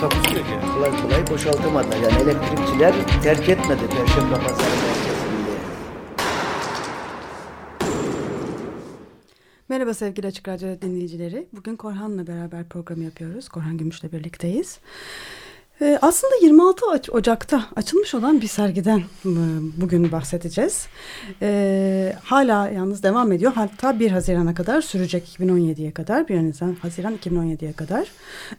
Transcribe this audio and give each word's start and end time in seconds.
Takusuyor 0.00 0.46
yani. 0.46 0.74
kolay 0.74 1.02
kolay 1.02 1.26
boşaltamadılar. 1.30 1.96
Yani 1.96 2.22
elektrikçiler 2.22 2.94
terk 3.22 3.48
etmedi 3.48 3.80
Perşembe 3.80 4.34
Pazarı 4.34 4.70
merkezini. 4.70 5.30
Merhaba 9.68 9.94
sevgili 9.94 10.26
Açık 10.26 10.48
Radyo 10.48 10.80
dinleyicileri. 10.82 11.46
Bugün 11.52 11.76
Korhan'la 11.76 12.26
beraber 12.26 12.68
program 12.68 13.02
yapıyoruz. 13.02 13.48
Korhan 13.48 13.78
Gümüş'le 13.78 14.12
birlikteyiz. 14.12 14.78
Ee, 15.82 15.98
aslında 16.02 16.34
26 16.42 16.84
Oc- 16.84 17.10
Ocak'ta 17.10 17.64
açılmış 17.76 18.14
olan 18.14 18.40
bir 18.40 18.46
sergiden 18.46 18.98
e, 18.98 19.04
bugün 19.76 20.12
bahsedeceğiz. 20.12 20.86
Ee, 21.42 22.16
hala 22.24 22.68
yalnız 22.68 23.02
devam 23.02 23.32
ediyor. 23.32 23.52
Hatta 23.54 24.00
1 24.00 24.10
Haziran'a 24.10 24.54
kadar 24.54 24.82
sürecek 24.82 25.36
2017'ye 25.40 25.90
kadar. 25.92 26.28
1 26.28 26.36
Haziran, 26.46 26.76
Haziran 26.82 27.14
2017'ye 27.16 27.72
kadar. 27.72 28.08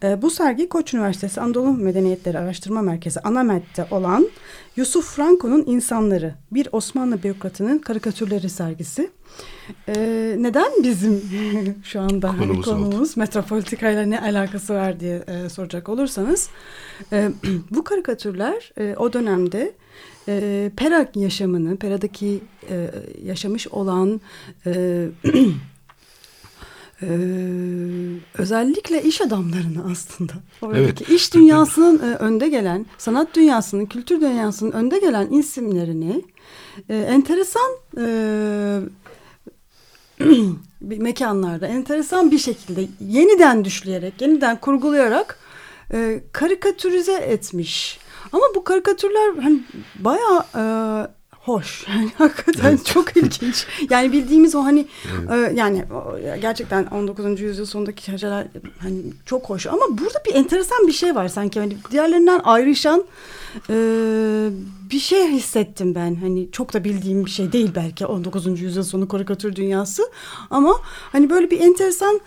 Ee, 0.04 0.22
bu 0.22 0.30
sergi 0.30 0.70
Koç 0.70 0.94
Üniversitesi 0.94 1.42
Anadolu 1.42 1.72
Medeniyetleri 1.72 2.40
Araştırma 2.40 2.82
Merkezi 2.82 3.20
Anamet'te 3.20 3.86
olan 3.92 4.28
Yusuf 4.76 5.16
Franco'nun 5.16 5.64
İnsanları, 5.68 6.34
bir 6.52 6.68
Osmanlı 6.72 7.24
bürokratının 7.24 7.78
karikatürleri 7.80 8.50
sergisi. 8.50 9.10
Ee, 9.88 10.36
neden 10.40 10.84
bizim 10.84 11.22
şu 11.84 12.00
anda 12.00 12.30
hani 12.30 12.40
Konumuz 12.40 12.66
konumuz 12.66 13.18
metropolitika 13.18 13.90
ile 13.90 14.10
ne 14.10 14.22
alakası 14.22 14.74
var 14.74 15.00
diye 15.00 15.24
e, 15.28 15.50
soracak 15.50 15.90
olursanız 15.90 16.50
e, 17.12 17.30
bu 17.72 17.84
karikatürler 17.84 18.72
e, 18.78 18.96
o 18.98 19.14
dönemde 19.14 19.74
e, 20.28 20.72
Pera 20.76 21.08
yaşamını, 21.16 21.78
Pera'daki 21.78 22.42
e, 22.70 22.92
yaşamış 23.26 23.68
olan 23.68 24.22
e, 24.66 24.72
e, 27.02 27.08
özellikle 28.38 29.04
iş 29.04 29.22
adamlarını 29.22 29.92
aslında 29.92 30.34
oradaki 30.62 31.04
Evet. 31.04 31.10
iş 31.10 31.34
dünyasının 31.34 32.00
e, 32.00 32.16
önde 32.16 32.50
gelen, 32.50 32.86
sanat 32.98 33.36
dünyasının, 33.36 33.86
kültür 33.86 34.22
dünyasının 34.22 34.72
önde 34.72 35.00
gelen 35.00 35.30
isimlerini 35.30 36.22
e, 36.90 36.98
enteresan 36.98 37.72
e, 37.98 38.06
mekanlarda 40.82 41.68
enteresan 41.68 42.32
bir 42.32 42.38
şekilde 42.38 42.88
yeniden 43.00 43.66
düşleyerek, 43.66 44.22
yeniden 44.22 44.60
kurgulayarak 44.60 45.40
e, 45.94 46.24
karikatürize 46.32 47.14
etmiş. 47.14 48.00
Ama 48.32 48.44
bu 48.56 48.64
karikatürler 48.64 49.44
hani 49.44 49.60
bayağı 50.00 50.44
e, 50.56 50.64
hoş. 51.32 51.86
Yani 51.92 52.12
hakikaten 52.18 52.78
çok 52.78 53.18
ilginç. 53.18 53.68
Yani 53.90 54.12
bildiğimiz 54.12 54.56
o 54.56 54.64
hani 54.64 54.88
e, 55.32 55.36
yani 55.56 55.86
o, 55.94 56.18
gerçekten 56.42 56.86
19. 56.86 57.42
yüzyıl 57.42 57.66
sonundaki 57.66 58.20
şeyler 58.20 58.48
hani 58.80 58.98
çok 59.26 59.50
hoş 59.50 59.68
ama 59.68 59.82
burada 59.90 60.20
bir 60.26 60.36
enteresan 60.36 60.88
bir 60.88 60.92
şey 60.92 61.16
var 61.16 61.28
sanki 61.28 61.60
hani 61.60 61.78
diğerlerinden 61.92 62.42
ayrışan 62.44 63.04
e, 63.70 63.76
bir 64.92 65.00
şey 65.00 65.28
hissettim 65.28 65.96
ben. 65.96 66.16
Hani 66.16 66.52
çok 66.52 66.74
da 66.74 66.84
bildiğim 66.84 67.26
bir 67.26 67.30
şey 67.30 67.52
değil 67.52 67.72
belki 67.76 68.06
19. 68.06 68.62
yüzyıl 68.62 68.84
sonu 68.84 69.08
karikatür 69.08 69.56
dünyası 69.56 70.04
ama 70.50 70.76
hani 71.12 71.30
böyle 71.30 71.52
bir 71.52 71.60
enteresan 71.60 72.20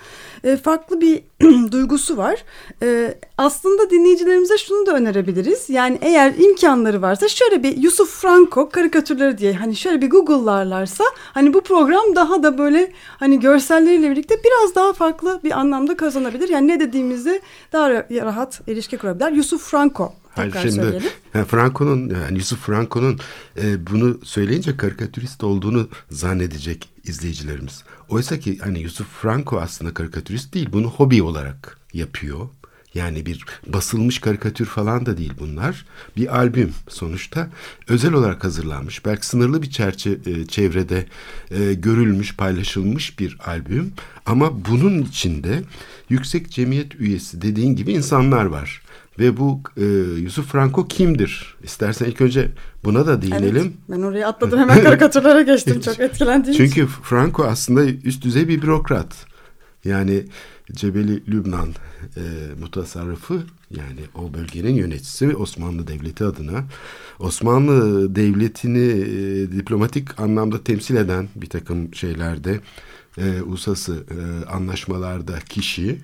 e, 0.45 0.57
farklı 0.57 1.01
bir 1.01 1.23
duygusu 1.73 2.17
var. 2.17 2.45
E, 2.83 3.19
aslında 3.39 3.91
dinleyicilerimize 3.91 4.59
şunu 4.59 4.87
da 4.87 4.93
önerebiliriz. 4.93 5.71
Yani 5.71 5.99
eğer 6.03 6.35
imkanları 6.39 7.03
varsa 7.03 7.29
şöyle 7.29 7.63
bir 7.63 7.77
Yusuf 7.77 8.11
Franco 8.11 8.69
karikatürleri 8.69 9.39
diye 9.39 9.53
hani 9.53 9.77
şöyle 9.77 10.03
bir 10.03 10.11
Google'larlarsa 10.11 11.05
hani 11.17 11.55
bu 11.55 11.61
program 11.61 12.17
daha 12.17 12.43
da 12.43 12.59
böyle 12.59 12.93
hani 13.17 13.41
görselleriyle 13.41 14.11
birlikte 14.11 14.35
biraz 14.45 14.75
daha 14.75 14.93
farklı 14.93 15.41
bir 15.45 15.59
anlamda 15.59 15.97
kazanabilir. 15.97 16.49
Yani 16.49 16.69
ne 16.69 16.81
dediğimizde 16.81 17.41
daha 17.73 17.91
ra- 17.91 18.25
rahat 18.25 18.61
ilişki 18.67 18.99
kurabilirler. 18.99 19.33
Yusuf 19.33 19.63
Franco 19.63 20.13
Hayır, 20.35 20.53
tekrar 20.53 20.69
şimdi 20.69 20.83
söyleyelim. 20.83 21.09
yani 21.35 21.45
Franco'nun 21.47 22.11
yani 22.11 22.39
Yusuf 22.39 22.61
Franco'nun 22.61 23.19
e, 23.63 23.87
bunu 23.87 24.19
söyleyince 24.25 24.77
karikatürist 24.77 25.45
olduğunu 25.45 25.89
zannedecek 26.11 26.89
izleyicilerimiz. 27.05 27.83
Oysa 28.09 28.39
ki 28.39 28.59
hani 28.59 28.81
Yusuf 28.81 29.07
Franco 29.23 29.61
aslında 29.61 29.95
karikatürist 29.95 30.55
değil. 30.55 30.69
Bunu 30.73 30.87
hobi 30.91 31.23
olarak 31.23 31.79
yapıyor. 31.93 32.49
Yani 32.95 33.27
bir 33.27 33.45
basılmış 33.67 34.19
karikatür 34.19 34.67
falan 34.67 35.07
da 35.07 35.19
değil 35.19 35.33
bunlar. 35.39 35.87
Bir 36.17 36.37
albüm 36.37 36.73
sonuçta 36.89 37.49
özel 37.89 38.13
olarak 38.13 38.45
hazırlanmış. 38.45 39.05
Belki 39.05 39.27
sınırlı 39.27 39.63
bir 39.63 39.71
çerçe 39.71 40.19
e, 40.27 40.47
çevrede 40.47 41.07
e, 41.51 41.75
görülmüş, 41.75 42.37
paylaşılmış 42.37 43.19
bir 43.19 43.37
albüm. 43.47 43.93
Ama 44.27 44.65
bunun 44.65 45.03
içinde 45.03 45.63
yüksek 46.09 46.51
cemiyet 46.51 46.95
üyesi 46.95 47.43
dediğin 47.43 47.77
gibi 47.77 47.93
insanlar 47.93 48.45
var. 48.45 48.83
Ve 49.19 49.37
bu 49.37 49.61
e, 49.77 49.85
Yusuf 50.21 50.47
Franco 50.47 50.87
kimdir? 50.87 51.57
İstersen 51.63 52.07
ilk 52.07 52.21
önce 52.21 52.51
buna 52.85 53.07
da 53.07 53.23
değinelim. 53.23 53.57
Evet, 53.57 53.73
ben 53.89 54.03
oraya 54.03 54.29
atladım 54.29 54.59
hemen 54.59 54.83
karikatürlere 54.85 55.43
geçtim 55.43 55.81
çok 55.81 56.01
etkilendiğim 56.01 56.55
için. 56.55 56.67
Çünkü 56.67 56.87
Franco 56.87 57.45
aslında 57.45 57.85
üst 57.85 58.25
düzey 58.25 58.49
bir 58.49 58.63
bürokrat. 58.63 59.27
Yani 59.85 60.25
Cebeli 60.73 61.27
Lübnan 61.27 61.69
e, 62.17 62.23
mutasarrıfı 62.61 63.43
yani 63.71 64.01
o 64.15 64.35
bölgenin 64.35 64.75
yöneticisi 64.75 65.37
Osmanlı 65.37 65.87
Devleti 65.87 66.25
adına 66.25 66.65
Osmanlı 67.19 68.15
Devleti'ni 68.17 68.89
e, 68.89 69.53
diplomatik 69.53 70.21
anlamda 70.21 70.65
temsil 70.65 70.97
eden 70.97 71.29
bir 71.37 71.49
takım 71.49 71.95
şeylerde 71.95 72.61
e, 73.19 73.43
uluslararası 73.43 73.95
e, 73.95 74.47
anlaşmalarda 74.47 75.39
kişi 75.49 75.99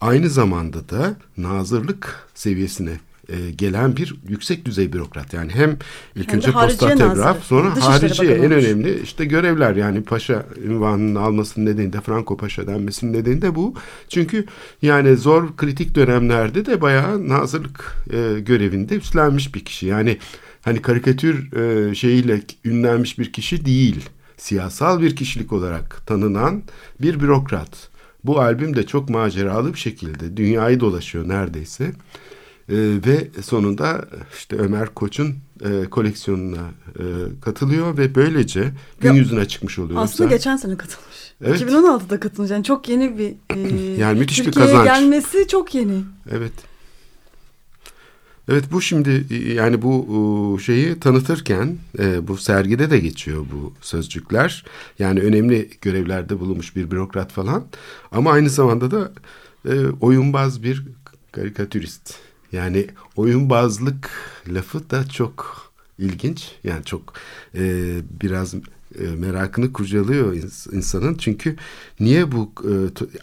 aynı 0.00 0.28
zamanda 0.28 0.88
da 0.88 1.16
nazırlık 1.36 2.28
seviyesine 2.34 3.00
e, 3.28 3.50
gelen 3.50 3.96
bir 3.96 4.14
yüksek 4.28 4.64
düzey 4.64 4.92
bürokrat. 4.92 5.32
Yani 5.32 5.52
hem 5.52 5.78
ilk 6.16 6.28
Hem 6.28 6.36
önce 6.36 6.50
Hariciye 6.50 6.90
posta 6.90 7.08
telgraf 7.08 7.36
Nazırı, 7.36 7.44
sonra 7.44 7.70
Bakanı 7.70 8.24
en 8.32 8.50
olmuş. 8.50 8.64
önemli 8.64 9.00
işte 9.02 9.24
görevler 9.24 9.76
yani 9.76 10.02
paşa 10.02 10.46
ünvanını 10.64 11.20
almasının 11.20 11.66
nedeni 11.66 11.92
de 11.92 12.00
Franco 12.00 12.36
Paşa 12.36 12.66
denmesinin 12.66 13.12
nedeni 13.12 13.42
de 13.42 13.54
bu. 13.54 13.74
Çünkü 14.08 14.46
yani 14.82 15.16
zor 15.16 15.56
kritik 15.56 15.94
dönemlerde 15.94 16.66
de 16.66 16.80
bayağı 16.80 17.28
nazırlık 17.28 17.96
e, 18.10 18.40
görevinde 18.40 18.94
üstlenmiş 18.94 19.54
bir 19.54 19.64
kişi. 19.64 19.86
Yani 19.86 20.18
hani 20.62 20.82
karikatür 20.82 21.52
e, 21.52 21.94
şeyiyle 21.94 22.42
ünlenmiş 22.64 23.18
bir 23.18 23.32
kişi 23.32 23.64
değil. 23.66 24.08
Siyasal 24.36 25.02
bir 25.02 25.16
kişilik 25.16 25.52
olarak 25.52 26.06
tanınan 26.06 26.62
bir 27.00 27.20
bürokrat. 27.20 27.88
Bu 28.24 28.40
albüm 28.40 28.76
de 28.76 28.86
çok 28.86 29.08
maceralı 29.08 29.72
bir 29.74 29.78
şekilde 29.78 30.36
dünyayı 30.36 30.80
dolaşıyor 30.80 31.28
neredeyse. 31.28 31.84
Ee, 32.68 32.74
ve 33.06 33.28
sonunda 33.42 34.04
işte 34.38 34.56
Ömer 34.56 34.94
Koç'un 34.94 35.34
e, 35.64 35.84
koleksiyonuna 35.90 36.70
e, 36.98 37.02
katılıyor 37.40 37.98
ve 37.98 38.14
böylece 38.14 38.72
gün 39.00 39.08
Ya, 39.08 39.14
yüzüne 39.14 39.48
çıkmış 39.48 39.78
oluyor. 39.78 40.00
Aslında 40.02 40.22
Yoksa- 40.22 40.36
geçen 40.36 40.56
sene 40.56 40.76
katılmış. 40.76 41.32
Evet. 41.44 41.60
2016'da 41.62 42.20
katılmış. 42.20 42.50
Yani 42.50 42.64
çok 42.64 42.88
yeni 42.88 43.18
bir 43.18 43.34
e, 43.56 43.60
Yani 44.00 44.18
müthiş 44.18 44.38
bir 44.40 44.44
Türkiye'ye 44.44 44.72
kazanç. 44.72 44.86
gelmesi 44.88 45.48
çok 45.48 45.74
yeni. 45.74 46.02
Evet. 46.30 46.52
Evet 48.48 48.64
bu 48.72 48.82
şimdi 48.82 49.26
e, 49.30 49.52
yani 49.52 49.82
bu 49.82 50.06
e, 50.58 50.62
şeyi 50.62 51.00
tanıtırken 51.00 51.76
e, 51.98 52.28
bu 52.28 52.36
sergide 52.36 52.90
de 52.90 52.98
geçiyor 52.98 53.46
bu 53.52 53.72
sözcükler. 53.80 54.64
Yani 54.98 55.20
önemli 55.20 55.70
görevlerde 55.82 56.40
bulunmuş 56.40 56.76
bir 56.76 56.90
bürokrat 56.90 57.32
falan. 57.32 57.64
Ama 58.12 58.32
aynı 58.32 58.50
zamanda 58.50 58.90
da 58.90 59.12
oyunbaz 60.00 60.62
bir 60.62 60.84
karikatürist. 61.32 62.14
Yani 62.52 62.86
oyunbazlık 63.16 64.10
lafı 64.48 64.90
da 64.90 65.08
çok 65.08 65.70
ilginç. 65.98 66.52
Yani 66.64 66.84
çok 66.84 67.12
biraz 68.20 68.54
merakını 69.16 69.72
kurcalıyor 69.72 70.34
ins- 70.34 70.76
insanın. 70.76 71.14
Çünkü 71.14 71.56
niye 72.00 72.32
bu 72.32 72.52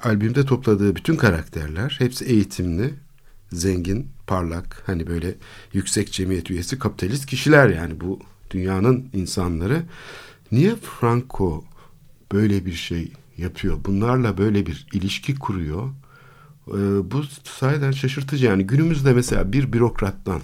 albümde 0.03 0.45
topladığı 0.45 0.95
bütün 0.95 1.15
karakterler 1.15 1.95
hepsi 1.99 2.25
eğitimli, 2.25 2.93
zengin, 3.53 4.07
parlak, 4.27 4.83
hani 4.85 5.07
böyle 5.07 5.35
yüksek 5.73 6.11
cemiyet 6.11 6.51
üyesi 6.51 6.79
kapitalist 6.79 7.25
kişiler 7.25 7.69
yani 7.69 8.01
bu 8.01 8.19
dünyanın 8.51 9.09
insanları. 9.13 9.83
Niye 10.51 10.75
Franco 10.75 11.63
böyle 12.31 12.65
bir 12.65 12.73
şey 12.73 13.11
yapıyor? 13.37 13.77
Bunlarla 13.85 14.37
böyle 14.37 14.65
bir 14.65 14.87
ilişki 14.93 15.35
kuruyor. 15.35 15.89
Ee, 16.67 17.11
bu 17.11 17.23
sayeden 17.43 17.91
şaşırtıcı 17.91 18.45
yani 18.45 18.67
günümüzde 18.67 19.13
mesela 19.13 19.53
bir 19.53 19.73
bürokrattan 19.73 20.41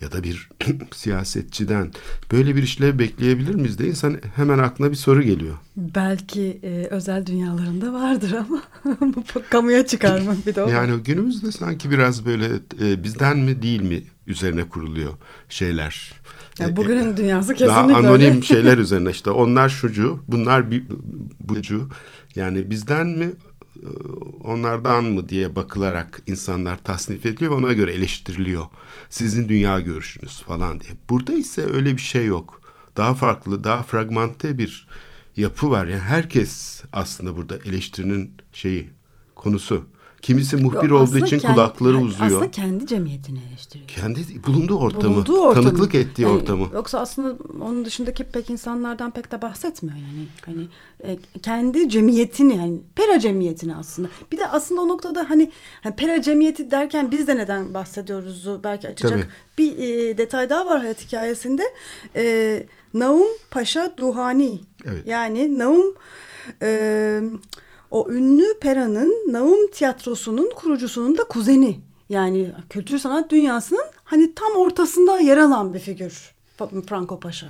ya 0.00 0.12
da 0.12 0.22
bir 0.24 0.48
siyasetçiden 0.94 1.90
böyle 2.32 2.56
bir 2.56 2.62
işlev 2.62 2.98
bekleyebilir 2.98 3.54
miyiz 3.54 3.78
de 3.78 3.86
insan 3.86 4.16
hemen 4.36 4.58
aklına 4.58 4.90
bir 4.90 4.96
soru 4.96 5.22
geliyor. 5.22 5.54
Belki 5.76 6.60
e, 6.62 6.86
özel 6.90 7.26
dünyalarında 7.26 7.92
vardır 7.92 8.32
ama 8.32 8.62
bu 9.00 9.24
kamuya 9.50 9.86
çıkarma 9.86 10.34
bir 10.46 10.54
de 10.54 10.62
o. 10.62 10.68
Yani 10.68 11.02
günümüzde 11.02 11.52
sanki 11.52 11.90
biraz 11.90 12.26
böyle 12.26 12.46
e, 12.82 13.04
bizden 13.04 13.38
mi 13.38 13.62
değil 13.62 13.82
mi 13.82 14.02
üzerine 14.26 14.64
kuruluyor 14.68 15.12
şeyler. 15.48 16.12
Yani 16.58 16.72
E, 16.72 16.76
bugünün 16.76 17.16
dünyası 17.16 17.48
Daha 17.48 17.58
kesinlikle 17.86 18.08
anonim 18.08 18.30
öyle. 18.30 18.42
şeyler 18.42 18.78
üzerine 18.84 19.10
işte 19.10 19.30
onlar 19.30 19.68
şucu, 19.68 20.22
bunlar 20.28 20.64
bucu. 21.40 21.88
Yani 22.34 22.70
bizden 22.70 23.06
mi 23.06 23.24
e, 23.24 23.30
onlardan 24.44 25.04
mı 25.04 25.28
diye 25.28 25.56
bakılarak 25.56 26.22
insanlar 26.26 26.84
tasnif 26.84 27.26
ediliyor 27.26 27.50
ve 27.50 27.54
ona 27.54 27.72
göre 27.72 27.92
eleştiriliyor. 27.92 28.66
Sizin 29.10 29.48
dünya 29.48 29.80
görüşünüz 29.80 30.42
falan 30.42 30.80
diye. 30.80 30.92
Burada 31.10 31.32
ise 31.32 31.64
öyle 31.64 31.96
bir 31.96 32.02
şey 32.02 32.26
yok. 32.26 32.60
Daha 32.96 33.14
farklı, 33.14 33.64
daha 33.64 33.82
fragmente 33.82 34.58
bir 34.58 34.88
yapı 35.36 35.70
var. 35.70 35.86
Yani 35.86 36.00
herkes 36.00 36.82
aslında 36.92 37.36
burada 37.36 37.56
eleştirinin 37.64 38.32
şeyi, 38.52 38.90
konusu. 39.34 39.86
Kimisi 40.22 40.56
muhbir 40.56 40.90
olduğu 40.90 41.18
için 41.18 41.38
kendi- 41.38 41.54
kulakları 41.54 41.98
uzuyor. 41.98 42.30
Aslında 42.30 42.50
kendi 42.50 42.86
cemiyetini 42.86 43.38
eleştiriyor. 43.48 43.88
Kendi 43.88 44.20
bulunduğu 44.46 44.78
ortamı, 44.78 45.14
Bulunduğu 45.14 45.40
ortamı. 45.40 45.66
tanıklık 45.66 45.94
ettiği 45.94 46.22
Yani 46.22 46.32
ortamı. 46.32 46.68
Yoksa 46.74 47.00
aslında 47.00 47.36
onun 47.60 47.84
dışındaki 47.84 48.24
pek 48.24 48.50
insanlardan 48.50 49.10
pek 49.10 49.32
de 49.32 49.42
bahsetmiyor 49.42 49.96
yani. 49.98 50.26
Hani 50.46 50.68
e, 51.12 51.18
kendi 51.42 51.88
cemiyetini 51.88 52.56
yani 52.56 52.80
pera 52.94 53.18
cemiyetini 53.18 53.76
aslında. 53.76 54.08
Bir 54.32 54.38
de 54.38 54.46
aslında 54.46 54.80
o 54.80 54.88
noktada 54.88 55.30
hani, 55.30 55.50
hani 55.82 55.96
pera 55.96 56.22
cemiyeti 56.22 56.70
derken 56.70 57.10
biz 57.10 57.26
de 57.26 57.36
neden 57.36 57.74
bahsediyoruz 57.74 58.46
belki 58.64 58.88
açacak 58.88 59.12
Tabii. 59.12 59.26
bir 59.58 59.78
e, 59.78 60.18
detay 60.18 60.50
daha 60.50 60.66
var 60.66 60.80
hayat 60.80 61.04
hikayesinde. 61.06 61.62
E, 62.16 62.66
Naum 62.94 63.26
Paşa 63.50 63.94
Duhani. 63.96 64.60
Evet. 64.84 65.06
Yani 65.06 65.58
Naum 65.58 65.94
e, 66.62 67.20
o 67.90 68.10
ünlü 68.10 68.58
Pera'nın 68.60 69.32
Naum 69.32 69.70
Tiyatrosu'nun 69.70 70.50
kurucusunun 70.56 71.18
da 71.18 71.24
kuzeni. 71.24 71.80
Yani 72.08 72.52
kültür 72.70 72.98
sanat 72.98 73.30
dünyasının 73.30 73.84
hani 74.04 74.34
tam 74.34 74.52
ortasında 74.52 75.18
yer 75.18 75.36
alan 75.36 75.74
bir 75.74 75.78
figür 75.78 76.34
Franco 76.86 77.20
Paşa. 77.20 77.46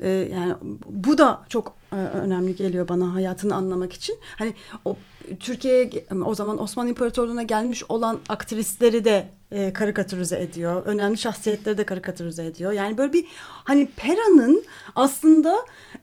E, 0.00 0.08
yani 0.08 0.54
bu 0.86 1.18
da 1.18 1.42
çok 1.48 1.74
e, 1.92 1.96
önemli 1.96 2.56
geliyor 2.56 2.88
bana 2.88 3.14
hayatını 3.14 3.54
anlamak 3.54 3.92
için. 3.92 4.18
Hani 4.36 4.54
o 4.84 4.96
Türkiye'ye 5.40 6.06
o 6.24 6.34
zaman 6.34 6.62
Osmanlı 6.62 6.90
İmparatorluğu'na 6.90 7.42
gelmiş 7.42 7.84
olan 7.88 8.18
aktrisleri 8.28 9.04
de 9.04 9.28
e, 9.50 9.72
karikatürize 9.72 10.40
ediyor. 10.40 10.82
Önemli 10.86 11.18
şahsiyetleri 11.18 11.78
de 11.78 11.84
karikatürize 11.84 12.46
ediyor. 12.46 12.72
Yani 12.72 12.98
böyle 12.98 13.12
bir 13.12 13.24
hani 13.64 13.88
Pera'nın 13.96 14.64
aslında 14.94 15.56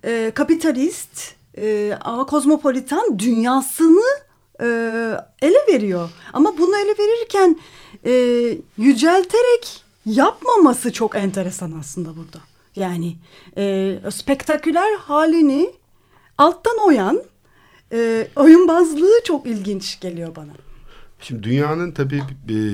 e, 0.06 0.32
kapitalist 0.36 1.36
e, 1.58 1.98
ama 2.02 2.26
kozmopolitan 2.26 3.20
dünyasını 3.20 4.04
e, 4.62 4.66
ele 5.42 5.74
veriyor. 5.74 6.10
Ama 6.34 6.58
bunu 6.58 6.78
ele 6.78 6.96
verirken 7.00 7.60
e, 8.06 8.14
yücelterek 8.78 9.84
yapmaması 10.06 10.94
çok 10.94 11.16
enteresan 11.16 11.72
aslında 11.80 12.10
burada. 12.18 12.40
Yani 12.76 13.16
e, 13.58 13.98
spektaküler 14.12 14.96
halini 14.96 15.74
alttan 16.38 16.78
oyan 16.88 17.24
e, 17.92 18.28
oyunbazlığı 18.36 19.24
çok 19.24 19.46
ilginç 19.46 20.00
geliyor 20.00 20.36
bana. 20.36 20.52
Şimdi 21.24 21.44
dünyanın 21.44 21.92
tabii 21.92 22.24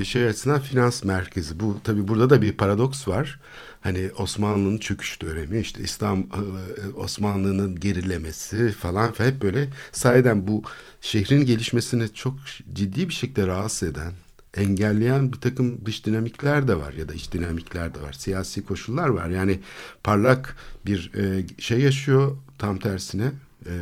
şey 0.04 0.26
açısından 0.26 0.60
finans 0.60 1.04
merkezi. 1.04 1.60
Bu 1.60 1.76
tabii 1.84 2.08
burada 2.08 2.30
da 2.30 2.42
bir 2.42 2.52
paradoks 2.52 3.08
var. 3.08 3.40
Hani 3.80 4.10
Osmanlı'nın 4.18 4.78
çöküş 4.78 5.22
dönemi, 5.22 5.60
işte 5.60 5.82
İslam 5.82 6.18
e, 6.18 6.88
Osmanlı'nın 6.96 7.80
gerilemesi 7.80 8.72
falan 8.72 9.14
hep 9.18 9.42
böyle 9.42 9.68
sayeden 9.92 10.46
bu 10.46 10.62
şehrin 11.00 11.46
gelişmesini 11.46 12.14
çok 12.14 12.34
ciddi 12.72 13.08
bir 13.08 13.14
şekilde 13.14 13.46
rahatsız 13.46 13.88
eden, 13.88 14.12
engelleyen 14.54 15.32
bir 15.32 15.38
takım 15.38 15.86
dış 15.86 16.06
dinamikler 16.06 16.68
de 16.68 16.76
var 16.76 16.92
ya 16.92 17.08
da 17.08 17.14
iç 17.14 17.32
dinamikler 17.32 17.94
de 17.94 18.02
var. 18.02 18.12
Siyasi 18.12 18.64
koşullar 18.64 19.08
var. 19.08 19.28
Yani 19.28 19.60
parlak 20.04 20.56
bir 20.86 21.12
e, 21.16 21.44
şey 21.58 21.80
yaşıyor 21.80 22.36
tam 22.58 22.78
tersine 22.78 23.32
ee, 23.66 23.72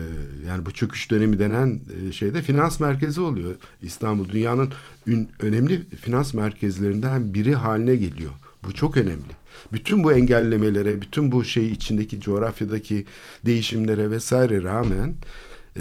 yani 0.49 0.67
bu 0.67 0.71
çöküş 0.71 1.11
dönemi 1.11 1.39
denen 1.39 1.81
e, 2.09 2.13
şeyde 2.13 2.43
finans 2.43 2.81
merkezi 2.81 3.21
oluyor. 3.21 3.55
İstanbul 3.83 4.29
dünyanın 4.29 4.73
ün, 5.07 5.29
önemli 5.41 5.85
finans 6.01 6.35
merkezlerinden 6.35 7.35
biri 7.35 7.55
haline 7.55 7.97
geliyor. 7.97 8.31
Bu 8.65 8.75
çok 8.75 8.97
önemli. 8.97 9.39
Bütün 9.73 10.05
bu 10.05 10.13
engellemelere, 10.13 11.01
bütün 11.01 11.33
bu 11.33 11.45
şey 11.45 11.73
içindeki 11.73 12.21
coğrafyadaki 12.21 13.07
değişimlere 13.47 14.11
vesaire 14.11 14.63
rağmen 14.63 15.15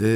e, 0.02 0.08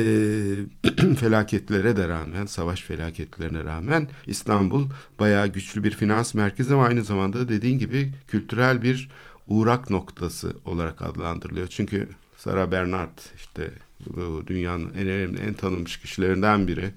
felaketlere 1.17 1.97
de 1.97 2.09
rağmen, 2.09 2.47
savaş 2.47 2.83
felaketlerine 2.83 3.65
rağmen 3.65 4.09
İstanbul 4.27 4.87
bayağı 5.21 5.47
güçlü 5.47 5.85
bir 5.85 5.91
finans 5.91 6.35
merkezi 6.35 6.75
ama 6.75 6.85
aynı 6.85 7.05
zamanda 7.05 7.49
dediğin 7.49 7.79
gibi 7.79 8.13
kültürel 8.29 8.83
bir 8.83 9.09
uğrak 9.49 9.91
noktası 9.91 10.53
olarak 10.65 11.03
adlandırılıyor. 11.03 11.67
Çünkü 11.67 12.09
Sarah 12.45 12.71
Bernard 12.71 13.19
işte 13.37 13.71
bu 14.07 14.43
dünyanın 14.47 14.95
en 14.95 15.09
önemli, 15.09 15.41
en 15.41 15.55
tanınmış 15.55 15.97
kişilerinden 15.97 16.69
biri. 16.69 16.91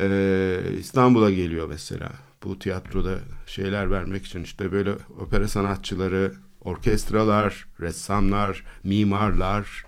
Ee, 0.00 0.60
İstanbul'a 0.78 1.30
geliyor 1.30 1.68
mesela. 1.68 2.12
Bu 2.44 2.58
tiyatroda 2.58 3.18
şeyler 3.46 3.90
vermek 3.90 4.26
için 4.26 4.42
işte 4.44 4.72
böyle 4.72 4.92
opera 5.20 5.48
sanatçıları, 5.48 6.32
orkestralar, 6.60 7.66
ressamlar, 7.80 8.64
mimarlar. 8.84 9.84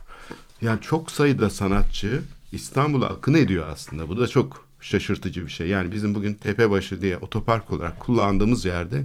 Yani 0.60 0.80
çok 0.80 1.10
sayıda 1.10 1.50
sanatçı 1.50 2.22
İstanbul'a 2.52 3.06
akın 3.06 3.34
ediyor 3.34 3.68
aslında. 3.68 4.08
Bu 4.08 4.18
da 4.18 4.28
çok 4.28 4.66
şaşırtıcı 4.80 5.46
bir 5.46 5.50
şey. 5.50 5.68
Yani 5.68 5.92
bizim 5.92 6.14
bugün 6.14 6.34
Tepebaşı 6.34 7.02
diye 7.02 7.18
otopark 7.18 7.70
olarak 7.70 8.00
kullandığımız 8.00 8.64
yerde 8.64 9.04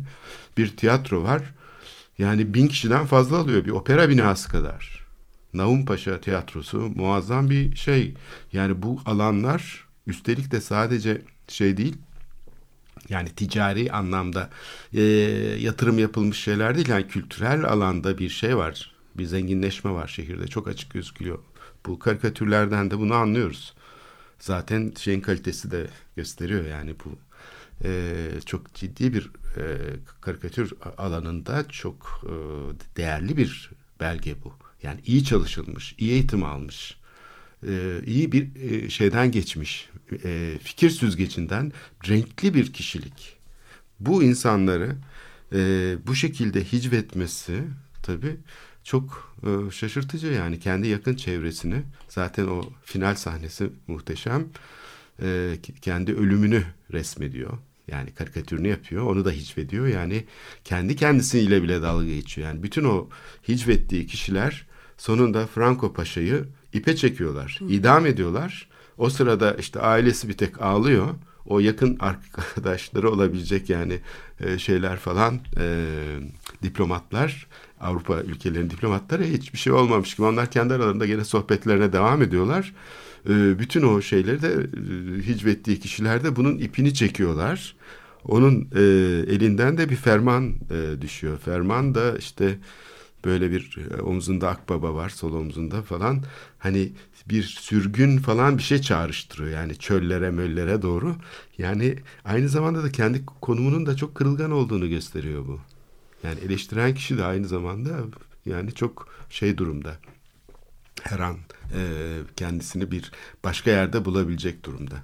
bir 0.57 0.77
tiyatro 0.77 1.23
var. 1.23 1.41
Yani 2.17 2.53
bin 2.53 2.67
kişiden 2.67 3.05
fazla 3.05 3.37
alıyor 3.37 3.65
bir 3.65 3.71
opera 3.71 4.09
binası 4.09 4.49
kadar. 4.49 5.02
Naum 5.53 5.85
Paşa 5.85 6.21
Tiyatrosu 6.21 6.79
muazzam 6.79 7.49
bir 7.49 7.75
şey. 7.75 8.13
Yani 8.53 8.81
bu 8.81 9.01
alanlar 9.05 9.87
üstelik 10.07 10.51
de 10.51 10.61
sadece 10.61 11.21
şey 11.47 11.77
değil 11.77 11.95
yani 13.09 13.29
ticari 13.29 13.91
anlamda 13.91 14.49
e, 14.93 15.01
yatırım 15.59 15.99
yapılmış 15.99 16.39
şeyler 16.39 16.75
değil. 16.75 16.89
Yani 16.89 17.07
kültürel 17.07 17.65
alanda 17.65 18.17
bir 18.17 18.29
şey 18.29 18.57
var. 18.57 18.91
Bir 19.17 19.25
zenginleşme 19.25 19.91
var 19.91 20.07
şehirde. 20.07 20.47
Çok 20.47 20.67
açık 20.67 20.93
gözüküyor. 20.93 21.39
Bu 21.85 21.99
karikatürlerden 21.99 22.91
de 22.91 22.99
bunu 22.99 23.13
anlıyoruz. 23.13 23.73
Zaten 24.39 24.93
şeyin 24.99 25.21
kalitesi 25.21 25.71
de 25.71 25.87
gösteriyor 26.15 26.65
yani 26.65 26.95
bu 27.05 27.17
e, 27.83 28.15
çok 28.45 28.73
ciddi 28.73 29.13
bir 29.13 29.31
e, 29.57 29.63
karikatür 30.21 30.73
alanında 30.97 31.67
çok 31.69 32.21
e, 32.23 32.33
değerli 32.97 33.37
bir 33.37 33.71
belge 33.99 34.35
bu. 34.43 34.53
Yani 34.83 34.99
iyi 35.05 35.23
çalışılmış, 35.23 35.95
iyi 35.97 36.11
eğitim 36.11 36.43
almış, 36.43 36.97
e, 37.67 38.01
iyi 38.05 38.31
bir 38.31 38.47
e, 38.55 38.89
şeyden 38.89 39.31
geçmiş, 39.31 39.89
e, 40.23 40.57
fikir 40.63 40.89
süzgecinden 40.89 41.71
renkli 42.07 42.53
bir 42.53 42.73
kişilik. 42.73 43.37
Bu 43.99 44.23
insanları 44.23 44.95
bu 46.07 46.15
şekilde 46.15 46.63
hicvetmesi 46.63 47.61
tabii 48.03 48.35
çok 48.83 49.35
şaşırtıcı. 49.71 50.27
Yani 50.27 50.59
kendi 50.59 50.87
yakın 50.87 51.15
çevresini 51.15 51.83
zaten 52.09 52.47
o 52.47 52.63
final 52.83 53.15
sahnesi 53.15 53.69
muhteşem 53.87 54.47
kendi 55.81 56.13
ölümünü 56.13 56.63
resmediyor. 56.91 57.57
Yani 57.87 58.11
karikatürünü 58.11 58.67
yapıyor 58.67 59.03
onu 59.03 59.25
da 59.25 59.31
hicvediyor. 59.31 59.87
Yani 59.87 60.25
kendi 60.63 60.95
kendisiyle 60.95 61.63
bile 61.63 61.81
dalga 61.81 62.05
geçiyor. 62.05 62.47
Yani 62.47 62.63
bütün 62.63 62.83
o 62.83 63.09
hicvettiği 63.47 64.07
kişiler 64.07 64.65
sonunda 65.03 65.47
Franco 65.47 65.93
Paşa'yı 65.93 66.45
ipe 66.73 66.95
çekiyorlar 66.95 67.59
idam 67.69 68.05
ediyorlar 68.05 68.67
o 68.97 69.09
sırada 69.09 69.53
işte 69.53 69.79
ailesi 69.79 70.29
bir 70.29 70.33
tek 70.33 70.61
ağlıyor 70.61 71.07
o 71.45 71.59
yakın 71.59 71.97
arkadaşları 71.99 73.11
olabilecek 73.11 73.69
yani 73.69 73.99
e, 74.39 74.57
şeyler 74.57 74.97
falan 74.97 75.39
e, 75.59 75.85
diplomatlar 76.63 77.47
Avrupa 77.81 78.21
ülkelerinin 78.21 78.69
diplomatları 78.69 79.23
hiçbir 79.23 79.57
şey 79.57 79.73
olmamış 79.73 80.15
gibi 80.15 80.27
onlar 80.27 80.51
kendi 80.51 80.73
aralarında 80.73 81.05
gene 81.05 81.23
sohbetlerine 81.23 81.93
devam 81.93 82.21
ediyorlar. 82.21 82.73
E, 83.29 83.59
bütün 83.59 83.83
o 83.83 84.01
şeyleri 84.01 84.41
de 84.41 84.51
e, 84.51 85.21
hicvettiği 85.21 85.79
kişiler 85.79 86.23
de 86.23 86.35
bunun 86.35 86.57
ipini 86.57 86.93
çekiyorlar. 86.93 87.75
Onun 88.23 88.69
elinden 89.27 89.77
de 89.77 89.89
bir 89.89 89.95
ferman 89.95 90.53
düşüyor. 91.01 91.37
Ferman 91.37 91.95
da 91.95 92.17
işte 92.17 92.57
böyle 93.25 93.51
bir 93.51 93.77
e, 93.97 94.01
omzunda 94.01 94.49
akbaba 94.49 94.93
var 94.93 95.09
sol 95.09 95.33
omzunda 95.33 95.81
falan 95.81 96.23
hani 96.59 96.91
bir 97.29 97.43
sürgün 97.43 98.17
falan 98.17 98.57
bir 98.57 98.63
şey 98.63 98.81
çağrıştırıyor 98.81 99.49
yani 99.49 99.77
çöllere 99.77 100.31
möllere 100.31 100.81
doğru 100.81 101.15
yani 101.57 101.95
aynı 102.25 102.49
zamanda 102.49 102.83
da 102.83 102.91
kendi 102.91 103.25
konumunun 103.25 103.85
da 103.85 103.95
çok 103.95 104.15
kırılgan 104.15 104.51
olduğunu 104.51 104.89
gösteriyor 104.89 105.47
bu. 105.47 105.59
Yani 106.23 106.39
eleştiren 106.39 106.95
kişi 106.95 107.17
de 107.17 107.23
aynı 107.23 107.47
zamanda 107.47 107.89
yani 108.45 108.73
çok 108.73 109.07
şey 109.29 109.57
durumda. 109.57 109.97
Her 111.01 111.19
an 111.19 111.37
e, 111.75 111.81
kendisini 112.35 112.91
bir 112.91 113.11
başka 113.43 113.71
yerde 113.71 114.05
bulabilecek 114.05 114.65
durumda. 114.65 114.95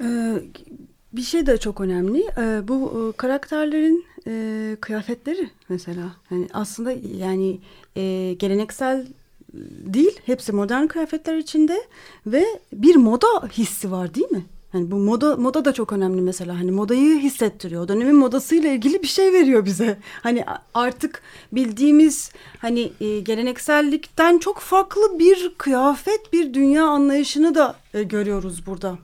Ee, 0.00 0.42
bir 1.12 1.22
şey 1.22 1.46
de 1.46 1.58
çok 1.58 1.80
önemli. 1.80 2.26
Ee, 2.38 2.68
bu 2.68 3.10
e, 3.12 3.16
karakterlerin 3.16 4.04
e, 4.26 4.76
kıyafetleri 4.80 5.50
mesela. 5.68 6.16
Yani 6.30 6.48
aslında 6.52 6.92
yani 7.16 7.58
e, 7.96 8.34
geleneksel 8.38 9.06
değil. 9.84 10.20
Hepsi 10.26 10.52
modern 10.52 10.86
kıyafetler 10.86 11.36
içinde 11.36 11.82
ve 12.26 12.44
bir 12.72 12.96
moda 12.96 13.26
hissi 13.52 13.90
var 13.90 14.14
değil 14.14 14.30
mi? 14.30 14.44
Hani 14.72 14.90
bu 14.90 14.96
moda 14.96 15.36
moda 15.36 15.64
da 15.64 15.72
çok 15.72 15.92
önemli 15.92 16.20
mesela. 16.20 16.58
Hani 16.58 16.70
modayı 16.70 17.18
hissettiriyor. 17.18 17.82
O 17.84 17.88
dönemin 17.88 18.16
modasıyla 18.16 18.70
ilgili 18.70 19.02
bir 19.02 19.08
şey 19.08 19.32
veriyor 19.32 19.64
bize. 19.64 19.98
Hani 20.22 20.44
artık 20.74 21.22
bildiğimiz 21.52 22.32
hani 22.58 22.92
geleneksellikten 23.22 24.38
çok 24.38 24.58
farklı 24.58 25.18
bir 25.18 25.54
kıyafet, 25.58 26.32
bir 26.32 26.54
dünya 26.54 26.84
anlayışını 26.84 27.54
da 27.54 27.76
görüyoruz 27.92 28.66
burada. 28.66 28.98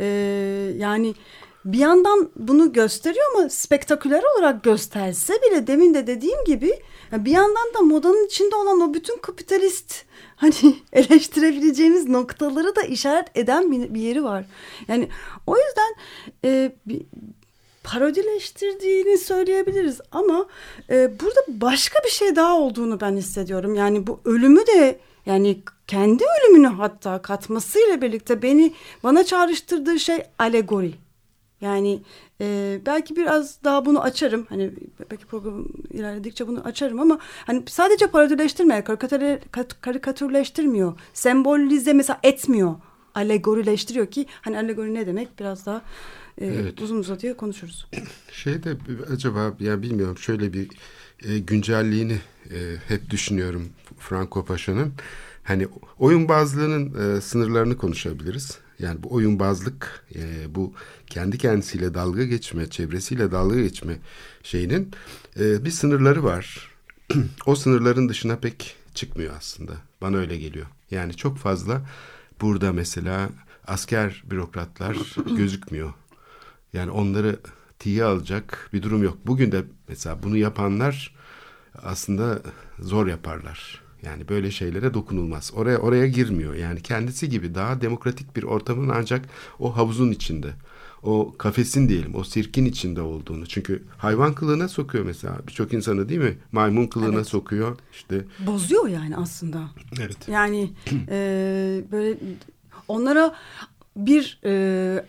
E, 0.00 0.06
yani 0.76 1.14
bir 1.64 1.78
yandan 1.78 2.30
bunu 2.36 2.72
gösteriyor 2.72 3.24
ama 3.34 3.48
spektaküler 3.48 4.22
olarak 4.34 4.64
gösterse 4.64 5.34
bile 5.34 5.66
demin 5.66 5.94
de 5.94 6.06
dediğim 6.06 6.44
gibi 6.44 6.72
bir 7.12 7.30
yandan 7.30 7.74
da 7.74 7.80
modanın 7.80 8.26
içinde 8.26 8.56
olan 8.56 8.80
o 8.80 8.94
bütün 8.94 9.18
kapitalist 9.18 10.04
hani 10.36 10.76
eleştirebileceğimiz 10.92 12.08
noktaları 12.08 12.76
da 12.76 12.82
işaret 12.82 13.36
eden 13.36 13.94
bir 13.94 14.00
yeri 14.00 14.24
var. 14.24 14.44
Yani 14.88 15.08
o 15.46 15.56
yüzden 15.56 15.94
e, 16.44 16.72
bir, 16.86 17.02
parodileştirdiğini 17.84 19.18
söyleyebiliriz 19.18 20.00
ama 20.12 20.46
e, 20.90 21.20
burada 21.20 21.40
başka 21.48 21.98
bir 22.04 22.10
şey 22.10 22.36
daha 22.36 22.58
olduğunu 22.58 23.00
ben 23.00 23.16
hissediyorum. 23.16 23.74
Yani 23.74 24.06
bu 24.06 24.20
ölümü 24.24 24.66
de 24.66 24.98
yani 25.26 25.58
kendi 25.86 26.24
ölümünü 26.24 26.66
hatta 26.66 27.22
katmasıyla 27.22 28.02
birlikte 28.02 28.42
beni 28.42 28.72
bana 29.02 29.24
çağrıştırdığı 29.24 29.98
şey 29.98 30.22
alegori. 30.38 30.94
Yani 31.60 32.00
e, 32.40 32.78
belki 32.86 33.16
biraz 33.16 33.64
daha 33.64 33.86
bunu 33.86 34.02
açarım. 34.02 34.46
Hani 34.48 34.70
belki 35.10 35.26
program 35.26 35.64
ilerledikçe 35.90 36.46
bunu 36.46 36.60
açarım 36.60 37.00
ama 37.00 37.18
hani 37.46 37.62
sadece 37.66 38.06
parodileştirmiyor, 38.06 38.84
karikatür, 38.84 39.38
karikatürleştirmiyor. 39.80 41.00
Sembolize 41.14 41.92
mesela 41.92 42.20
etmiyor. 42.22 42.74
Alegorileştiriyor 43.14 44.06
ki 44.06 44.26
hani 44.42 44.58
alegori 44.58 44.94
ne 44.94 45.06
demek 45.06 45.40
biraz 45.40 45.66
daha 45.66 45.82
e, 46.38 46.46
evet. 46.46 46.80
uzun 46.80 46.98
uzadıya 46.98 47.36
konuşuruz. 47.36 47.86
Şey 48.32 48.62
de 48.62 48.76
acaba 49.12 49.52
ya 49.60 49.82
bilmiyorum 49.82 50.18
şöyle 50.18 50.52
bir 50.52 50.68
e, 51.24 51.38
güncelliğini 51.38 52.18
e, 52.50 52.56
hep 52.88 53.10
düşünüyorum 53.10 53.68
Franco 53.98 54.44
Paşa'nın. 54.44 54.92
Hani 55.46 55.68
oyun 55.98 56.28
bazlığının 56.28 57.16
e, 57.16 57.20
sınırlarını 57.20 57.76
konuşabiliriz. 57.76 58.58
Yani 58.78 59.02
bu 59.02 59.14
oyunbazlık, 59.14 60.06
e, 60.14 60.54
bu 60.54 60.74
kendi 61.06 61.38
kendisiyle 61.38 61.94
dalga 61.94 62.24
geçme, 62.24 62.70
çevresiyle 62.70 63.30
dalga 63.30 63.60
geçme 63.60 63.98
şeyinin 64.42 64.90
e, 65.40 65.64
bir 65.64 65.70
sınırları 65.70 66.24
var. 66.24 66.70
o 67.46 67.56
sınırların 67.56 68.08
dışına 68.08 68.36
pek 68.36 68.76
çıkmıyor 68.94 69.34
aslında. 69.38 69.72
Bana 70.00 70.16
öyle 70.16 70.36
geliyor. 70.36 70.66
Yani 70.90 71.16
çok 71.16 71.38
fazla 71.38 71.82
burada 72.40 72.72
mesela 72.72 73.28
asker 73.66 74.22
bürokratlar 74.30 74.96
gözükmüyor. 75.36 75.94
Yani 76.72 76.90
onları 76.90 77.40
tiye 77.78 78.04
alacak 78.04 78.70
bir 78.72 78.82
durum 78.82 79.02
yok. 79.02 79.18
Bugün 79.26 79.52
de 79.52 79.64
mesela 79.88 80.22
bunu 80.22 80.36
yapanlar 80.36 81.14
aslında 81.82 82.42
zor 82.78 83.06
yaparlar. 83.06 83.85
Yani 84.06 84.28
böyle 84.28 84.50
şeylere 84.50 84.94
dokunulmaz. 84.94 85.52
Oraya 85.54 85.78
oraya 85.78 86.06
girmiyor. 86.06 86.54
Yani 86.54 86.82
kendisi 86.82 87.28
gibi 87.28 87.54
daha 87.54 87.80
demokratik 87.80 88.36
bir 88.36 88.42
ortamın 88.42 88.88
ancak 88.88 89.24
o 89.58 89.76
havuzun 89.76 90.10
içinde. 90.10 90.52
O 91.02 91.34
kafesin 91.38 91.88
diyelim, 91.88 92.14
o 92.14 92.24
sirkin 92.24 92.64
içinde 92.64 93.02
olduğunu. 93.02 93.46
Çünkü 93.46 93.82
hayvan 93.98 94.34
kılığına 94.34 94.68
sokuyor 94.68 95.04
mesela 95.04 95.38
birçok 95.48 95.72
insanı 95.72 96.08
değil 96.08 96.20
mi? 96.20 96.38
Maymun 96.52 96.86
kılığına 96.86 97.16
evet. 97.16 97.26
sokuyor. 97.26 97.78
işte 97.92 98.24
Bozuyor 98.46 98.88
yani 98.88 99.16
aslında. 99.16 99.62
Evet. 100.00 100.28
Yani 100.28 100.70
e, 101.08 101.84
böyle 101.92 102.18
onlara 102.88 103.34
bir 103.96 104.40
e, 104.44 105.04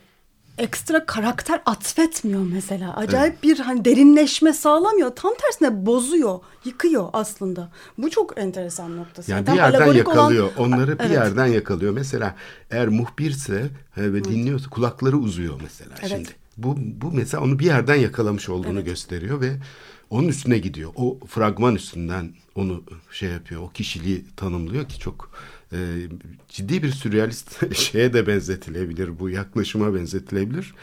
ekstra 0.58 1.06
karakter 1.06 1.62
atfetmiyor 1.66 2.42
mesela. 2.52 2.96
Acayip 2.96 3.32
evet. 3.32 3.42
bir 3.42 3.58
hani 3.58 3.84
derinleşme 3.84 4.52
sağlamıyor. 4.52 5.10
Tam 5.10 5.34
tersine 5.34 5.86
bozuyor, 5.86 6.40
yıkıyor 6.64 7.08
aslında. 7.12 7.70
Bu 7.98 8.10
çok 8.10 8.38
enteresan 8.38 8.96
noktası. 8.96 9.30
Yani 9.30 9.44
Tam 9.44 9.54
bir 9.54 9.60
yerden 9.60 9.92
yakalıyor. 9.92 10.50
Olan... 10.56 10.72
Onları 10.72 10.90
evet. 10.90 11.04
bir 11.04 11.14
yerden 11.14 11.46
yakalıyor. 11.46 11.92
Mesela 11.92 12.34
eğer 12.70 12.88
muhbirse 12.88 13.60
ve 13.96 14.04
evet. 14.04 14.24
dinliyorsa 14.24 14.70
kulakları 14.70 15.18
uzuyor 15.18 15.60
mesela 15.62 15.94
evet. 16.00 16.10
şimdi. 16.10 16.30
Bu, 16.56 16.76
bu 16.78 17.12
mesela 17.12 17.44
onu 17.44 17.58
bir 17.58 17.64
yerden 17.64 17.94
yakalamış 17.94 18.48
olduğunu 18.48 18.78
evet. 18.78 18.86
gösteriyor 18.86 19.40
ve 19.40 19.52
onun 20.10 20.28
üstüne 20.28 20.58
gidiyor. 20.58 20.90
O 20.96 21.18
fragman 21.26 21.74
üstünden 21.74 22.32
onu 22.54 22.82
şey 23.10 23.30
yapıyor. 23.30 23.62
O 23.62 23.70
kişiliği 23.70 24.24
tanımlıyor 24.36 24.88
ki 24.88 25.00
çok 25.00 25.30
e, 25.72 25.78
ciddi 26.48 26.82
bir 26.82 26.90
sürrealist 26.90 27.74
şeye 27.74 28.12
de 28.12 28.26
benzetilebilir. 28.26 29.18
Bu 29.18 29.30
yaklaşıma 29.30 29.94
benzetilebilir. 29.94 30.74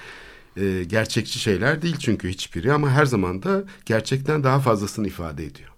E, 0.58 0.84
gerçekçi 0.84 1.40
şeyler 1.40 1.82
değil 1.82 1.98
çünkü 2.00 2.30
hiçbiri 2.30 2.74
ama 2.74 2.90
her 2.90 3.06
zaman 3.06 3.44
da 3.44 3.64
gerçekten 3.86 4.44
daha 4.44 4.60
fazlasını 4.60 5.08
ifade 5.08 5.46
ediyor. 5.46 5.70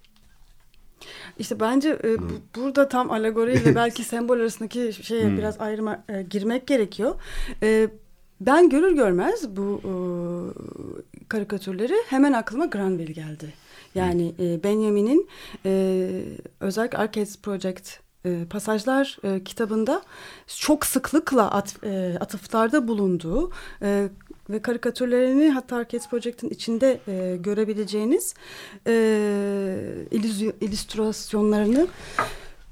İşte 1.40 1.60
bence 1.60 2.00
e, 2.04 2.20
bu, 2.20 2.34
burada 2.56 2.90
tam 2.90 3.12
alegori 3.12 3.54
ile 3.54 3.76
belki 3.76 4.04
sembol 4.04 4.40
arasındaki 4.40 4.94
şeye 5.02 5.24
hmm. 5.24 5.38
biraz 5.38 5.60
ayrıma 5.60 6.04
e, 6.10 6.22
girmek 6.22 6.68
gerekiyor. 6.68 7.16
E, 7.64 7.90
ben 8.42 8.70
görür 8.70 8.96
görmez 8.96 9.56
bu 9.56 9.82
e, 9.84 9.94
karikatürleri 11.30 11.96
hemen 12.10 12.34
aklıma 12.34 12.66
Granville 12.66 13.14
geldi. 13.14 13.54
Yani 13.96 14.36
e, 14.40 14.64
Benjamin'in 14.64 15.30
e, 15.66 16.22
özellikle 16.60 16.98
Arcades 16.98 17.42
Project 17.42 18.07
e, 18.28 18.46
pasajlar 18.46 19.18
e, 19.24 19.44
kitabında 19.44 20.02
çok 20.48 20.86
sıklıkla 20.86 21.52
at, 21.52 21.84
e, 21.84 22.18
atıflarda 22.20 22.88
bulunduğu 22.88 23.52
e, 23.82 24.10
ve 24.50 24.62
karikatürlerini 24.62 25.50
hatta 25.50 25.76
Arcades 25.76 26.10
Project'in 26.10 26.50
içinde 26.50 27.00
e, 27.08 27.38
görebileceğiniz 27.38 28.34
e, 28.88 28.94
illüstrasyonlarını 30.62 31.88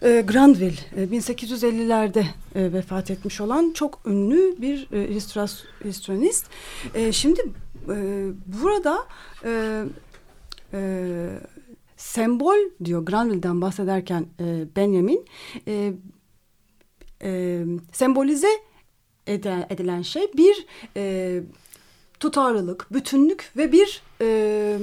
e, 0.02 0.22
Granville 0.22 0.80
e, 0.96 1.04
1850'lerde 1.04 2.26
e, 2.56 2.74
vefat 2.74 3.12
etmiş 3.12 3.42
olan 3.42 3.72
çok 3.74 4.00
ünlü 4.06 4.56
bir 4.62 4.88
e, 4.92 5.08
illüstrasyonist. 5.08 6.46
E, 6.94 7.12
şimdi 7.12 7.42
e, 7.90 8.28
burada 8.64 9.06
e, 9.44 9.84
e, 10.74 10.80
sembol 12.06 12.58
diyor 12.86 13.06
Granville'den 13.06 13.62
bahsederken 13.62 14.26
e, 14.40 14.76
Benjamin 14.76 15.26
e, 15.68 15.94
e, 17.22 17.64
sembolize 17.94 18.48
edilen, 19.28 19.68
edilen 19.70 20.02
şey 20.02 20.34
bir 20.38 20.66
e, 20.98 21.44
tutarlılık, 22.20 22.94
bütünlük 22.94 23.52
ve 23.58 23.72
bir 23.72 24.02
e, 24.22 24.78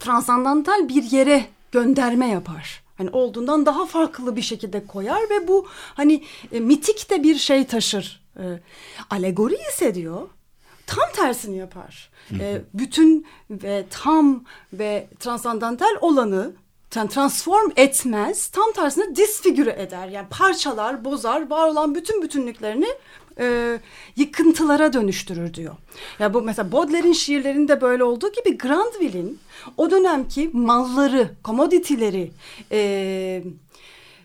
transandantal 0.00 0.88
bir 0.88 1.02
yere 1.02 1.46
gönderme 1.72 2.28
yapar. 2.28 2.82
Hani 2.98 3.10
olduğundan 3.10 3.66
daha 3.66 3.86
farklı 3.86 4.36
bir 4.36 4.42
şekilde 4.42 4.86
koyar 4.86 5.20
ve 5.30 5.48
bu 5.48 5.66
hani 5.94 6.24
e, 6.52 6.60
mitik 6.60 7.10
de 7.10 7.22
bir 7.22 7.34
şey 7.34 7.66
taşır. 7.66 8.24
E, 8.36 8.44
alegori 9.10 9.56
ise 9.72 9.94
diyor 9.94 10.28
tam 10.88 11.12
tersini 11.16 11.56
yapar. 11.56 12.10
E, 12.40 12.62
bütün 12.74 13.26
ve 13.50 13.84
tam 13.90 14.44
ve 14.72 15.08
transandantal 15.20 15.96
olanı 16.00 16.52
transform 16.90 17.70
etmez. 17.76 18.48
Tam 18.48 18.72
tersine 18.72 19.16
disfigüre 19.16 19.76
eder. 19.78 20.08
Yani 20.08 20.26
parçalar, 20.30 21.04
bozar, 21.04 21.50
var 21.50 21.68
olan 21.68 21.94
bütün 21.94 22.22
bütünlüklerini 22.22 22.88
e, 23.38 23.78
yıkıntılara 24.16 24.92
dönüştürür 24.92 25.54
diyor. 25.54 25.76
Ya 26.18 26.34
bu 26.34 26.42
mesela 26.42 26.72
Baudelaire'in 26.72 27.12
şiirlerinde 27.12 27.80
böyle 27.80 28.04
olduğu 28.04 28.32
gibi 28.32 28.58
Grandville'in 28.58 29.38
o 29.76 29.90
dönemki 29.90 30.50
malları, 30.52 31.30
commodity'leri 31.44 32.30
e, 32.72 32.78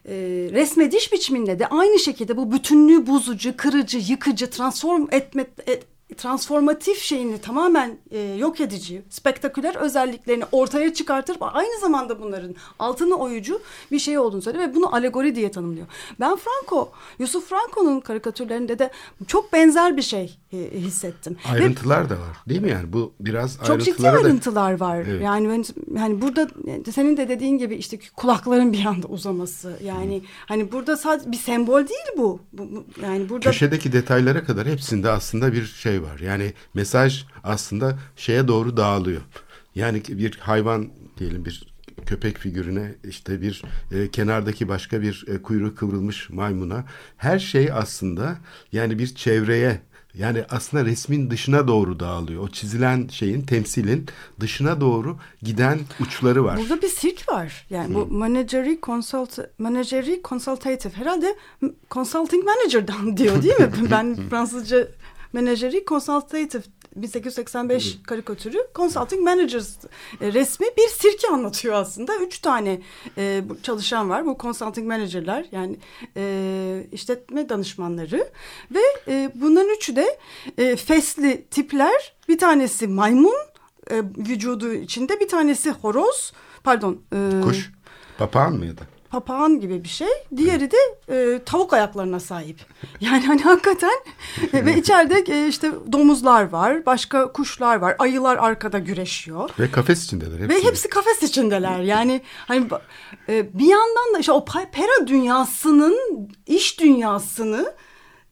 e, 0.05 0.13
resmediş 0.51 1.13
biçiminde 1.13 1.59
de 1.59 1.67
aynı 1.67 1.99
şekilde 1.99 2.37
bu 2.37 2.51
bütünlüğü 2.51 3.07
bozucu, 3.07 3.57
kırıcı, 3.57 3.97
yıkıcı, 3.97 4.49
transform 4.49 5.07
etme, 5.11 5.45
et, 5.67 5.83
transformatif 6.17 7.01
şeyini 7.01 7.37
tamamen 7.37 7.97
e, 8.11 8.19
yok 8.19 8.61
edici, 8.61 9.01
spektaküler 9.09 9.75
özelliklerini 9.75 10.43
ortaya 10.51 10.93
çıkartır. 10.93 11.37
Aynı 11.41 11.79
zamanda 11.79 12.21
bunların 12.21 12.55
altını 12.79 13.15
oyucu 13.15 13.61
bir 13.91 13.99
şey 13.99 14.17
olduğunu 14.17 14.41
söylüyor 14.41 14.69
ve 14.69 14.75
bunu 14.75 14.95
alegori 14.95 15.35
diye 15.35 15.51
tanımlıyor. 15.51 15.87
Ben 16.19 16.35
Franco, 16.35 16.91
Yusuf 17.19 17.49
Franco'nun 17.49 17.99
karikatürlerinde 17.99 18.79
de 18.79 18.91
çok 19.27 19.53
benzer 19.53 19.97
bir 19.97 20.01
şey 20.01 20.37
e, 20.53 20.57
hissettim. 20.57 21.37
Ayrıntılar 21.51 22.05
ve, 22.05 22.09
da 22.09 22.13
var 22.13 22.37
değil 22.49 22.61
mi 22.61 22.69
yani 22.69 22.93
bu 22.93 23.13
biraz 23.19 23.59
çok 23.67 23.83
ciddi 23.83 24.09
ayrıntılar 24.09 24.79
da... 24.79 24.85
var. 24.85 24.97
Evet. 24.97 25.23
Yani 25.23 25.49
ben, 25.49 25.65
yani 25.99 26.21
burada 26.21 26.47
senin 26.91 27.17
de 27.17 27.29
dediğin 27.29 27.57
gibi 27.57 27.75
işte 27.75 27.99
kulakların 28.15 28.73
bir 28.73 28.85
anda 28.85 29.07
uzaması 29.07 29.79
yani 29.83 30.19
hmm. 30.19 30.25
hani 30.45 30.71
burada 30.71 30.97
sadece 30.97 31.31
bir 31.31 31.37
sembol 31.37 31.87
değil 31.87 32.17
bu. 32.17 32.39
bu, 32.53 32.71
bu 32.71 32.85
yani 33.03 33.29
burada 33.29 33.49
köşedeki 33.49 33.93
detaylara 33.93 34.43
kadar 34.43 34.67
hepsinde 34.67 35.09
aslında 35.09 35.53
bir 35.53 35.65
şey 35.65 36.02
var. 36.03 36.19
Yani 36.19 36.53
mesaj 36.73 37.25
aslında 37.43 37.99
şeye 38.15 38.47
doğru 38.47 38.77
dağılıyor. 38.77 39.21
Yani 39.75 40.03
bir 40.09 40.37
hayvan 40.37 40.89
diyelim 41.17 41.45
bir 41.45 41.73
köpek 42.05 42.37
figürüne 42.37 42.95
işte 43.09 43.41
bir 43.41 43.61
e, 43.91 44.11
kenardaki 44.11 44.67
başka 44.67 45.01
bir 45.01 45.25
e, 45.27 45.41
kuyruğu 45.41 45.75
kıvrılmış 45.75 46.29
maymuna 46.29 46.85
her 47.17 47.39
şey 47.39 47.71
aslında 47.71 48.37
yani 48.71 48.99
bir 48.99 49.15
çevreye 49.15 49.81
yani 50.17 50.43
aslında 50.49 50.85
resmin 50.85 51.29
dışına 51.29 51.67
doğru 51.67 51.99
dağılıyor. 51.99 52.43
O 52.43 52.47
çizilen 52.47 53.07
şeyin, 53.07 53.41
temsilin 53.41 54.05
dışına 54.39 54.81
doğru 54.81 55.17
giden 55.41 55.79
uçları 55.99 56.43
var. 56.43 56.57
Burada 56.57 56.81
bir 56.81 56.87
sirk 56.87 57.29
var. 57.29 57.65
Yani 57.69 57.87
hmm. 57.87 57.95
bu 57.95 58.05
manageri 58.05 58.79
consult 58.83 59.39
manageri 59.57 60.21
consultative 60.23 60.93
herhalde 60.93 61.35
consulting 61.91 62.45
manager'dan 62.45 63.17
diyor 63.17 63.43
değil 63.43 63.59
mi? 63.59 63.69
ben 63.91 64.15
Fransızca 64.29 64.87
menajeri 65.33 65.85
consultative 65.85 66.63
1885 66.95 67.97
karikatürü 68.03 68.57
Consulting 68.75 69.21
Managers 69.23 69.77
e, 70.21 70.33
resmi 70.33 70.65
bir 70.77 70.87
sirke 70.87 71.27
anlatıyor 71.27 71.75
aslında. 71.75 72.15
Üç 72.15 72.39
tane 72.39 72.81
e, 73.17 73.43
çalışan 73.63 74.09
var. 74.09 74.25
Bu 74.25 74.37
Consulting 74.39 74.87
Manager'lar 74.87 75.45
yani 75.51 75.77
e, 76.17 76.87
işletme 76.91 77.49
danışmanları 77.49 78.29
ve 78.71 78.81
e, 79.07 79.31
bunların 79.35 79.75
üçü 79.75 79.95
de 79.95 80.19
e, 80.57 80.75
fesli 80.75 81.45
tipler. 81.51 82.13
Bir 82.29 82.37
tanesi 82.37 82.87
maymun 82.87 83.35
e, 83.91 84.03
vücudu 84.17 84.73
içinde 84.73 85.19
bir 85.19 85.27
tanesi 85.27 85.71
horoz 85.71 86.33
pardon. 86.63 87.01
E, 87.13 87.41
Kuş 87.43 87.71
papağan 88.17 88.53
mıydı? 88.53 88.92
Papağan 89.13 89.59
gibi 89.59 89.83
bir 89.83 89.89
şey. 89.89 90.07
Diğeri 90.35 90.71
de 90.71 90.77
e, 91.09 91.43
tavuk 91.43 91.73
ayaklarına 91.73 92.19
sahip. 92.19 92.59
Yani 93.01 93.25
hani 93.25 93.41
hakikaten 93.41 93.99
e, 94.53 94.65
ve 94.65 94.77
içeride 94.77 95.23
e, 95.33 95.47
işte 95.47 95.71
domuzlar 95.91 96.49
var, 96.49 96.85
başka 96.85 97.31
kuşlar 97.31 97.75
var, 97.75 97.95
ayılar 97.99 98.37
arkada 98.37 98.79
güreşiyor. 98.79 99.49
Ve 99.59 99.71
kafes 99.71 100.05
içindeler. 100.05 100.39
Hepsi. 100.39 100.49
Ve 100.49 100.63
hepsi 100.63 100.89
kafes 100.89 101.23
içindeler. 101.23 101.79
Yani 101.79 102.21
hani 102.47 102.67
e, 103.29 103.59
bir 103.59 103.65
yandan 103.65 104.13
da 104.15 104.19
işte 104.19 104.31
o 104.31 104.45
pera 104.45 105.07
dünyasının 105.07 106.29
iş 106.47 106.79
dünyasını 106.79 107.73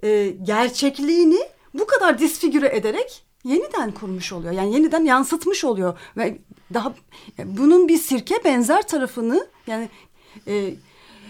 e, 0.04 0.30
gerçekliğini 0.30 1.40
bu 1.74 1.88
kadar 1.88 2.20
disfigüre 2.20 2.76
ederek 2.76 3.24
yeniden 3.44 3.92
kurmuş 3.92 4.34
oluyor. 4.34 4.54
Yani 4.54 4.74
yeniden 4.74 5.06
yansıtmış 5.06 5.64
oluyor 5.64 6.00
ve 6.18 6.38
daha 6.74 6.94
bunun 7.46 7.88
bir 7.88 7.98
sirke 7.98 8.44
benzer 8.44 8.88
tarafını 8.88 9.48
yani 9.68 9.90
e, 10.48 10.76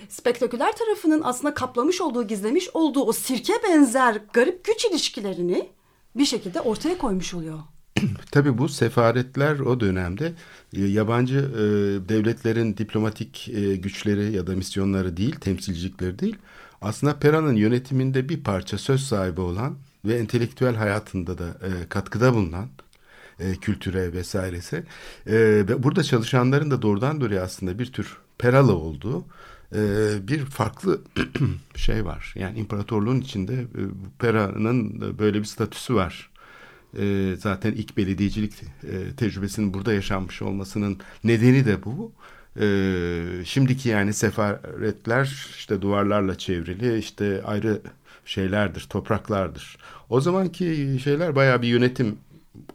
spektaküler 0.10 0.76
tarafının 0.76 1.22
aslında 1.24 1.54
kaplamış 1.54 2.02
olduğu, 2.02 2.28
gizlemiş 2.28 2.70
olduğu 2.74 3.02
o 3.02 3.14
sirke 3.14 3.54
benzer 3.64 4.22
garip 4.34 4.64
güç 4.64 4.86
ilişkilerini 4.86 5.70
bir 6.16 6.26
şekilde 6.26 6.62
ortaya 6.62 6.98
koymuş 6.98 7.34
oluyor. 7.34 7.60
Tabii 8.32 8.58
bu 8.58 8.70
sefaretler 8.70 9.60
o 9.60 9.80
dönemde 9.80 10.34
e, 10.74 10.82
yabancı 10.82 11.38
e, 11.38 11.60
devletlerin 12.10 12.78
diplomatik 12.78 13.50
e, 13.50 13.76
güçleri 13.76 14.36
ya 14.36 14.48
da 14.48 14.56
misyonları 14.56 15.18
değil, 15.18 15.36
temsilcilikleri 15.36 16.20
değil. 16.20 16.36
Aslında 16.82 17.20
Pera'nın 17.20 17.56
yönetiminde 17.56 18.30
bir 18.30 18.44
parça 18.44 18.78
söz 18.78 19.02
sahibi 19.02 19.42
olan 19.42 19.78
ve 20.06 20.16
entelektüel 20.16 20.76
hayatında 20.76 21.38
da 21.38 21.48
e, 21.48 21.90
katkıda 21.90 22.34
bulunan 22.34 22.70
e, 23.40 23.56
kültüre 23.56 24.14
vesairesi. 24.14 24.76
E, 25.28 25.34
ve 25.68 25.84
burada 25.84 26.04
çalışanların 26.04 26.72
da 26.72 26.82
doğrudan 26.82 27.22
doğruya 27.22 27.44
aslında 27.44 27.80
bir 27.80 27.92
tür 27.92 28.18
peralı 28.42 28.76
olduğu 28.76 29.26
bir 30.28 30.46
farklı 30.46 31.02
şey 31.76 32.06
var. 32.06 32.34
Yani 32.38 32.60
imparatorluğun 32.60 33.22
içinde 33.22 33.66
Pera'nın 34.20 35.02
böyle 35.20 35.40
bir 35.40 35.46
statüsü 35.46 35.96
var. 35.96 36.30
Zaten 37.38 37.72
ilk 37.72 37.98
belediyecilik 37.98 38.54
tecrübesinin 39.18 39.74
burada 39.74 39.94
yaşanmış 39.94 40.42
olmasının 40.42 40.98
nedeni 41.24 41.66
de 41.66 41.84
bu. 41.84 42.12
Şimdiki 43.46 43.90
yani 43.90 44.14
sefaretler 44.14 45.48
işte 45.58 45.82
duvarlarla 45.82 46.38
çevrili 46.38 46.98
işte 46.98 47.42
ayrı 47.44 47.82
şeylerdir, 48.26 48.88
topraklardır. 48.90 49.78
O 50.10 50.22
zamanki 50.22 50.98
şeyler 51.04 51.36
bayağı 51.36 51.62
bir 51.62 51.68
yönetim 51.68 52.18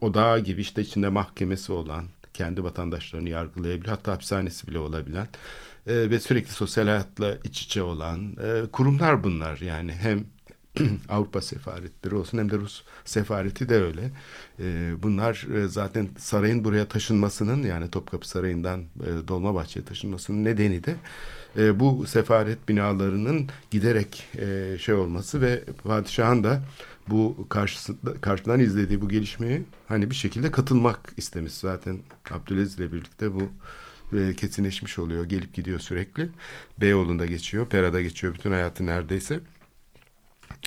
odağı 0.01 0.41
gibi 0.41 0.61
işte 0.61 0.83
içinde 0.83 1.09
mahkemesi 1.09 1.73
olan, 1.73 2.05
kendi 2.37 2.65
vatandaşlarını 2.65 3.29
yargılayabilir 3.29 3.89
hatta 3.89 4.13
hapishanesi 4.13 4.67
bile 4.67 4.79
olabilen 4.79 5.29
e, 5.87 6.11
ve 6.11 6.21
sürekli 6.21 6.53
sosyal 6.53 6.85
hayatla 6.85 7.37
iç 7.45 7.63
içe 7.63 7.83
olan 7.83 8.37
e, 8.45 8.71
kurumlar 8.73 9.25
bunlar 9.25 9.59
yani 9.59 9.93
hem 9.93 10.25
Avrupa 11.09 11.41
sefaretleri 11.41 12.15
olsun 12.15 12.39
hem 12.39 12.51
de 12.51 12.57
Rus 12.57 12.83
sefareti 13.05 13.69
de 13.69 13.83
öyle. 13.83 14.11
E, 14.61 14.95
bunlar 15.03 15.47
e, 15.55 15.69
zaten 15.69 16.09
sarayın 16.19 16.65
buraya 16.65 16.89
taşınmasının 16.89 17.63
yani 17.63 17.91
Topkapı 17.91 18.29
Sarayı'ndan 18.29 18.81
e, 18.81 19.29
Dolmabahçe'ye 19.29 19.85
taşınmasının 19.85 20.45
nedeni 20.45 20.85
de 20.85 20.97
e, 21.59 21.81
bu 21.81 22.07
sefaret 22.07 22.69
binalarının 22.69 23.49
giderek 23.71 24.25
e, 24.39 24.77
şey 24.79 24.95
olması 24.95 25.41
ve 25.41 25.65
padişahın 25.85 26.45
da 26.45 26.63
bu 27.09 27.47
karşısında, 27.49 28.21
karşıdan 28.21 28.61
izlediği 28.61 29.01
bu 29.01 29.09
gelişmeye 29.09 29.63
hani 29.89 30.11
bir 30.11 30.15
şekilde 30.15 30.51
katılmak 30.51 31.13
istemiş. 31.17 31.53
Zaten 31.53 31.99
Abdülaziz 32.31 32.79
ile 32.79 32.93
birlikte 32.93 33.35
bu 33.35 33.43
e, 34.17 34.35
kesinleşmiş 34.35 34.99
oluyor. 34.99 35.25
Gelip 35.25 35.55
gidiyor 35.55 35.79
sürekli. 35.79 36.29
Beyoğlu'nda 36.81 37.27
geçiyor. 37.27 37.67
Pera'da 37.67 38.03
geçiyor 38.03 38.35
bütün 38.35 38.51
hayatı 38.51 38.87
neredeyse. 38.87 39.41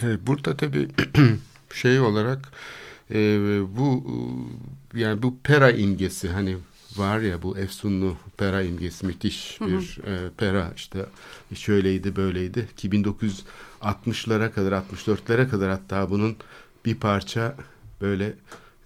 E, 0.04 0.28
burada 0.28 0.58
tabii 0.58 0.88
şey 1.74 2.00
olarak 2.00 2.52
e, 3.12 3.18
bu 3.78 4.06
yani 4.94 5.22
bu 5.22 5.40
Pera 5.44 5.72
imgesi 5.72 6.30
hani 6.30 6.58
var 6.96 7.20
ya 7.20 7.42
bu 7.42 7.58
Efsunlu 7.58 8.18
Pera 8.38 8.62
imgesi 8.62 9.06
müthiş 9.06 9.62
bir 9.62 10.02
hı 10.06 10.12
hı. 10.12 10.16
E, 10.16 10.30
Pera 10.38 10.74
işte 10.76 11.06
şöyleydi 11.54 12.16
böyleydi 12.16 12.68
ki 12.78 12.92
1960'lara 13.82 14.52
kadar 14.52 14.72
64'lere 14.72 15.50
kadar 15.50 15.70
hatta 15.70 16.10
bunun 16.10 16.36
bir 16.86 16.96
parça 16.96 17.56
böyle 18.02 18.34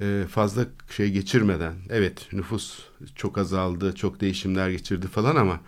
e, 0.02 0.24
fazla 0.30 0.66
şey 0.90 1.12
geçirmeden 1.12 1.74
evet 1.90 2.28
nüfus 2.34 2.80
çok 3.16 3.38
azaldı 3.38 3.96
çok 3.96 4.22
değişimler 4.22 4.70
geçirdi 4.70 5.08
falan 5.08 5.36
ama 5.36 5.60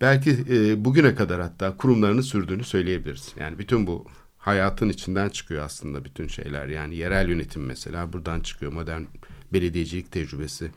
belki 0.00 0.30
e, 0.50 0.84
bugüne 0.84 1.14
kadar 1.14 1.40
hatta 1.40 1.76
kurumlarını 1.76 2.22
sürdüğünü 2.22 2.64
söyleyebiliriz. 2.64 3.32
Yani 3.38 3.58
bütün 3.58 3.86
bu 3.86 4.06
hayatın 4.38 4.88
içinden 4.88 5.28
çıkıyor 5.28 5.64
aslında 5.64 6.04
bütün 6.04 6.28
şeyler. 6.28 6.66
Yani 6.66 6.96
yerel 6.96 7.28
yönetim 7.28 7.64
mesela 7.64 8.12
buradan 8.12 8.40
çıkıyor. 8.40 8.72
Modern 8.72 9.02
belediyecilik 9.54 10.12
tecrübesi. 10.12 10.70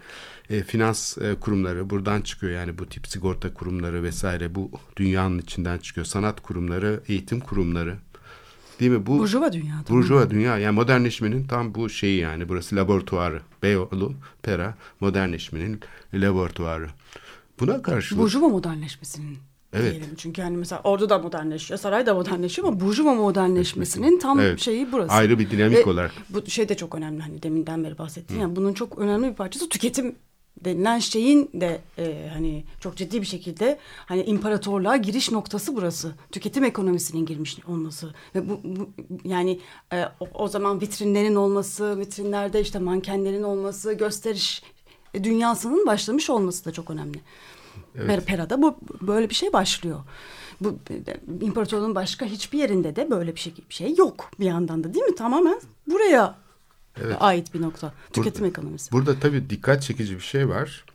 E, 0.49 0.63
finans 0.63 1.17
e, 1.17 1.35
kurumları 1.35 1.89
buradan 1.89 2.21
çıkıyor. 2.21 2.53
Yani 2.53 2.77
bu 2.77 2.85
tip 2.85 3.07
sigorta 3.07 3.53
kurumları 3.53 4.03
vesaire 4.03 4.55
bu 4.55 4.71
dünyanın 4.97 5.39
içinden 5.39 5.77
çıkıyor. 5.77 6.05
Sanat 6.05 6.41
kurumları, 6.41 7.03
eğitim 7.07 7.39
kurumları. 7.39 7.97
Değil 8.79 8.91
mi? 8.91 9.05
Bu 9.05 9.19
Burjuva 9.19 9.53
dünya. 9.53 9.83
Burjuva 9.89 10.29
dünya. 10.29 10.57
Yani 10.57 10.75
modernleşmenin 10.75 11.47
tam 11.47 11.75
bu 11.75 11.89
şeyi 11.89 12.19
yani. 12.19 12.49
Burası 12.49 12.75
laboratuvarı. 12.75 13.41
Beyoğlu, 13.63 14.13
Pera 14.43 14.77
modernleşmenin 14.99 15.81
laboratuvarı. 16.13 16.89
Buna 17.59 17.81
karşılık... 17.81 18.23
Burjuva 18.23 18.47
modernleşmesinin 18.47 19.37
Evet. 19.73 19.91
Diyelim. 19.91 20.15
Çünkü 20.17 20.41
yani 20.41 20.57
mesela 20.57 20.81
ordu 20.83 21.09
da 21.09 21.19
modernleşiyor, 21.19 21.79
saray 21.79 22.05
da 22.05 22.13
modernleşiyor 22.13 22.67
ama 22.67 22.79
Burjuva 22.79 23.13
modernleşmesinin 23.13 24.19
tam 24.19 24.39
evet. 24.39 24.59
şeyi 24.59 24.91
burası. 24.91 25.13
Ayrı 25.13 25.39
bir 25.39 25.49
dinamik 25.49 25.77
Ve 25.77 25.91
olarak. 25.91 26.11
Bu 26.29 26.45
şey 26.45 26.69
de 26.69 26.77
çok 26.77 26.95
önemli 26.95 27.21
hani 27.21 27.43
deminden 27.43 27.83
beri 27.83 27.97
bahsettiğin. 27.97 28.41
Yani 28.41 28.55
bunun 28.55 28.73
çok 28.73 28.97
önemli 28.97 29.29
bir 29.29 29.33
parçası 29.33 29.69
tüketim 29.69 30.15
denilen 30.65 30.99
şeyin 30.99 31.49
de 31.53 31.81
e, 31.97 32.29
hani 32.33 32.63
çok 32.79 32.95
ciddi 32.95 33.21
bir 33.21 33.27
şekilde 33.27 33.79
hani 34.05 34.23
imparatorluğa 34.23 34.97
giriş 34.97 35.31
noktası 35.31 35.75
burası. 35.75 36.11
Tüketim 36.31 36.63
ekonomisinin 36.63 37.25
girmiş 37.25 37.57
olması 37.67 38.13
ve 38.35 38.49
bu, 38.49 38.59
bu 38.63 38.89
yani 39.23 39.59
e, 39.93 40.03
o, 40.19 40.27
o 40.33 40.47
zaman 40.47 40.81
vitrinlerin 40.81 41.35
olması, 41.35 41.99
vitrinlerde 41.99 42.61
işte 42.61 42.79
mankenlerin 42.79 43.43
olması, 43.43 43.93
gösteriş 43.93 44.63
dünyasının 45.23 45.87
başlamış 45.87 46.29
olması 46.29 46.65
da 46.65 46.71
çok 46.71 46.89
önemli. 46.89 47.17
Evet. 47.97 48.27
Pera'da 48.27 48.61
bu 48.61 48.77
böyle 49.01 49.29
bir 49.29 49.35
şey 49.35 49.53
başlıyor. 49.53 49.99
Bu 50.61 50.79
imparatorluğun 51.41 51.95
başka 51.95 52.25
hiçbir 52.25 52.59
yerinde 52.59 52.95
de 52.95 53.09
böyle 53.09 53.35
bir 53.35 53.39
şey 53.39 53.53
bir 53.69 53.73
şey 53.73 53.95
yok 53.95 54.31
bir 54.39 54.45
yandan 54.45 54.83
da 54.83 54.93
değil 54.93 55.05
mi? 55.05 55.15
Tamamen 55.15 55.61
buraya 55.87 56.35
Evet. 57.03 57.17
ait 57.19 57.53
bir 57.53 57.61
nokta. 57.61 57.93
Tüketim 58.13 58.45
ekonomisi. 58.45 58.91
Burada 58.91 59.19
tabii 59.19 59.49
dikkat 59.49 59.83
çekici 59.83 60.15
bir 60.15 60.21
şey 60.21 60.49
var. 60.49 60.85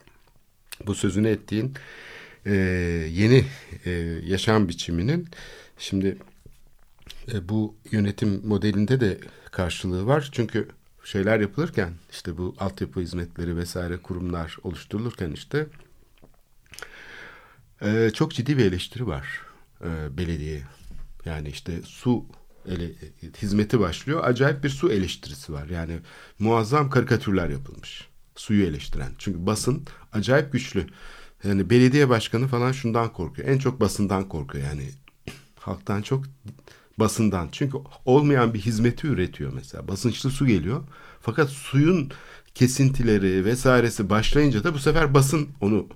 Bu 0.87 0.95
sözünü 0.95 1.29
ettiğin 1.29 1.75
e, 2.47 2.53
yeni 3.11 3.45
e, 3.85 3.91
yaşam 4.25 4.69
biçiminin 4.69 5.29
şimdi 5.79 6.19
e, 7.33 7.49
bu 7.49 7.75
yönetim 7.91 8.47
modelinde 8.47 9.01
de 9.01 9.19
karşılığı 9.51 10.07
var. 10.07 10.29
Çünkü 10.33 10.69
şeyler 11.05 11.41
yapılırken 11.41 11.93
işte 12.11 12.39
bu 12.39 12.55
altyapı 12.59 13.01
hizmetleri 13.01 13.57
vesaire 13.57 13.97
kurumlar 13.97 14.57
oluşturulurken 14.63 15.31
işte 15.31 15.67
e, 17.85 18.11
çok 18.15 18.33
ciddi 18.33 18.59
bir 18.59 18.65
eleştiri 18.65 19.07
var 19.07 19.41
e, 19.85 20.17
belediyeye. 20.19 20.63
Yani 21.25 21.49
işte 21.49 21.83
su 21.85 22.27
ele, 22.69 22.91
hizmeti 23.43 23.81
başlıyor. 23.81 24.25
Acayip 24.25 24.65
bir 24.65 24.69
su 24.69 24.93
eleştirisi 24.93 25.53
var. 25.53 25.69
Yani 25.69 25.99
muazzam 26.39 26.91
karikatürler 26.91 27.49
yapılmış. 27.49 28.09
Suyu 28.37 28.67
eleştiren. 28.67 29.13
Çünkü 29.19 29.47
basın 29.47 29.85
acayip 30.13 30.53
güçlü. 30.53 30.87
Yani 31.45 31.71
belediye 31.71 32.09
başkanı 32.09 32.49
falan 32.49 32.73
şundan 32.73 33.13
korkuyor. 33.13 33.49
En 33.49 33.59
çok 33.59 33.81
basından 33.81 34.29
korkuyor. 34.29 34.65
Yani 34.65 34.91
halktan 35.59 36.03
çok 36.03 36.25
basından. 36.99 37.49
Çünkü 37.53 37.77
olmayan 38.05 38.55
bir 38.55 38.61
hizmeti 38.61 39.07
üretiyor 39.07 39.53
mesela. 39.53 39.89
Basınçlı 39.89 40.31
su 40.31 40.47
geliyor. 40.47 40.83
Fakat 41.21 41.51
suyun 41.51 42.13
kesintileri 42.55 43.45
vesairesi 43.45 44.11
başlayınca 44.11 44.65
da 44.65 44.75
bu 44.75 44.79
sefer 44.79 45.15
basın 45.15 45.49
onu 45.61 45.89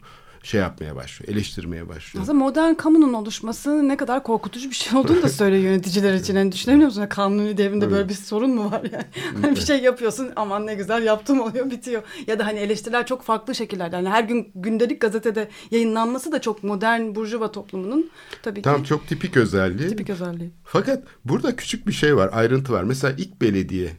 şey 0.47 0.61
yapmaya 0.61 0.97
başlıyor, 0.97 1.33
eleştirmeye 1.33 1.89
başlıyor. 1.89 2.23
Aslında 2.23 2.39
modern 2.39 2.75
kamunun 2.75 3.13
oluşması 3.13 3.89
ne 3.89 3.97
kadar 3.97 4.23
korkutucu 4.23 4.71
bir 4.71 4.75
şey 4.75 4.99
olduğunu 4.99 5.23
da 5.23 5.29
söylüyor 5.29 5.63
yöneticiler 5.63 6.15
için. 6.21 6.37
Yani 6.37 6.53
düşünebiliyor 6.53 6.89
musun? 6.89 7.07
Kanuni 7.11 7.57
devrinde 7.59 7.91
böyle 7.91 8.09
bir 8.09 8.15
sorun 8.15 8.51
mu 8.51 8.71
var 8.71 8.83
yani? 8.93 9.05
Hani 9.43 9.57
bir 9.57 9.61
şey 9.61 9.81
yapıyorsun 9.83 10.31
aman 10.37 10.67
ne 10.67 10.75
güzel 10.75 11.03
yaptım 11.03 11.41
oluyor 11.47 11.71
bitiyor. 11.71 12.03
Ya 12.27 12.39
da 12.39 12.47
hani 12.47 12.59
eleştiriler 12.59 13.07
çok 13.07 13.23
farklı 13.23 13.55
şekillerde. 13.55 13.97
Yani 13.97 14.09
her 14.09 14.25
gün 14.25 14.53
gündelik 14.55 15.01
gazetede 15.01 15.49
yayınlanması 15.71 16.33
da 16.33 16.41
çok 16.41 16.63
modern 16.65 17.15
burjuva 17.15 17.53
toplumunun 17.53 18.11
tabii 18.43 18.63
Tam 18.63 18.83
ki 18.83 18.89
çok 18.89 19.09
tipik 19.09 19.37
özelliği. 19.37 19.89
tipik 19.89 20.11
özelliği. 20.11 20.51
Fakat 20.65 21.05
burada 21.25 21.57
küçük 21.57 21.87
bir 21.87 21.93
şey 21.93 22.17
var, 22.17 22.31
ayrıntı 22.33 22.73
var. 22.73 22.83
Mesela 22.83 23.15
ilk 23.19 23.43
belediye 23.43 23.91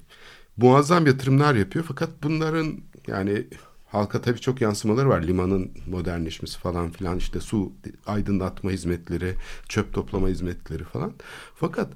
muazzam 0.57 1.07
yatırımlar 1.07 1.55
yapıyor 1.55 1.85
fakat 1.87 2.09
bunların 2.23 2.73
yani 3.07 3.47
halka 3.91 4.21
tabii 4.21 4.39
çok 4.39 4.61
yansımaları 4.61 5.09
var. 5.09 5.23
Limanın 5.23 5.71
modernleşmesi 5.87 6.59
falan 6.59 6.91
filan 6.91 7.17
işte 7.17 7.39
su 7.39 7.71
aydınlatma 8.07 8.71
hizmetleri, 8.71 9.35
çöp 9.69 9.93
toplama 9.93 10.27
hizmetleri 10.27 10.83
falan. 10.83 11.13
Fakat 11.55 11.93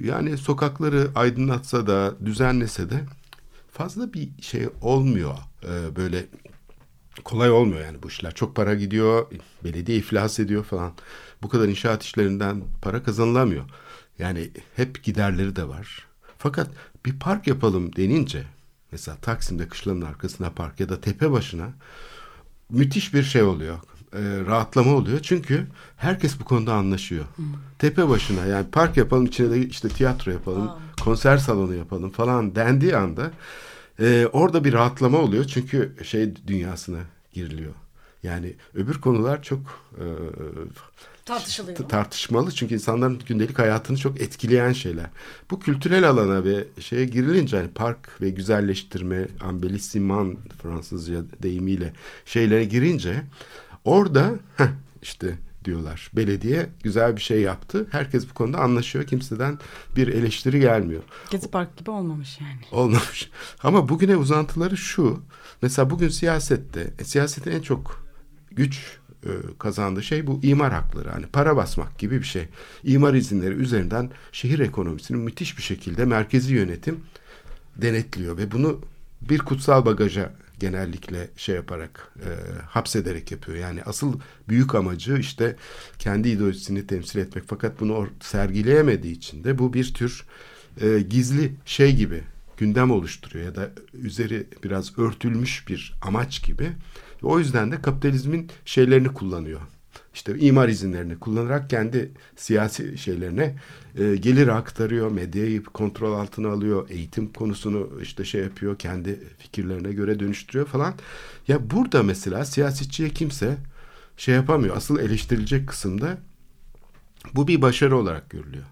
yani 0.00 0.38
sokakları 0.38 1.10
aydınlatsa 1.14 1.86
da 1.86 2.14
düzenlese 2.24 2.90
de 2.90 3.04
fazla 3.70 4.12
bir 4.12 4.30
şey 4.42 4.68
olmuyor. 4.80 5.34
Ee, 5.64 5.96
böyle 5.96 6.26
kolay 7.24 7.50
olmuyor 7.50 7.80
yani 7.80 8.02
bu 8.02 8.08
işler. 8.08 8.34
Çok 8.34 8.56
para 8.56 8.74
gidiyor, 8.74 9.26
belediye 9.64 9.98
iflas 9.98 10.40
ediyor 10.40 10.64
falan. 10.64 10.92
Bu 11.42 11.48
kadar 11.48 11.68
inşaat 11.68 12.02
işlerinden 12.02 12.62
para 12.82 13.02
kazanılamıyor. 13.02 13.64
Yani 14.18 14.50
hep 14.76 15.02
giderleri 15.02 15.56
de 15.56 15.68
var. 15.68 16.06
Fakat 16.38 16.70
bir 17.06 17.18
park 17.18 17.46
yapalım 17.46 17.96
denince 17.96 18.44
mesela 18.92 19.16
Taksim'de 19.16 19.68
kışlanın 19.68 20.02
arkasına 20.02 20.50
park 20.50 20.80
ya 20.80 20.88
da 20.88 21.00
tepe 21.00 21.30
başına 21.30 21.68
müthiş 22.70 23.14
bir 23.14 23.22
şey 23.22 23.42
oluyor. 23.42 23.76
Ee, 24.14 24.18
rahatlama 24.46 24.94
oluyor. 24.94 25.20
Çünkü 25.22 25.66
herkes 25.96 26.40
bu 26.40 26.44
konuda 26.44 26.74
anlaşıyor. 26.74 27.24
Tepe 27.78 28.08
başına 28.08 28.46
yani 28.46 28.70
park 28.70 28.96
yapalım 28.96 29.26
içine 29.26 29.50
de 29.50 29.66
işte 29.66 29.88
tiyatro 29.88 30.30
yapalım, 30.30 30.70
konser 31.04 31.38
salonu 31.38 31.74
yapalım 31.74 32.10
falan 32.10 32.54
dendiği 32.54 32.96
anda 32.96 33.30
e, 34.00 34.26
orada 34.32 34.64
bir 34.64 34.72
rahatlama 34.72 35.18
oluyor. 35.18 35.44
Çünkü 35.44 35.96
şey 36.04 36.34
dünyasına 36.46 36.98
giriliyor. 37.32 37.72
Yani 38.22 38.54
öbür 38.74 39.00
konular 39.00 39.42
çok 39.42 39.60
e, 39.98 40.04
Tartışılıyor. 41.24 41.76
tartışmalı 41.76 42.50
çünkü 42.50 42.74
insanların 42.74 43.20
gündelik 43.26 43.58
hayatını 43.58 43.96
çok 43.96 44.20
etkileyen 44.20 44.72
şeyler. 44.72 45.06
Bu 45.50 45.60
kültürel 45.60 46.08
alana 46.08 46.44
ve 46.44 46.64
şeye 46.80 47.04
girilince 47.04 47.56
hani 47.56 47.68
park 47.68 48.20
ve 48.20 48.30
güzelleştirme, 48.30 49.28
embellissement 49.48 50.38
Fransızca 50.62 51.22
deyimiyle 51.42 51.92
şeylere 52.24 52.64
girince 52.64 53.22
orada 53.84 54.30
heh, 54.56 54.68
işte 55.02 55.38
diyorlar 55.64 56.10
belediye 56.16 56.68
güzel 56.82 57.16
bir 57.16 57.20
şey 57.20 57.40
yaptı. 57.40 57.86
Herkes 57.90 58.30
bu 58.30 58.34
konuda 58.34 58.58
anlaşıyor. 58.58 59.06
Kimseden 59.06 59.58
bir 59.96 60.08
eleştiri 60.08 60.60
gelmiyor. 60.60 61.02
Gezi 61.30 61.50
Park 61.50 61.76
gibi 61.76 61.90
olmamış 61.90 62.40
yani. 62.40 62.60
Olmamış. 62.72 63.30
Ama 63.62 63.88
bugüne 63.88 64.16
uzantıları 64.16 64.76
şu. 64.76 65.22
Mesela 65.62 65.90
bugün 65.90 66.08
siyasette, 66.08 66.92
e, 66.98 67.04
siyasetin 67.04 67.50
en 67.50 67.60
çok 67.62 68.01
güç 68.56 68.98
e, 69.24 69.30
kazandığı 69.58 70.02
şey 70.02 70.26
bu 70.26 70.40
imar 70.42 70.72
hakları. 70.72 71.10
Hani 71.10 71.26
para 71.26 71.56
basmak 71.56 71.98
gibi 71.98 72.18
bir 72.18 72.26
şey. 72.26 72.48
İmar 72.84 73.14
izinleri 73.14 73.54
üzerinden 73.54 74.10
şehir 74.32 74.58
ekonomisini 74.58 75.16
müthiş 75.16 75.58
bir 75.58 75.62
şekilde 75.62 76.04
merkezi 76.04 76.54
yönetim 76.54 77.00
denetliyor 77.76 78.36
ve 78.36 78.50
bunu 78.50 78.80
bir 79.20 79.38
kutsal 79.38 79.84
bagaja 79.84 80.32
genellikle 80.58 81.28
şey 81.36 81.54
yaparak 81.54 82.12
e, 82.18 82.28
hapsederek 82.66 83.32
yapıyor. 83.32 83.58
Yani 83.58 83.82
asıl 83.82 84.20
büyük 84.48 84.74
amacı 84.74 85.16
işte 85.16 85.56
kendi 85.98 86.28
ideolojisini 86.28 86.86
temsil 86.86 87.18
etmek. 87.18 87.44
Fakat 87.46 87.80
bunu 87.80 88.08
sergileyemediği 88.20 89.16
için 89.16 89.44
de 89.44 89.58
bu 89.58 89.72
bir 89.72 89.94
tür 89.94 90.24
e, 90.80 91.00
gizli 91.00 91.52
şey 91.64 91.96
gibi 91.96 92.22
gündem 92.56 92.90
oluşturuyor 92.90 93.44
ya 93.44 93.54
da 93.54 93.70
üzeri 93.94 94.46
biraz 94.64 94.98
örtülmüş 94.98 95.68
bir 95.68 95.94
amaç 96.02 96.44
gibi. 96.44 96.72
O 97.22 97.38
yüzden 97.38 97.72
de 97.72 97.82
kapitalizmin 97.82 98.50
şeylerini 98.64 99.08
kullanıyor. 99.08 99.60
İşte 100.14 100.38
imar 100.38 100.68
izinlerini 100.68 101.18
kullanarak 101.18 101.70
kendi 101.70 102.10
siyasi 102.36 102.98
şeylerine 102.98 103.56
e, 103.98 104.16
gelir 104.16 104.48
aktarıyor, 104.48 105.10
medyayı 105.10 105.62
kontrol 105.62 106.12
altına 106.12 106.48
alıyor, 106.48 106.90
eğitim 106.90 107.32
konusunu 107.32 107.88
işte 108.02 108.24
şey 108.24 108.42
yapıyor, 108.42 108.78
kendi 108.78 109.20
fikirlerine 109.38 109.92
göre 109.92 110.20
dönüştürüyor 110.20 110.66
falan. 110.66 110.94
Ya 111.48 111.70
burada 111.70 112.02
mesela 112.02 112.44
siyasetçiye 112.44 113.08
kimse 113.08 113.56
şey 114.16 114.34
yapamıyor. 114.34 114.76
Asıl 114.76 114.98
eleştirilecek 114.98 115.68
kısımda 115.68 116.18
bu 117.34 117.48
bir 117.48 117.62
başarı 117.62 117.96
olarak 117.96 118.30
görülüyor. 118.30 118.64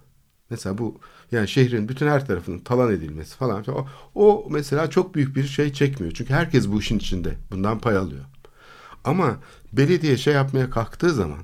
Mesela 0.51 0.79
bu 0.79 1.01
yani 1.33 1.49
şehrin 1.49 1.89
bütün 1.89 2.07
her 2.07 2.27
tarafının 2.27 2.59
talan 2.59 2.93
edilmesi 2.93 3.37
falan 3.37 3.65
o, 3.69 3.87
o 4.15 4.47
mesela 4.51 4.91
çok 4.91 5.15
büyük 5.15 5.37
bir 5.37 5.45
şey 5.45 5.73
çekmiyor. 5.73 6.15
Çünkü 6.15 6.35
herkes 6.35 6.69
bu 6.69 6.81
işin 6.81 6.99
içinde. 6.99 7.35
Bundan 7.51 7.79
pay 7.79 7.97
alıyor. 7.97 8.25
Ama 9.05 9.37
belediye 9.73 10.17
şey 10.17 10.35
yapmaya 10.35 10.71
kalktığı 10.71 11.11
zaman 11.11 11.39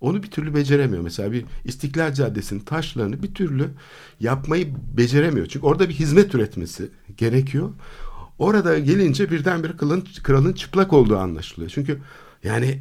onu 0.00 0.22
bir 0.22 0.30
türlü 0.30 0.54
beceremiyor. 0.54 1.02
Mesela 1.02 1.32
bir 1.32 1.44
İstiklal 1.64 2.12
Caddesi'nin 2.14 2.60
taşlarını 2.60 3.22
bir 3.22 3.34
türlü 3.34 3.70
yapmayı 4.20 4.68
beceremiyor. 4.96 5.46
Çünkü 5.46 5.66
orada 5.66 5.88
bir 5.88 5.94
hizmet 5.94 6.34
üretmesi 6.34 6.88
gerekiyor. 7.16 7.70
Orada 8.38 8.78
gelince 8.78 9.30
birdenbire 9.30 9.76
kralın, 9.76 10.04
kralın 10.22 10.52
çıplak 10.52 10.92
olduğu 10.92 11.16
anlaşılıyor. 11.16 11.70
Çünkü 11.70 11.98
yani 12.44 12.78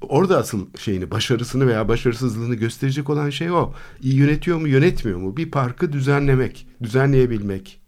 orada 0.00 0.38
asıl 0.38 0.66
şeyini, 0.78 1.10
başarısını 1.10 1.66
veya 1.66 1.88
başarısızlığını 1.88 2.54
gösterecek 2.54 3.10
olan 3.10 3.30
şey 3.30 3.50
o. 3.50 3.72
İyi 4.02 4.14
yönetiyor 4.14 4.58
mu, 4.58 4.68
yönetmiyor 4.68 5.18
mu? 5.18 5.36
Bir 5.36 5.50
parkı 5.50 5.92
düzenlemek, 5.92 6.66
düzenleyebilmek. 6.82 7.80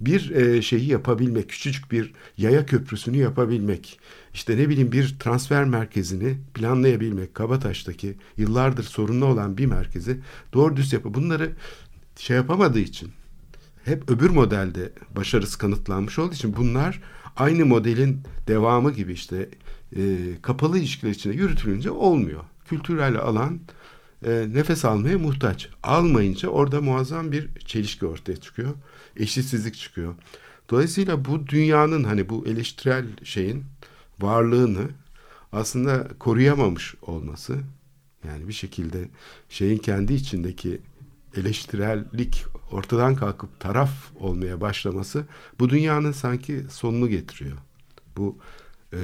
Bir 0.00 0.30
e, 0.30 0.62
şeyi 0.62 0.88
yapabilmek, 0.88 1.48
küçücük 1.48 1.92
bir 1.92 2.12
yaya 2.36 2.66
köprüsünü 2.66 3.16
yapabilmek. 3.16 3.98
İşte 4.36 4.56
ne 4.56 4.68
bileyim 4.68 4.92
bir 4.92 5.16
transfer 5.20 5.64
merkezini 5.64 6.36
planlayabilmek. 6.54 7.34
Kabataş'taki 7.34 8.16
yıllardır 8.36 8.82
sorunlu 8.82 9.24
olan 9.26 9.58
bir 9.58 9.66
merkezi 9.66 10.20
doğru 10.52 10.76
düz 10.76 10.92
yapı. 10.92 11.14
Bunları 11.14 11.52
şey 12.16 12.36
yapamadığı 12.36 12.78
için 12.78 13.10
hep 13.84 14.10
öbür 14.10 14.30
modelde 14.30 14.92
başarısı 15.16 15.58
kanıtlanmış 15.58 16.18
olduğu 16.18 16.34
için 16.34 16.56
bunlar 16.56 17.02
aynı 17.36 17.66
modelin 17.66 18.20
devamı 18.48 18.92
gibi 18.92 19.12
işte 19.12 19.48
e, 19.96 20.02
kapalı 20.42 20.78
ilişkiler 20.78 21.10
içinde 21.10 21.34
yürütülünce 21.34 21.90
olmuyor. 21.90 22.44
Kültürel 22.68 23.18
alan 23.18 23.60
e, 24.26 24.46
nefes 24.52 24.84
almaya 24.84 25.18
muhtaç. 25.18 25.68
Almayınca 25.82 26.48
orada 26.48 26.80
muazzam 26.80 27.32
bir 27.32 27.48
çelişki 27.58 28.06
ortaya 28.06 28.36
çıkıyor. 28.36 28.74
Eşitsizlik 29.16 29.74
çıkıyor. 29.74 30.14
Dolayısıyla 30.70 31.24
bu 31.24 31.46
dünyanın 31.46 32.04
hani 32.04 32.28
bu 32.28 32.46
eleştirel 32.46 33.06
şeyin 33.24 33.64
varlığını 34.20 34.88
aslında 35.52 36.08
koruyamamış 36.18 36.94
olması 37.02 37.58
yani 38.28 38.48
bir 38.48 38.52
şekilde 38.52 39.08
şeyin 39.48 39.78
kendi 39.78 40.14
içindeki 40.14 40.80
eleştirellik 41.36 42.44
ortadan 42.70 43.14
kalkıp 43.14 43.60
taraf 43.60 43.90
olmaya 44.14 44.60
başlaması 44.60 45.24
bu 45.58 45.70
dünyanın 45.70 46.12
sanki 46.12 46.64
sonunu 46.70 47.08
getiriyor. 47.08 47.56
Bu 48.16 48.38
e, 48.92 48.98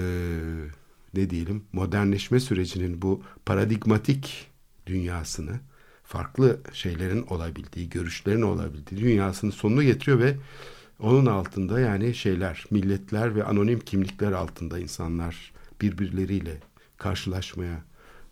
ne 1.14 1.31
diyelim 1.31 1.64
modernleşme 1.72 2.40
sürecinin 2.40 3.03
bu 3.03 3.22
paradigmatik 3.46 4.51
dünyasını 4.87 5.61
farklı 6.05 6.61
şeylerin 6.72 7.22
olabildiği, 7.22 7.88
görüşlerin 7.88 8.42
olabildiği 8.42 9.01
dünyasının 9.01 9.51
sonunu 9.51 9.83
getiriyor 9.83 10.18
ve 10.18 10.37
Onun 11.02 11.26
altında 11.26 11.80
yani 11.80 12.14
şeyler, 12.14 12.64
milletler 12.70 13.34
ve 13.34 13.44
anonim 13.44 13.80
kimlikler 13.80 14.32
altında 14.32 14.78
insanlar 14.78 15.52
birbirleriyle 15.80 16.60
karşılaşmaya 16.96 17.84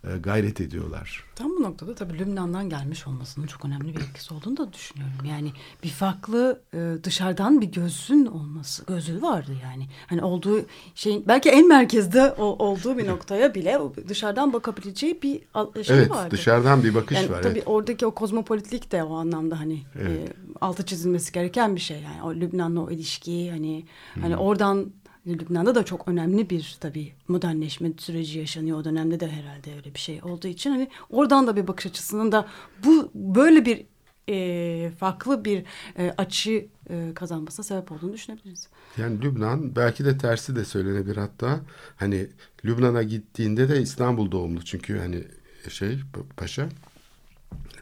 e, 0.03 0.17
gayret 0.17 0.61
ediyorlar. 0.61 1.23
Tam 1.35 1.49
bu 1.49 1.63
noktada 1.63 1.95
tabii 1.95 2.19
Lübnan'dan 2.19 2.69
gelmiş 2.69 3.07
olmasının 3.07 3.47
çok 3.47 3.65
önemli 3.65 3.95
bir 3.95 4.01
etkisi 4.01 4.33
olduğunu 4.33 4.57
da 4.57 4.73
düşünüyorum. 4.73 5.25
Yani 5.29 5.51
bir 5.83 5.89
farklı 5.89 6.61
e, 6.73 7.03
dışarıdan 7.03 7.61
bir 7.61 7.65
gözün 7.65 8.25
olması, 8.25 8.85
gözü 8.85 9.21
vardı 9.21 9.51
yani. 9.63 9.87
Hani 10.07 10.23
olduğu 10.23 10.65
şeyin 10.95 11.23
belki 11.27 11.49
en 11.49 11.67
merkezde 11.67 12.31
o, 12.31 12.43
olduğu 12.43 12.97
bir 12.97 13.07
noktaya 13.07 13.55
bile 13.55 13.79
dışarıdan 14.07 14.53
bakabileceği 14.53 15.21
bir 15.21 15.41
şey 15.83 15.97
evet, 15.97 16.09
vardı. 16.09 16.31
dışarıdan 16.31 16.83
bir 16.83 16.95
bakış 16.95 17.17
yani 17.17 17.31
var. 17.31 17.41
Tabii 17.41 17.53
evet. 17.53 17.63
oradaki 17.65 18.05
o 18.05 18.11
kozmopolitlik 18.11 18.91
de 18.91 19.03
o 19.03 19.15
anlamda 19.15 19.59
hani 19.59 19.81
Evet. 20.01 20.29
e, 20.29 20.33
altı 20.61 20.85
çizilmesi 20.85 21.31
gereken 21.31 21.75
bir 21.75 21.81
şey. 21.81 22.01
Yani 22.01 22.23
o 22.23 22.35
Lübnan'la 22.35 22.81
o 22.81 22.91
ilişki 22.91 23.51
hani 23.51 23.85
hani 24.21 24.37
oradan 24.37 24.91
Lübnan'da 25.27 25.75
da 25.75 25.85
çok 25.85 26.07
önemli 26.07 26.49
bir 26.49 26.77
tabii 26.79 27.13
modernleşme 27.27 27.91
süreci 27.97 28.39
yaşanıyor 28.39 28.77
o 28.77 28.85
dönemde 28.85 29.19
de 29.19 29.27
herhalde 29.27 29.75
öyle 29.75 29.93
bir 29.93 29.99
şey 29.99 30.21
olduğu 30.23 30.47
için 30.47 30.69
hani 30.69 30.89
oradan 31.09 31.47
da 31.47 31.55
bir 31.55 31.67
bakış 31.67 31.85
açısının 31.85 32.31
da 32.31 32.47
bu 32.83 33.11
böyle 33.15 33.65
bir 33.65 33.85
e, 34.29 34.91
farklı 34.99 35.45
bir 35.45 35.63
e, 35.97 36.13
açı 36.17 36.67
e, 36.89 37.11
kazanmasına 37.15 37.63
sebep 37.63 37.91
olduğunu 37.91 38.13
düşünebiliriz. 38.13 38.67
Yani 38.97 39.21
Lübnan 39.21 39.75
belki 39.75 40.05
de 40.05 40.17
tersi 40.17 40.55
de 40.55 40.65
söylenebilir 40.65 41.17
hatta 41.17 41.59
hani 41.95 42.27
Lübnan'a 42.65 43.03
gittiğinde 43.03 43.69
de 43.69 43.81
İstanbul 43.81 44.31
doğumlu 44.31 44.65
çünkü 44.65 44.99
hani 44.99 45.23
şey 45.69 45.99
paşa 46.37 46.69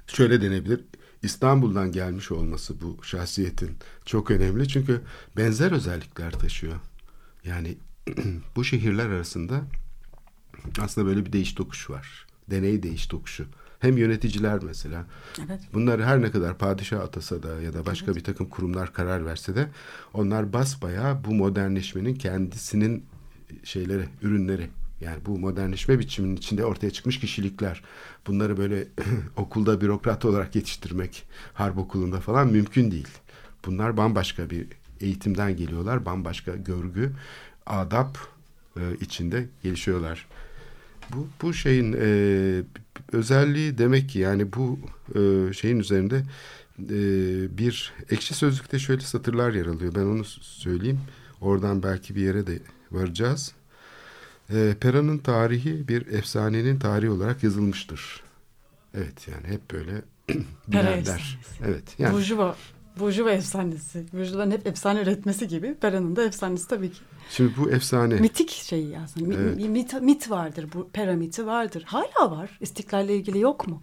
şöyle 0.08 0.42
denebilir 0.42 0.86
İstanbul'dan 1.24 1.92
gelmiş 1.92 2.32
olması 2.32 2.82
bu 2.82 3.04
şahsiyetin 3.04 3.78
çok 4.06 4.32
önemli 4.32 4.68
çünkü 4.68 5.02
benzer 5.38 5.72
özellikler 5.72 6.32
taşıyor. 6.32 6.80
Yani 7.50 7.78
bu 8.56 8.64
şehirler 8.64 9.10
arasında 9.10 9.62
aslında 10.80 11.08
böyle 11.08 11.26
bir 11.26 11.34
değiş 11.34 11.54
tokuş 11.54 11.90
var. 11.90 12.28
Deney 12.52 12.84
değiş 12.84 13.08
tokuşu. 13.08 13.46
Hem 13.80 13.98
yöneticiler 13.98 14.64
mesela. 14.64 15.06
Evet. 15.46 15.62
Bunlar 15.74 16.04
her 16.04 16.22
ne 16.22 16.32
kadar 16.32 16.58
padişah 16.58 17.00
atasa 17.00 17.44
da 17.44 17.62
ya 17.62 17.74
da 17.74 17.86
başka 17.86 18.16
bir 18.16 18.24
takım 18.24 18.50
kurumlar 18.50 18.94
karar 18.94 19.26
verse 19.26 19.56
de 19.56 19.70
onlar 20.14 20.54
basbayağı 20.54 21.24
bu 21.24 21.34
modernleşmenin 21.34 22.16
kendisinin 22.16 23.06
şeyleri, 23.64 24.06
ürünleri. 24.22 24.70
Yani 25.02 25.26
bu 25.26 25.40
modernleşme 25.40 26.00
biçiminin 26.00 26.36
içinde 26.36 26.66
ortaya 26.66 26.92
çıkmış 26.92 27.20
kişilikler. 27.20 27.84
Bunları 28.28 28.58
böyle 28.58 28.88
okulda 29.36 29.82
bürokrat 29.82 30.26
olarak 30.26 30.56
yetiştirmek, 30.56 31.28
harp 31.54 31.78
okulunda 31.78 32.20
falan 32.20 32.48
mümkün 32.48 32.92
değil. 32.92 33.08
Bunlar 33.66 33.98
bambaşka 33.98 34.50
bir 34.50 34.68
eğitimden 35.02 35.58
geliyorlar. 35.58 36.06
Bambaşka 36.06 36.56
görgü, 36.56 37.12
adap 37.66 38.18
e, 38.78 38.82
içinde 39.02 39.46
gelişiyorlar. 39.64 40.28
Bu, 41.14 41.28
bu 41.42 41.54
şeyin 41.54 41.96
e, 42.00 42.62
özelliği 43.12 43.78
demek 43.78 44.10
ki 44.10 44.20
yani 44.20 44.54
bu 44.54 44.80
e, 45.16 45.54
şeyin 45.54 45.80
üzerinde 45.80 46.24
e, 46.80 46.98
bir 47.58 47.94
ekşi 48.10 48.34
sözlükte 48.34 48.80
şöyle 48.80 49.02
satırlar 49.02 49.54
yer 49.54 49.66
alıyor. 49.66 49.96
Ben 49.96 50.04
onu 50.04 50.24
söyleyeyim. 50.42 51.00
Oradan 51.42 51.84
belki 51.84 52.16
bir 52.16 52.22
yere 52.22 52.48
de 52.48 52.60
varacağız. 52.92 53.54
E, 54.54 54.76
Pera'nın 54.80 55.18
tarihi 55.18 55.88
bir 55.88 56.08
efsanenin 56.08 56.80
tarihi 56.80 57.10
olarak 57.10 57.44
yazılmıştır. 57.44 58.24
Evet 58.94 59.28
yani 59.28 59.48
hep 59.48 59.72
böyle 59.72 59.92
bilenler. 60.68 61.40
Evet 61.66 61.84
yani 62.00 62.14
Burjuva, 62.14 62.56
Burjuva 63.00 63.32
efsanesi. 63.32 64.06
Burjuvaların 64.14 64.52
hep 64.52 64.68
efsane 64.68 65.02
üretmesi 65.02 65.48
gibi 65.48 65.74
Pera'nın 65.74 66.16
da 66.16 66.24
efsanesi 66.24 66.68
tabii 66.68 66.92
ki. 66.92 67.00
şimdi 67.30 67.54
bu 67.58 67.70
efsane. 67.70 68.16
Mitik 68.16 68.50
şey 68.50 68.98
aslında. 68.98 69.36
Evet. 69.36 69.70
mit, 69.70 70.02
mit 70.02 70.30
vardır. 70.30 70.66
Bu 70.74 70.90
peramiti 70.90 71.46
vardır. 71.46 71.84
Hala 71.86 72.32
var. 72.32 72.58
İstiklalle 72.62 73.16
ilgili 73.16 73.40
yok 73.40 73.68
mu? 73.68 73.80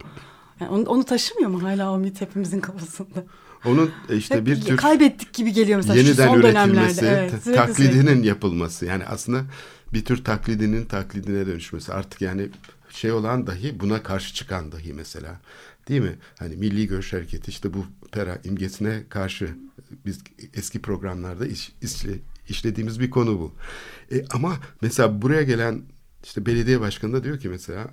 Yani 0.59 0.71
onu, 0.71 0.83
onu 0.83 1.03
taşımıyor 1.03 1.49
mu 1.49 1.63
hala 1.63 1.91
o 1.91 1.97
mit 1.97 2.21
hepimizin 2.21 2.59
kafasında? 2.59 3.23
Onun 3.65 3.91
işte 4.09 4.35
Hep 4.35 4.45
bir 4.45 4.61
tür 4.61 4.77
kaybettik 4.77 5.33
gibi 5.33 5.53
geliyor 5.53 5.77
mesela 5.77 5.95
yeniden 5.95 6.27
son 6.27 6.39
üretilmesi, 6.39 7.01
dönemlerde. 7.01 7.31
Evet, 7.31 7.43
sürekli 7.43 7.57
taklidinin 7.57 8.01
sürekli. 8.01 8.27
yapılması. 8.27 8.85
Yani 8.85 9.05
aslında 9.05 9.43
bir 9.93 10.05
tür 10.05 10.23
taklidinin 10.23 10.85
taklidine 10.85 11.47
dönüşmesi. 11.47 11.93
Artık 11.93 12.21
yani 12.21 12.49
şey 12.89 13.11
olan 13.11 13.47
dahi 13.47 13.79
buna 13.79 14.03
karşı 14.03 14.33
çıkan 14.33 14.71
dahi 14.71 14.93
mesela. 14.93 15.39
Değil 15.87 16.01
mi? 16.01 16.15
Hani 16.39 16.55
Milli 16.55 16.87
Görüş 16.87 17.13
Hareketi 17.13 17.51
işte 17.51 17.73
bu 17.73 17.85
pera 18.11 18.39
imgesine 18.43 19.03
karşı 19.09 19.49
biz 20.05 20.19
eski 20.53 20.81
programlarda 20.81 21.47
iş, 21.47 21.71
işle- 21.81 22.19
işlediğimiz 22.49 22.99
bir 22.99 23.09
konu 23.09 23.39
bu. 23.39 23.53
E, 24.11 24.25
ama 24.31 24.57
mesela 24.81 25.21
buraya 25.21 25.43
gelen 25.43 25.81
işte 26.23 26.45
belediye 26.45 26.79
başkanı 26.81 27.13
da 27.13 27.23
diyor 27.23 27.39
ki 27.39 27.49
mesela 27.49 27.87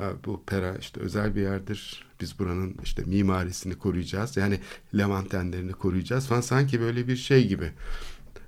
"Ya 0.00 0.12
bu 0.24 0.44
pera 0.46 0.76
işte 0.76 1.00
özel 1.00 1.34
bir 1.36 1.40
yerdir. 1.42 2.06
Biz 2.20 2.38
buranın 2.38 2.76
işte 2.84 3.02
mimarisini 3.06 3.74
koruyacağız. 3.78 4.36
Yani 4.36 4.60
Levantenlerini 4.98 5.72
koruyacağız 5.72 6.26
falan. 6.26 6.40
Sanki 6.40 6.80
böyle 6.80 7.08
bir 7.08 7.16
şey 7.16 7.48
gibi. 7.48 7.72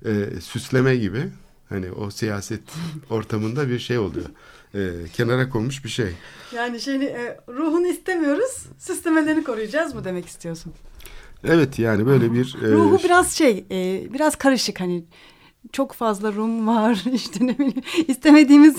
e, 0.05 0.41
süsleme 0.41 0.97
gibi. 0.97 1.29
Hani 1.69 1.91
o 1.93 2.11
siyaset 2.11 2.63
ortamında 3.11 3.69
bir 3.69 3.79
şey 3.79 3.99
oluyor. 3.99 4.27
E, 4.75 4.81
kenara 5.13 5.49
konmuş 5.49 5.85
bir 5.85 5.89
şey. 5.89 6.13
Yani 6.55 6.81
şeyini 6.81 7.05
e, 7.05 7.41
ruhunu 7.49 7.87
istemiyoruz. 7.87 8.67
Süslemelerini 8.79 9.45
koruyacağız 9.45 9.95
mı 9.95 10.05
demek 10.05 10.27
istiyorsun? 10.27 10.73
Evet 11.45 11.79
yani 11.79 12.07
böyle 12.07 12.33
bir... 12.33 12.57
e, 12.63 12.73
Ruhu 12.73 13.01
biraz 13.05 13.33
şey, 13.33 13.65
e, 13.71 14.13
biraz 14.13 14.37
karışık 14.37 14.81
hani 14.81 15.05
çok 15.73 15.93
fazla 15.93 16.33
Rum 16.33 16.67
var 16.67 17.05
işte 17.13 17.47
ne 17.47 17.59
bileyim 17.59 17.83
istemediğimiz 18.09 18.77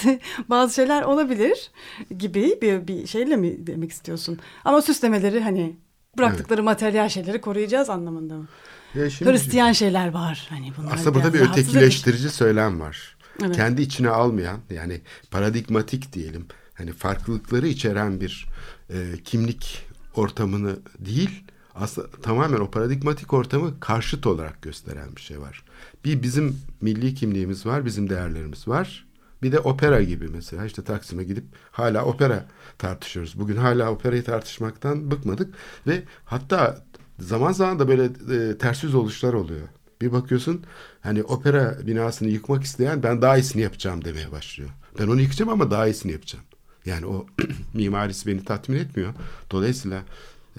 bazı 0.49 0.73
şeyler 0.73 1.01
olabilir 1.01 1.71
gibi 2.17 2.59
bir, 2.61 2.87
bir 2.87 3.07
şeyle 3.07 3.35
mi 3.35 3.67
demek 3.67 3.91
istiyorsun? 3.91 4.39
Ama 4.65 4.81
süslemeleri 4.81 5.41
hani 5.41 5.75
bıraktıkları 6.17 6.63
materyal 6.63 7.09
şeyleri 7.09 7.41
koruyacağız 7.41 7.89
anlamında 7.89 8.35
mı? 8.35 8.47
ya 8.95 9.09
şimdi- 9.09 9.31
Hristiyan 9.31 9.71
şeyler 9.71 10.11
var 10.13 10.47
hani 10.49 10.71
bunlar. 10.77 10.93
Aslında 10.93 11.15
burada 11.15 11.33
bir 11.33 11.39
ötekileştirici 11.39 12.29
söylem 12.29 12.79
var. 12.79 13.17
Evet. 13.43 13.55
Kendi 13.55 13.81
içine 13.81 14.09
almayan 14.09 14.59
yani 14.69 15.01
paradigmatik 15.31 16.13
diyelim. 16.13 16.45
Hani 16.73 16.93
farklılıkları 16.93 17.67
içeren 17.67 18.21
bir 18.21 18.47
e, 18.89 19.13
kimlik 19.23 19.85
ortamını 20.15 20.79
değil 20.99 21.43
aslında 21.79 22.07
tamamen 22.21 22.59
o 22.59 22.71
paradigmatik 22.71 23.33
ortamı 23.33 23.79
karşıt 23.79 24.27
olarak 24.27 24.61
gösteren 24.61 25.15
bir 25.15 25.21
şey 25.21 25.39
var. 25.41 25.63
Bir 26.05 26.23
bizim 26.23 26.57
milli 26.81 27.15
kimliğimiz 27.15 27.65
var, 27.65 27.85
bizim 27.85 28.09
değerlerimiz 28.09 28.67
var. 28.67 29.05
Bir 29.43 29.51
de 29.51 29.59
opera 29.59 30.01
gibi 30.01 30.27
mesela 30.27 30.65
işte 30.65 30.83
Taksim'e 30.83 31.23
gidip 31.23 31.43
hala 31.71 32.05
opera 32.05 32.47
tartışıyoruz. 32.77 33.39
Bugün 33.39 33.55
hala 33.55 33.91
operayı 33.91 34.23
tartışmaktan 34.23 35.11
bıkmadık 35.11 35.53
ve 35.87 36.03
hatta 36.25 36.85
zaman 37.19 37.51
zaman 37.51 37.79
da 37.79 37.87
böyle 37.87 38.03
e, 38.03 38.57
ters 38.57 38.83
yüz 38.83 38.95
oluşlar 38.95 39.33
oluyor. 39.33 39.67
Bir 40.01 40.11
bakıyorsun 40.11 40.63
hani 41.01 41.23
opera 41.23 41.77
binasını 41.87 42.29
yıkmak 42.29 42.63
isteyen 42.63 43.03
ben 43.03 43.21
daha 43.21 43.37
iyisini 43.37 43.61
yapacağım 43.61 44.05
demeye 44.05 44.31
başlıyor. 44.31 44.69
Ben 44.99 45.07
onu 45.07 45.21
yıkacağım 45.21 45.51
ama 45.51 45.71
daha 45.71 45.87
iyisini 45.87 46.11
yapacağım. 46.11 46.45
Yani 46.85 47.05
o 47.05 47.25
mimarisi 47.73 48.27
beni 48.27 48.43
tatmin 48.43 48.77
etmiyor. 48.77 49.13
Dolayısıyla 49.51 50.03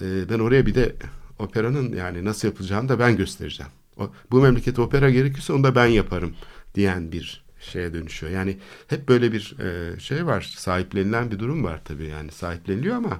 e, 0.01 0.29
ben 0.29 0.39
oraya 0.39 0.65
bir 0.65 0.75
de 0.75 0.95
operanın 1.39 1.95
yani 1.95 2.25
nasıl 2.25 2.47
yapılacağını 2.47 2.89
da 2.89 2.99
ben 2.99 3.17
göstereceğim. 3.17 3.71
O, 3.97 4.11
bu 4.31 4.41
memlekete 4.41 4.81
opera 4.81 5.09
gerekirse 5.09 5.53
onu 5.53 5.63
da 5.63 5.75
ben 5.75 5.85
yaparım 5.85 6.35
diyen 6.75 7.11
bir 7.11 7.43
şeye 7.59 7.93
dönüşüyor. 7.93 8.31
Yani 8.31 8.57
hep 8.87 9.09
böyle 9.09 9.31
bir 9.31 9.59
e, 9.59 9.99
şey 9.99 10.25
var. 10.25 10.53
Sahiplenilen 10.57 11.31
bir 11.31 11.39
durum 11.39 11.63
var 11.63 11.81
tabii 11.85 12.07
yani 12.07 12.31
sahipleniliyor 12.31 12.95
ama 12.95 13.19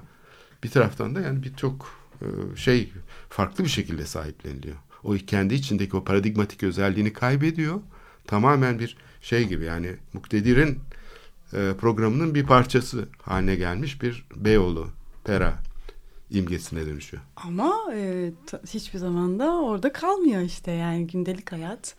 bir 0.64 0.70
taraftan 0.70 1.14
da 1.14 1.20
yani 1.20 1.42
bir 1.42 1.54
çok 1.54 1.94
e, 2.22 2.56
şey 2.56 2.92
farklı 3.28 3.64
bir 3.64 3.68
şekilde 3.68 4.06
sahipleniliyor. 4.06 4.76
O 5.04 5.14
kendi 5.26 5.54
içindeki 5.54 5.96
o 5.96 6.04
paradigmatik 6.04 6.62
özelliğini 6.62 7.12
kaybediyor. 7.12 7.80
Tamamen 8.26 8.78
bir 8.78 8.96
şey 9.20 9.48
gibi 9.48 9.64
yani 9.64 9.96
muktedirin 10.12 10.78
e, 11.52 11.72
programının 11.80 12.34
bir 12.34 12.46
parçası 12.46 13.08
haline 13.22 13.56
gelmiş 13.56 14.02
bir 14.02 14.24
Beyoğlu, 14.36 14.88
Pera 15.24 15.58
imgesine 16.34 16.86
dönüşüyor. 16.86 17.22
Ama 17.36 17.74
e, 17.94 18.30
hiçbir 18.74 18.98
zaman 18.98 19.38
da 19.38 19.56
orada 19.60 19.92
kalmıyor 19.92 20.42
işte 20.42 20.70
yani 20.70 21.06
gündelik 21.06 21.52
hayat. 21.52 21.94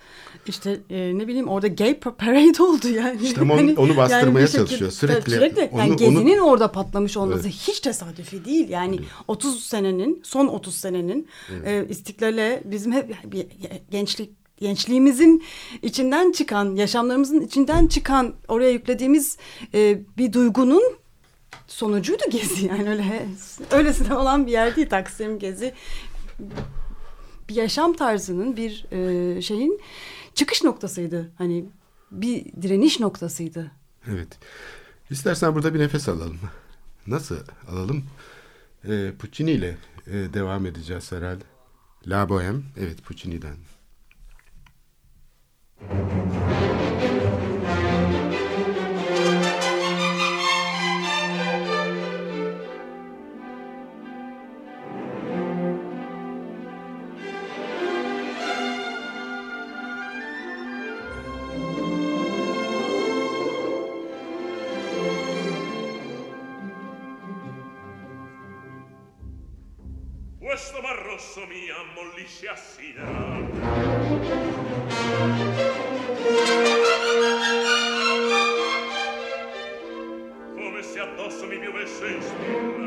İşte 0.48 0.80
e, 0.89 1.17
ne 1.17 1.28
bileyim 1.28 1.48
orada 1.48 1.67
gay 1.67 1.91
pa- 1.91 2.15
parade 2.15 2.63
oldu 2.63 2.88
yani. 2.88 3.22
İşte 3.24 3.41
ama 3.41 3.54
onu- 3.60 3.76
onu 3.78 3.98
bastırmaya 3.98 4.48
şekilde- 4.48 4.65
çalışıyor. 4.67 4.91
Sürekli 4.91 5.32
sürekli 5.32 5.69
yani 5.78 5.89
onu- 5.91 5.98
gezinin 5.98 6.39
orada 6.39 6.72
patlamış 6.72 7.17
olması 7.17 7.41
Evet. 7.48 7.56
hiç 7.67 7.80
tesadüfi 7.80 8.46
değil. 8.46 8.69
Yani 8.69 9.00
30 9.28 9.63
senenin 9.63 10.22
son 10.24 10.48
30 10.48 10.76
senenin 10.76 11.28
e, 11.65 11.86
istiklale 11.89 12.62
bizim 12.65 12.91
hep 12.91 13.15
gençlik 13.91 14.32
gençliğimizin 14.60 15.43
içinden 15.82 16.32
çıkan, 16.32 16.76
yaşamlarımızın 16.76 17.41
içinden 17.41 17.88
çıkan 17.88 18.34
oraya 18.48 18.72
yüklediğimiz 18.72 19.38
e, 19.74 20.02
bir 20.17 20.34
duygunun 20.34 20.84
sonucuydu 21.67 22.23
gezi 22.30 22.65
yani 22.67 22.89
öyle 22.89 23.28
öylesine 23.71 24.15
olan 24.15 24.47
bir 24.47 24.52
yer 24.52 24.76
değil 24.76 24.89
Taksim 24.89 25.39
gezi 25.39 25.73
bir 27.49 27.56
yaşam 27.56 27.93
tarzının 27.93 28.58
bir 28.58 28.86
e, 28.91 29.41
şeyin 29.41 29.82
çıkış 30.36 30.63
noktasıydı. 30.63 31.32
Hani 31.38 31.65
bir 32.12 32.45
direniş 32.62 32.99
noktasıydı. 32.99 33.71
Evet. 34.08 34.39
İstersen 35.10 35.56
burada 35.56 35.73
bir 35.73 35.80
nefes 35.80 36.10
alalım. 36.10 36.39
Nasıl 37.08 37.38
alalım? 37.69 38.04
Ee, 38.88 39.12
Puccini 39.19 39.52
ile 39.52 39.78
e, 40.08 40.13
devam 40.34 40.65
edeceğiz 40.65 41.12
herhalde. 41.12 41.43
La 42.08 42.23
Bohème. 42.23 42.62
Evet 42.78 43.04
Puccini'den. 43.04 43.58
Questo 70.39 70.82
mar 70.82 70.98
rosso 70.98 71.46
mi 71.48 71.68
ammollisce 71.70 72.48
a 72.48 72.56
sidera. 72.56 73.08
Come 80.54 80.84
se 80.84 81.00
addosso 81.00 81.48
mi 81.48 81.58
piovesse 81.58 82.08
in 82.08 82.22
stille, 82.22 82.83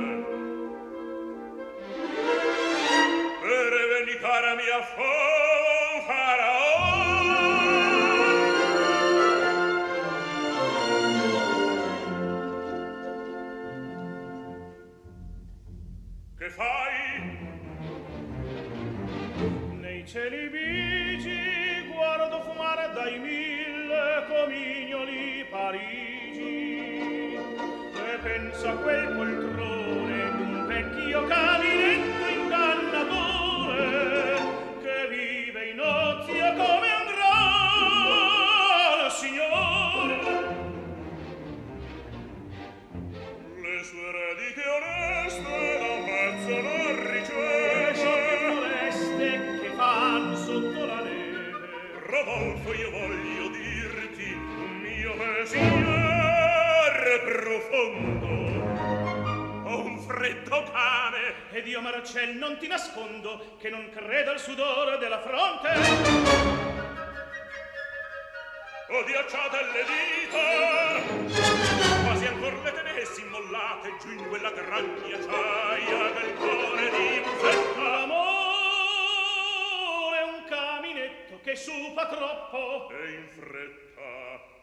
che 81.57 81.63
supa 81.63 82.07
troppo, 82.07 82.91
E 82.91 83.13
in 83.15 83.29
fretta 83.31 84.55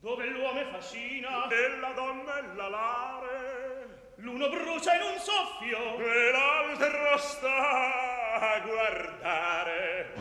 dove 0.00 0.26
l'uomo 0.26 0.60
è 0.60 0.66
fascina, 0.66 1.48
e 1.48 1.78
la 1.78 1.92
donna 1.92 2.36
è 2.36 2.54
l'alare 2.54 4.12
l'uno 4.16 4.48
brucia 4.50 4.94
in 4.94 5.00
un 5.14 5.18
soffio. 5.18 5.96
e 5.98 6.30
l'altro 6.30 7.16
sta 7.16 8.34
a 8.34 8.60
guardare. 8.60 10.12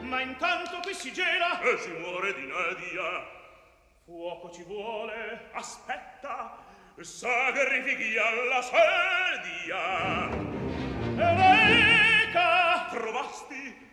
Ma 0.00 0.20
intanto 0.20 0.80
qui 0.82 0.92
si 0.94 1.12
gela, 1.12 1.60
E 1.60 1.78
si 1.78 1.90
muore 1.92 2.34
di 2.34 2.46
nedia. 2.46 3.24
fuoco 4.04 4.50
ci 4.50 4.64
vuole. 4.64 5.50
Aspetta, 5.52 6.58
sacrifichi 7.00 8.16
alla 8.18 8.60
sedia. 8.62 10.28
Eureka! 11.16 12.88
Trovasti? 12.90 13.92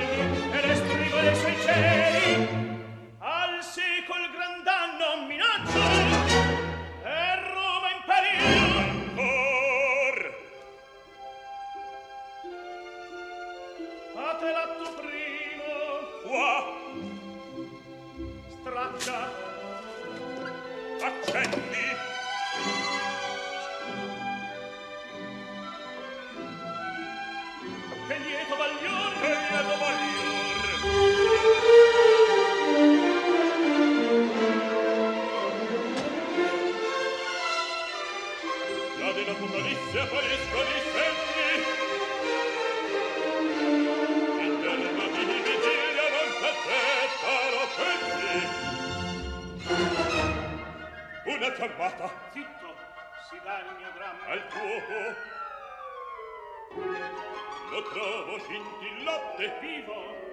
lo 57.81 57.89
trovo 57.89 58.37
scintillante 58.39 59.57
vivo 59.59 60.29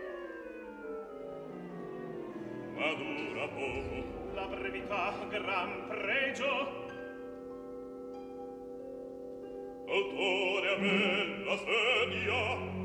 ma 2.75 2.93
dura 2.95 3.49
poco 3.49 4.35
la 4.35 4.47
brevità 4.47 5.15
gran 5.29 5.87
pregio. 5.89 6.87
Autore 9.89 10.75
a 10.75 10.79
me 10.79 11.45
la 11.45 11.57
sedia 11.57 12.77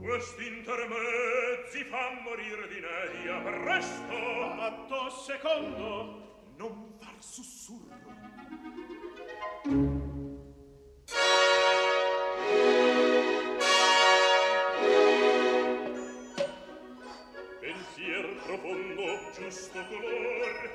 Quest'intermezzi 0.00 1.84
fa 1.84 2.18
morir 2.24 2.66
di 2.68 2.80
neria 2.80 3.38
presto! 3.42 4.16
Atto 4.58 5.10
secondo. 5.10 6.54
Non 6.56 6.96
far 6.98 7.14
sussurro. 7.18 7.96
giusto 19.48 19.82
color. 19.88 20.70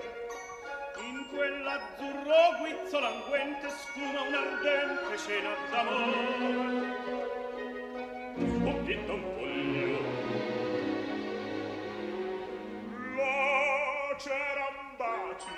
In 0.97 1.27
quell'azzurro 1.29 2.57
guizzo 2.59 2.99
languente 2.99 3.69
sfuma 3.69 4.21
un'ardente 4.21 5.17
scena 5.17 5.53
d'amor 5.69 6.15
un 8.35 8.83
dito 8.85 9.13
un 9.13 9.23
foglio. 9.35 9.99
La 13.15 14.17
cerambati 14.17 15.55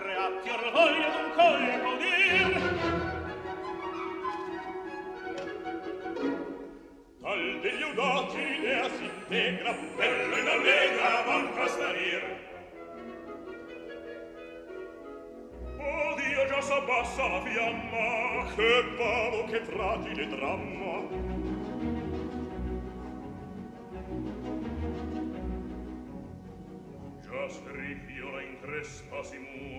creati 0.00 0.48
orgoglio 0.48 1.08
d'un 1.10 1.30
colpo 1.34 1.96
di 1.96 2.15
sol 7.36 7.60
degli 7.60 7.82
udocchi 7.82 8.58
nea 8.62 8.88
s'integra 8.88 9.72
bello 9.96 10.36
in 10.36 10.48
allegra 10.48 11.22
van 11.26 11.52
trastarir 11.54 12.22
Odio 15.78 16.46
già 16.46 16.60
s'abbassa 16.60 17.28
la 17.28 17.40
fiamma 17.42 18.54
che 18.54 18.84
pavo 18.96 19.44
che 19.44 19.60
fragile 19.60 20.26
dramma. 20.26 20.94
Già 27.20 27.48
scricchiola 27.48 28.42
in 28.42 28.60
crespa 28.60 29.22
si 29.22 29.38
muore 29.38 29.75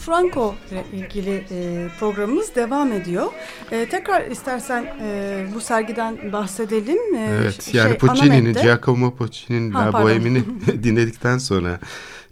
Franco 0.00 0.54
ile 0.70 0.84
ilgili 0.92 1.44
e, 1.50 1.88
programımız 1.98 2.54
devam 2.54 2.92
ediyor. 2.92 3.26
E, 3.70 3.88
tekrar 3.88 4.30
istersen 4.30 4.82
e, 5.02 5.46
bu 5.54 5.60
sergiden 5.60 6.32
bahsedelim. 6.32 7.14
E, 7.14 7.18
Evet 7.40 7.62
ş- 7.62 7.78
yani 7.78 7.88
şey, 7.88 7.98
Puccini'nin, 7.98 8.52
Giacomo 8.52 9.14
Puccini'nin 9.14 9.74
La. 9.74 9.90
Bohème'ini 9.90 10.42
dinledikten 10.84 11.38
sonra 11.38 11.80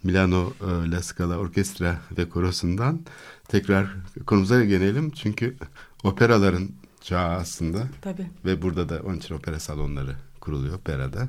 Milano 0.02 0.52
e, 0.60 0.90
La 0.90 1.02
Scala 1.02 1.36
Orkestra 1.38 1.96
ve 2.18 2.28
Korosu'ndan 2.28 3.00
tekrar 3.48 3.86
konumuza 4.26 4.64
gelelim. 4.64 5.10
Çünkü 5.10 5.56
operaların 6.04 6.68
çağı 7.00 7.28
aslında 7.36 7.78
Tabii. 8.02 8.26
ve 8.44 8.62
burada 8.62 8.88
da 8.88 9.00
onun 9.06 9.16
için 9.16 9.34
opera 9.34 9.60
salonları 9.60 10.16
kuruluyor 10.40 10.74
operada. 10.74 11.28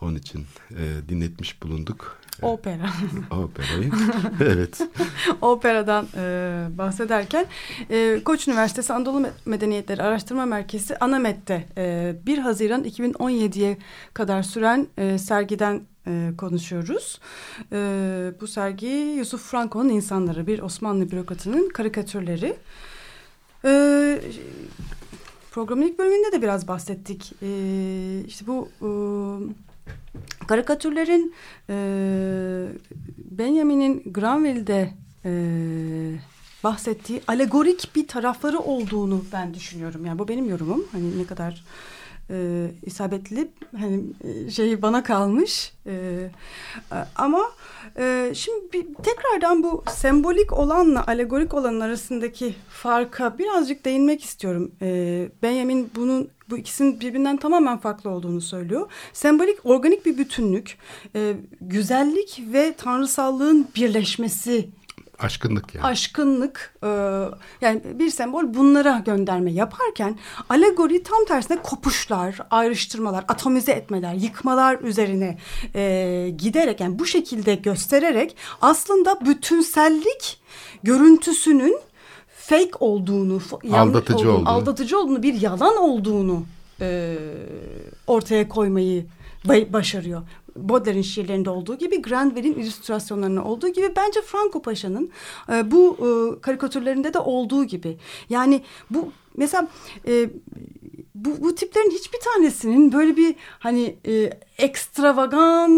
Onun 0.00 0.14
için 0.14 0.46
e, 0.70 1.08
dinletmiş 1.08 1.62
bulunduk 1.62 2.18
Opera. 2.42 2.90
operayı. 3.30 3.90
evet. 4.40 4.80
Operadan 5.40 6.06
e, 6.16 6.66
bahsederken 6.78 7.46
e, 7.90 8.20
Koç 8.24 8.48
Üniversitesi 8.48 8.92
Anadolu 8.92 9.26
Medeniyetleri 9.46 10.02
Araştırma 10.02 10.46
Merkezi 10.46 10.98
Anamet'te 10.98 11.66
e, 11.76 12.14
1 12.26 12.38
Haziran 12.38 12.84
2017'ye 12.84 13.78
kadar 14.14 14.42
süren 14.42 14.86
e, 14.98 15.18
sergiden 15.18 15.80
e, 16.06 16.30
konuşuyoruz. 16.38 17.20
E, 17.72 17.76
bu 18.40 18.46
sergi 18.46 18.86
Yusuf 18.86 19.42
Franco'nun 19.42 19.88
insanları 19.88 20.46
bir 20.46 20.62
Osmanlı 20.62 21.10
bürokratının 21.10 21.68
karikatürleri. 21.68 22.56
E, 23.64 24.20
programın 25.50 25.82
ilk 25.82 25.98
bölümünde 25.98 26.32
de 26.32 26.42
biraz 26.42 26.68
bahsettik. 26.68 27.32
E, 27.42 27.48
işte 28.26 28.46
bu 28.46 28.68
e, 28.80 28.88
karikatürlerin 30.48 31.34
e, 31.70 31.76
Benjamin'in 33.18 34.02
Granville'de 34.12 34.92
e, 35.24 35.30
bahsettiği 36.64 37.22
alegorik 37.28 37.96
bir 37.96 38.08
tarafları 38.08 38.58
olduğunu 38.58 39.24
ben 39.32 39.54
düşünüyorum. 39.54 40.06
Yani 40.06 40.18
bu 40.18 40.28
benim 40.28 40.50
yorumum. 40.50 40.84
Hani 40.92 41.18
ne 41.18 41.26
kadar 41.26 41.64
e, 42.30 42.66
isabetli 42.82 43.48
hani 43.78 44.00
e, 44.24 44.50
şeyi 44.50 44.82
bana 44.82 45.02
kalmış. 45.02 45.72
E, 45.86 45.92
e, 45.92 46.30
ama 47.16 47.42
e, 47.98 48.32
şimdi 48.34 48.72
bir, 48.72 48.86
tekrardan 48.94 49.62
bu 49.62 49.84
sembolik 49.90 50.52
olanla 50.52 51.06
alegorik 51.06 51.54
olanın 51.54 51.80
arasındaki 51.80 52.54
farka 52.68 53.38
birazcık 53.38 53.84
değinmek 53.84 54.24
istiyorum. 54.24 54.72
E, 54.82 55.28
Benjamin 55.42 55.90
bunun 55.96 56.30
bu 56.50 56.58
ikisinin 56.58 57.00
birbirinden 57.00 57.36
tamamen 57.36 57.78
farklı 57.78 58.10
olduğunu 58.10 58.40
söylüyor. 58.40 58.90
Sembolik 59.12 59.66
organik 59.66 60.06
bir 60.06 60.18
bütünlük, 60.18 60.78
e, 61.14 61.34
güzellik 61.60 62.42
ve 62.52 62.74
tanrısallığın 62.76 63.68
birleşmesi 63.76 64.68
Aşkınlık 65.18 65.74
yani. 65.74 65.86
aşkınlık 65.86 66.74
e, 66.82 66.88
yani 67.60 67.82
bir 67.94 68.10
sembol 68.10 68.54
bunlara 68.54 69.02
gönderme 69.06 69.52
yaparken 69.52 70.18
alegori 70.48 71.02
tam 71.02 71.24
tersine 71.24 71.62
kopuşlar, 71.62 72.38
ayrıştırmalar, 72.50 73.24
atomize 73.28 73.72
etmeler, 73.72 74.14
yıkmalar 74.14 74.80
üzerine 74.80 75.38
e, 75.74 76.28
giderek 76.38 76.80
yani 76.80 76.98
bu 76.98 77.06
şekilde 77.06 77.54
göstererek 77.54 78.36
aslında 78.62 79.20
bütünsellik 79.26 80.40
görüntüsünün 80.82 81.78
fake 82.36 82.70
olduğunu, 82.80 83.40
Aldatıcı 83.72 84.32
olduğunu. 84.32 84.48
aldatıcı 84.48 84.98
olduğunu, 84.98 85.22
bir 85.22 85.40
yalan 85.40 85.76
olduğunu 85.76 86.42
e, 86.80 87.16
ortaya 88.06 88.48
koymayı 88.48 89.06
ba- 89.46 89.72
başarıyor. 89.72 90.22
Baudelaire'in 90.56 91.02
şiirlerinde 91.02 91.50
olduğu 91.50 91.78
gibi 91.78 92.02
Granville'in 92.02 92.54
illüstrasyonlarında 92.54 93.44
olduğu 93.44 93.68
gibi 93.68 93.92
bence 93.96 94.22
Franco 94.22 94.62
Paşa'nın 94.62 95.10
e, 95.52 95.70
bu 95.70 95.96
e, 95.96 96.40
karikatürlerinde 96.40 97.14
de 97.14 97.18
olduğu 97.18 97.64
gibi. 97.64 97.98
Yani 98.28 98.62
bu 98.90 99.12
mesela 99.36 99.68
e, 100.08 100.30
bu, 101.14 101.30
bu 101.40 101.54
tiplerin 101.54 101.90
hiçbir 101.90 102.18
tanesinin 102.20 102.92
böyle 102.92 103.16
bir 103.16 103.34
hani 103.58 103.96
e, 104.06 104.30
ekstravagan 104.58 105.70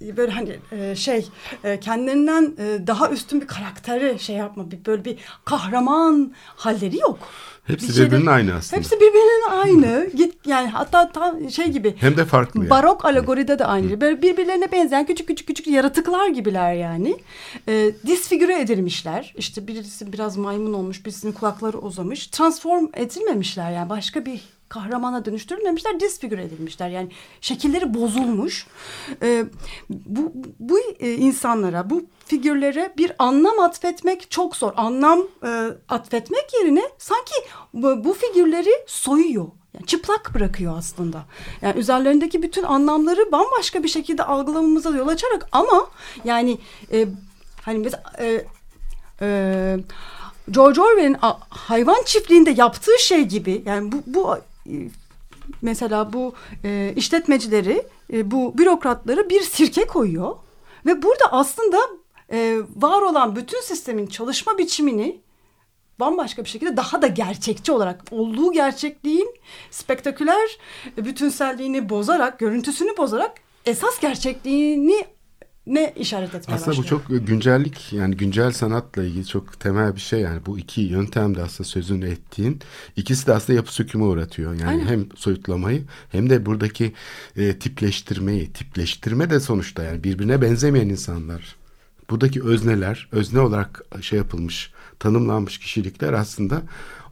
böyle 0.00 0.32
hani 0.32 0.58
e, 0.72 0.96
şey 0.96 1.28
e, 1.64 1.80
kendilerinden 1.80 2.54
e, 2.58 2.86
daha 2.86 3.10
üstün 3.10 3.40
bir 3.40 3.46
karakteri 3.46 4.18
şey 4.18 4.36
yapma 4.36 4.70
bir 4.70 4.84
böyle 4.84 5.04
bir 5.04 5.18
kahraman 5.44 6.32
halleri 6.56 6.96
yok. 6.96 7.18
Hepsi 7.66 7.88
Bir 7.88 8.06
birbirinin 8.06 8.26
aynı 8.26 8.54
aslında. 8.54 8.76
Hepsi 8.76 8.96
birbirinin 8.96 9.50
aynı. 9.50 10.10
Git 10.16 10.46
yani 10.46 10.68
hatta 10.68 11.12
tam 11.12 11.50
şey 11.50 11.66
gibi. 11.66 11.94
Hem 11.98 12.16
de 12.16 12.24
farklı 12.24 12.60
yani. 12.60 12.70
Barok 12.70 13.04
alegoride 13.04 13.58
de 13.58 13.64
aynı. 13.64 14.00
Böyle 14.00 14.22
birbirlerine 14.22 14.72
benzeyen 14.72 15.06
küçük 15.06 15.28
küçük 15.28 15.46
küçük 15.46 15.66
yaratıklar 15.66 16.28
gibiler 16.28 16.74
yani. 16.74 17.16
E, 17.68 17.90
disfigüre 18.06 18.60
edilmişler. 18.60 19.34
İşte 19.36 19.66
birisi 19.66 20.12
biraz 20.12 20.36
maymun 20.36 20.72
olmuş, 20.72 21.04
birisinin 21.04 21.32
kulakları 21.32 21.78
uzamış. 21.78 22.26
Transform 22.26 22.86
edilmemişler 22.94 23.72
yani 23.72 23.88
başka 23.90 24.26
bir 24.26 24.40
kahramana 24.74 25.24
dönüştürülmemişler, 25.24 26.00
disfigüre 26.00 26.42
edilmişler. 26.42 26.88
Yani 26.88 27.08
şekilleri 27.40 27.94
bozulmuş. 27.94 28.66
E, 29.22 29.44
bu 29.90 30.32
bu 30.58 30.78
e, 31.00 31.12
insanlara, 31.12 31.90
bu 31.90 32.04
figürlere 32.26 32.94
bir 32.98 33.12
anlam 33.18 33.58
atfetmek 33.58 34.30
çok 34.30 34.56
zor. 34.56 34.72
Anlam 34.76 35.20
e, 35.46 35.68
atfetmek 35.88 36.54
yerine 36.54 36.82
sanki 36.98 37.34
bu, 37.74 38.04
bu 38.04 38.14
figürleri 38.14 38.70
soyuyor. 38.86 39.46
Yani 39.74 39.86
çıplak 39.86 40.34
bırakıyor 40.34 40.78
aslında. 40.78 41.24
Yani 41.62 41.78
üzerlerindeki 41.78 42.42
bütün 42.42 42.62
anlamları 42.62 43.32
bambaşka 43.32 43.82
bir 43.82 43.88
şekilde 43.88 44.24
algılamamıza 44.24 44.90
yol 44.90 45.08
açarak 45.08 45.48
ama 45.52 45.86
yani 46.24 46.58
e, 46.92 47.06
hani 47.62 47.78
mesela 47.78 48.02
e, 48.18 48.44
e, 49.20 49.78
George 50.50 50.80
Orwell'in 50.80 51.16
hayvan 51.48 52.02
çiftliğinde 52.04 52.50
yaptığı 52.50 52.98
şey 52.98 53.24
gibi 53.24 53.62
yani 53.66 53.92
bu, 53.92 54.02
bu 54.06 54.36
mesela 55.62 56.12
bu 56.12 56.34
e, 56.64 56.92
işletmecileri 56.96 57.86
e, 58.12 58.30
bu 58.30 58.58
bürokratları 58.58 59.30
bir 59.30 59.40
sirke 59.40 59.86
koyuyor 59.86 60.36
ve 60.86 61.02
burada 61.02 61.32
aslında 61.32 61.78
e, 62.32 62.58
var 62.76 63.02
olan 63.02 63.36
bütün 63.36 63.60
sistemin 63.60 64.06
çalışma 64.06 64.58
biçimini 64.58 65.20
bambaşka 66.00 66.44
bir 66.44 66.48
şekilde 66.48 66.76
daha 66.76 67.02
da 67.02 67.06
gerçekçi 67.06 67.72
olarak 67.72 68.02
olduğu 68.10 68.52
gerçekliğin 68.52 69.34
spektaküler 69.70 70.58
bütünselliğini 70.96 71.88
bozarak, 71.88 72.38
görüntüsünü 72.38 72.96
bozarak 72.96 73.32
esas 73.66 74.00
gerçekliğini 74.00 75.04
ne 75.66 75.92
işaret 75.96 76.34
etmeye 76.34 76.54
Aslında 76.54 76.76
bu 76.76 76.84
çok 76.84 77.02
güncellik 77.08 77.92
yani 77.92 78.16
güncel 78.16 78.52
sanatla 78.52 79.04
ilgili 79.04 79.26
çok 79.26 79.60
temel 79.60 79.94
bir 79.94 80.00
şey 80.00 80.20
yani 80.20 80.46
bu 80.46 80.58
iki 80.58 80.80
yöntem 80.80 81.34
de 81.34 81.42
aslında 81.42 81.68
sözünü 81.68 82.08
ettiğin 82.08 82.60
ikisi 82.96 83.26
de 83.26 83.32
aslında 83.32 83.56
yapı 83.56 83.74
sökümü 83.74 84.04
uğratıyor. 84.04 84.54
Yani 84.54 84.70
Aynen. 84.70 84.86
hem 84.86 85.06
soyutlamayı 85.16 85.84
hem 86.12 86.30
de 86.30 86.46
buradaki 86.46 86.92
e, 87.36 87.58
tipleştirmeyi 87.58 88.52
tipleştirme 88.52 89.30
de 89.30 89.40
sonuçta 89.40 89.82
yani 89.82 90.04
birbirine 90.04 90.42
benzemeyen 90.42 90.88
insanlar. 90.88 91.56
Buradaki 92.10 92.42
özneler 92.42 93.08
özne 93.12 93.40
olarak 93.40 93.82
şey 94.00 94.18
yapılmış 94.18 94.72
tanımlanmış 94.98 95.58
kişilikler 95.58 96.12
aslında 96.12 96.62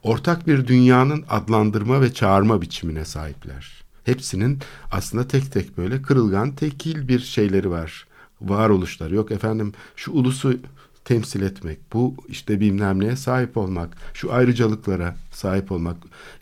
ortak 0.03 0.47
bir 0.47 0.67
dünyanın 0.67 1.25
adlandırma 1.29 2.01
ve 2.01 2.15
çağırma 2.15 2.63
biçimine 2.63 3.05
sahipler. 3.05 3.83
Hepsinin 4.05 4.59
aslında 4.91 5.29
tek 5.29 5.53
tek 5.53 5.79
böyle 5.79 6.03
kırılgan 6.03 6.55
tekil 6.55 7.09
bir 7.09 7.21
şeyleri 7.21 7.71
var 7.71 8.07
varoluşları 8.43 9.15
yok 9.15 9.31
efendim 9.31 9.73
şu 9.97 10.13
ulusu 10.13 10.57
temsil 11.05 11.43
etmek 11.43 11.79
bu 11.93 12.15
işte 12.29 12.61
bilmem 12.61 13.01
neye 13.01 13.17
sahip 13.17 13.57
olmak 13.57 13.97
şu 14.15 14.33
ayrıcalıklara 14.33 15.17
sahip 15.33 15.73
olmak 15.73 15.97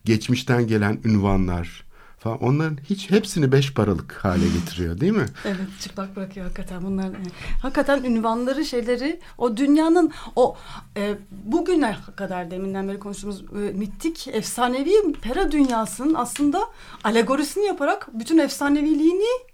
geçmişten 0.04 0.66
gelen 0.66 0.98
ünvanlar 1.04 1.84
falan 2.18 2.42
onların 2.42 2.78
hiç 2.90 3.10
hepsini 3.10 3.52
beş 3.52 3.74
paralık 3.74 4.12
hale 4.12 4.44
getiriyor 4.48 5.00
değil 5.00 5.12
mi? 5.12 5.26
Evet 5.44 5.60
çıplak 5.80 6.16
bırakıyor 6.16 6.46
hakikaten 6.46 6.82
bunlar. 6.82 7.08
e, 7.08 7.16
Hakikaten 7.62 8.04
ünvanları 8.04 8.64
şeyleri 8.64 9.20
o 9.38 9.56
dünyanın 9.56 10.12
o 10.36 10.56
e, 10.96 11.14
bugüne 11.30 11.96
kadar 12.16 12.50
deminden 12.50 12.88
beri 12.88 12.98
konuştuğumuz 12.98 13.42
e, 13.42 13.58
mitik 13.72 14.28
efsanevi 14.28 14.92
pera 15.22 15.52
dünyasının 15.52 16.14
aslında 16.14 16.60
alegorisini 17.04 17.66
yaparak 17.66 18.08
bütün 18.18 18.38
efsaneviliğini 18.38 19.49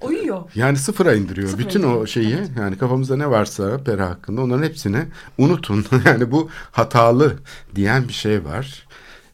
oyuyor. 0.00 0.42
Yani 0.54 0.78
sıfıra 0.78 1.14
indiriyor. 1.14 1.48
Sıfıra 1.48 1.66
Bütün 1.66 1.82
o 1.82 1.86
indiriyor, 1.86 2.06
şeyi 2.06 2.36
yani 2.58 2.78
kafamızda 2.78 3.16
ne 3.16 3.30
varsa 3.30 3.78
pera 3.84 4.10
hakkında 4.10 4.40
onların 4.42 4.62
hepsini 4.62 5.04
unutun. 5.38 5.84
yani 6.04 6.30
bu 6.30 6.48
hatalı 6.72 7.36
diyen 7.74 8.08
bir 8.08 8.12
şey 8.12 8.44
var. 8.44 8.86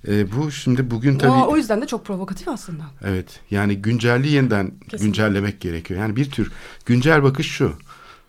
Ee, 0.09 0.33
bu 0.33 0.51
şimdi 0.51 0.91
bugün 0.91 1.19
tabii 1.19 1.31
O, 1.33 1.53
o 1.53 1.57
yüzden 1.57 1.83
de 1.83 1.87
çok 1.87 2.05
provokatif 2.07 2.49
aslında. 2.49 2.83
evet 3.05 3.41
yani 3.51 3.77
güncelliği 3.77 4.35
yeniden 4.35 4.67
Kesinlikle. 4.71 5.07
güncellemek 5.07 5.61
gerekiyor. 5.61 6.01
Yani 6.01 6.17
bir 6.17 6.31
tür 6.31 6.53
güncel 6.87 7.23
bakış 7.23 7.47
şu. 7.51 7.73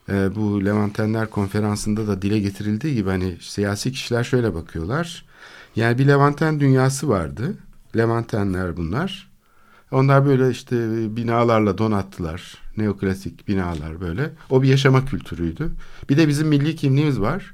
Ee, 0.09 0.35
bu 0.35 0.65
Levantenler 0.65 1.29
konferansında 1.29 2.07
da 2.07 2.21
dile 2.21 2.39
getirildiği 2.39 2.95
gibi 2.95 3.09
hani 3.09 3.37
siyasi 3.41 3.91
kişiler 3.91 4.23
şöyle 4.23 4.53
bakıyorlar. 4.53 5.25
Yani 5.75 5.97
bir 5.97 6.07
Levanten 6.07 6.59
dünyası 6.59 7.09
vardı. 7.09 7.57
Levantenler 7.97 8.77
bunlar. 8.77 9.29
Onlar 9.95 10.25
böyle 10.25 10.49
işte 10.49 10.75
binalarla 11.15 11.77
donattılar. 11.77 12.57
Neoklasik 12.77 13.47
binalar 13.47 14.01
böyle. 14.01 14.29
O 14.49 14.61
bir 14.63 14.67
yaşama 14.67 15.05
kültürüydü. 15.05 15.71
Bir 16.09 16.17
de 16.17 16.27
bizim 16.27 16.47
milli 16.47 16.75
kimliğimiz 16.75 17.21
var. 17.21 17.53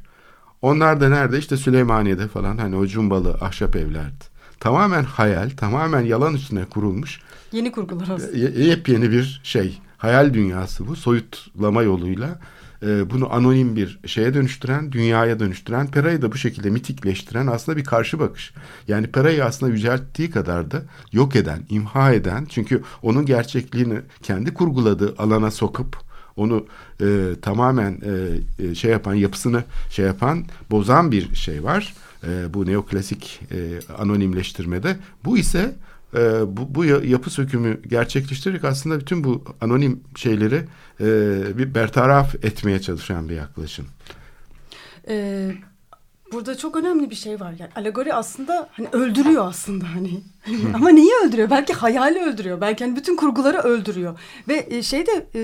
Onlar 0.62 1.02
da 1.02 1.10
nerede? 1.10 1.38
İşte 1.38 1.58
Süleymaniye'de 1.58 2.28
falan 2.28 2.58
hani 2.58 2.76
o 2.76 2.88
cumbalı 2.88 3.34
ahşap 3.42 3.76
evlerdi. 3.76 4.24
Tamamen 4.60 5.04
hayal, 5.04 5.50
tamamen 5.58 6.02
yalan 6.02 6.34
üstüne 6.34 6.66
kurulmuş 6.66 7.20
Yeni 7.52 7.72
kurgular 7.72 8.08
aslında. 8.10 8.38
ye- 8.38 8.66
yepyeni 8.68 9.12
bir 9.12 9.42
şey. 9.44 9.80
Hayal 9.98 10.34
dünyası 10.34 10.88
bu. 10.88 10.96
Soyutlama 10.96 11.84
yoluyla 11.84 12.40
e, 12.84 13.10
bunu 13.10 13.34
anonim 13.34 13.76
bir 13.76 14.00
şeye 14.06 14.34
dönüştüren, 14.34 14.92
dünyaya 14.92 15.40
dönüştüren, 15.40 15.88
Pera'yı 15.88 16.22
da 16.22 16.32
bu 16.32 16.38
şekilde 16.38 16.70
mitikleştiren 16.70 17.48
aslında 17.48 17.78
bir 17.78 17.84
karşı 17.84 18.20
bakış. 18.20 18.54
Yani 18.88 19.08
Pera'yı 19.08 19.46
aslında 19.46 19.72
yücelttiği 19.72 20.32
kadar 20.32 20.72
da 20.72 20.82
yok 21.12 21.36
eden, 21.36 21.60
imha 21.70 22.12
eden 22.14 22.46
çünkü 22.50 22.82
onun 23.02 23.26
gerçekliğini 23.26 24.00
kendi 24.24 24.54
kurguladığı 24.54 25.16
alana 25.18 25.52
sokup 25.52 25.98
onu 26.36 26.66
e, 27.02 27.36
tamamen 27.42 28.00
e, 28.60 28.66
e, 28.66 28.76
şey 28.76 28.92
yapan, 28.92 29.14
yapısını 29.14 29.64
şey 29.90 30.06
yapan, 30.06 30.46
bozan 30.72 31.12
bir 31.12 31.36
şey 31.36 31.64
var. 31.64 31.94
E, 32.28 32.54
bu 32.54 32.66
neoklasik 32.66 33.42
e, 33.52 33.80
anonimleştirmede. 33.98 34.98
Bu 35.26 35.38
ise 35.38 35.76
e, 36.16 36.20
bu, 36.58 36.76
bu 36.76 36.86
ya- 36.86 37.04
yapı 37.04 37.30
sökümü 37.30 37.82
gerçekleştirerek 37.90 38.64
aslında 38.64 39.00
bütün 39.00 39.24
bu 39.24 39.44
anonim 39.62 40.00
şeyleri 40.16 40.64
e, 41.02 41.58
bir 41.58 41.76
bertaraf 41.76 42.36
etmeye 42.36 42.82
çalışan 42.82 43.30
bir 43.30 43.36
yaklaşım. 43.36 43.86
Ee, 45.08 45.52
burada 46.32 46.58
çok 46.58 46.76
önemli 46.76 47.10
bir 47.10 47.16
şey 47.16 47.40
var. 47.40 47.54
Yani 47.60 47.72
alegori 47.76 48.14
aslında 48.14 48.70
hani 48.72 48.88
öldürüyor 48.92 49.48
aslında 49.48 49.86
hani. 49.96 50.22
Ama 50.76 50.90
neyi 50.90 51.12
öldürüyor? 51.26 51.50
Belki 51.50 51.74
hayali 51.74 52.20
öldürüyor. 52.20 52.62
Belki 52.62 52.86
hani 52.86 52.96
bütün 52.96 53.16
kurguları 53.16 53.58
öldürüyor. 53.58 54.20
Ve 54.48 54.68
e, 54.70 54.84
şey 54.84 55.06
de 55.06 55.28
e, 55.36 55.42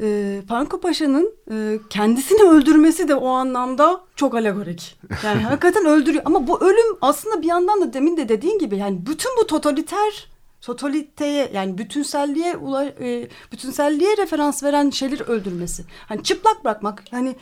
e, 0.00 0.40
Panko 0.48 0.80
Paşa'nın 0.80 1.32
e, 1.50 1.78
kendisini 1.90 2.42
öldürmesi 2.42 3.08
de 3.08 3.14
o 3.14 3.28
anlamda 3.28 4.00
çok 4.16 4.34
alegorik. 4.34 4.98
Yani 5.24 5.42
hakikaten 5.42 5.86
öldürüyor. 5.86 6.22
Ama 6.26 6.46
bu 6.46 6.60
ölüm 6.60 6.96
aslında 7.00 7.42
bir 7.42 7.46
yandan 7.46 7.80
da 7.80 7.92
demin 7.92 8.16
de 8.16 8.28
dediğin 8.28 8.58
gibi 8.58 8.76
yani 8.76 9.06
bütün 9.06 9.30
bu 9.40 9.46
totaliter 9.46 10.28
totaliteye 10.60 11.50
yani 11.54 11.78
bütünselliğe 11.78 12.56
ula, 12.56 12.84
e, 12.84 13.28
bütünselliğe 13.52 14.16
referans 14.16 14.62
veren 14.62 14.90
şeyleri 14.90 15.22
öldürmesi. 15.22 15.84
Hani 16.06 16.22
çıplak 16.22 16.64
bırakmak 16.64 17.12
yani 17.12 17.36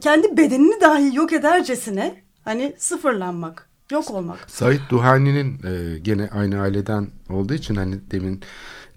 kendi 0.00 0.36
bedenini 0.36 0.80
dahi 0.80 1.16
yok 1.16 1.32
edercesine 1.32 2.22
hani 2.44 2.74
sıfırlanmak, 2.78 3.68
yok 3.90 4.10
olmak. 4.10 4.50
Said 4.50 4.80
Duhani'nin 4.90 5.60
e, 5.64 5.98
gene 5.98 6.30
aynı 6.32 6.60
aileden 6.60 7.08
olduğu 7.30 7.54
için 7.54 7.74
hani 7.74 8.10
demin 8.10 8.42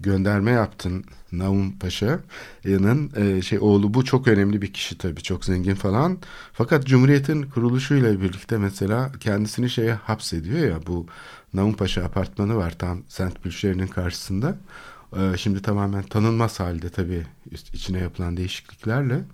gönderme 0.00 0.50
yaptın 0.50 1.04
Naum 1.32 1.78
Paşa'nın 1.78 3.10
e, 3.16 3.42
şey 3.42 3.58
oğlu 3.58 3.94
bu 3.94 4.04
çok 4.04 4.28
önemli 4.28 4.62
bir 4.62 4.72
kişi 4.72 4.98
tabii 4.98 5.22
çok 5.22 5.44
zengin 5.44 5.74
falan. 5.74 6.18
Fakat 6.52 6.86
Cumhuriyet'in 6.86 7.42
kuruluşuyla 7.42 8.20
birlikte 8.20 8.58
mesela 8.58 9.12
kendisini 9.20 9.70
şeye 9.70 9.92
hapsediyor 9.92 10.68
ya 10.68 10.86
bu 10.86 11.06
Naum 11.54 11.72
Paşa 11.72 12.04
apartmanı 12.04 12.56
var 12.56 12.78
tam 12.78 13.02
Sent 13.08 13.44
Bülşehir'in 13.44 13.86
karşısında. 13.86 14.58
E, 15.16 15.36
şimdi 15.36 15.62
tamamen 15.62 16.02
tanınmaz 16.02 16.60
halde 16.60 16.90
tabii 16.90 17.26
içine 17.72 17.98
yapılan 17.98 18.36
değişikliklerle 18.36 19.24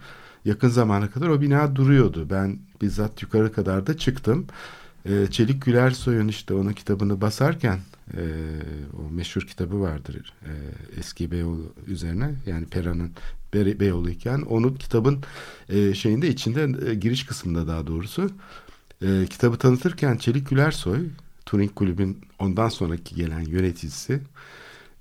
yakın 0.45 0.69
zamana 0.69 1.11
kadar 1.11 1.29
o 1.29 1.41
bina 1.41 1.77
duruyordu. 1.77 2.31
Ben 2.31 2.59
bizzat 2.83 3.23
yukarı 3.23 3.53
kadar 3.53 3.87
da 3.87 3.97
çıktım. 3.97 4.47
Ee, 5.09 5.27
Çelik 5.31 5.63
Gülersoy'un 5.65 6.29
işte 6.29 6.55
onun 6.55 6.73
kitabını 6.73 7.21
basarken 7.21 7.79
e, 8.15 8.23
o 8.99 9.11
meşhur 9.11 9.43
kitabı 9.43 9.81
vardır 9.81 10.35
e, 10.43 10.53
eski 11.01 11.31
Beyoğlu 11.31 11.73
üzerine 11.87 12.35
yani 12.47 12.67
Pera'nın 12.67 13.11
Be- 13.55 13.81
Beyoğlu 13.81 14.11
iken 14.11 14.41
onun 14.41 14.75
kitabın 14.75 15.23
e, 15.69 15.95
şeyinde 15.95 16.29
içinde 16.29 16.95
giriş 16.95 17.27
kısmında 17.27 17.67
daha 17.67 17.87
doğrusu 17.87 18.31
kitabı 19.31 19.57
tanıtırken 19.57 20.17
Çelik 20.17 20.51
Gülersoy 20.51 21.01
Turing 21.47 21.75
Kulübü'nün 21.75 22.21
ondan 22.39 22.69
sonraki 22.69 23.15
gelen 23.15 23.41
yöneticisi 23.41 24.21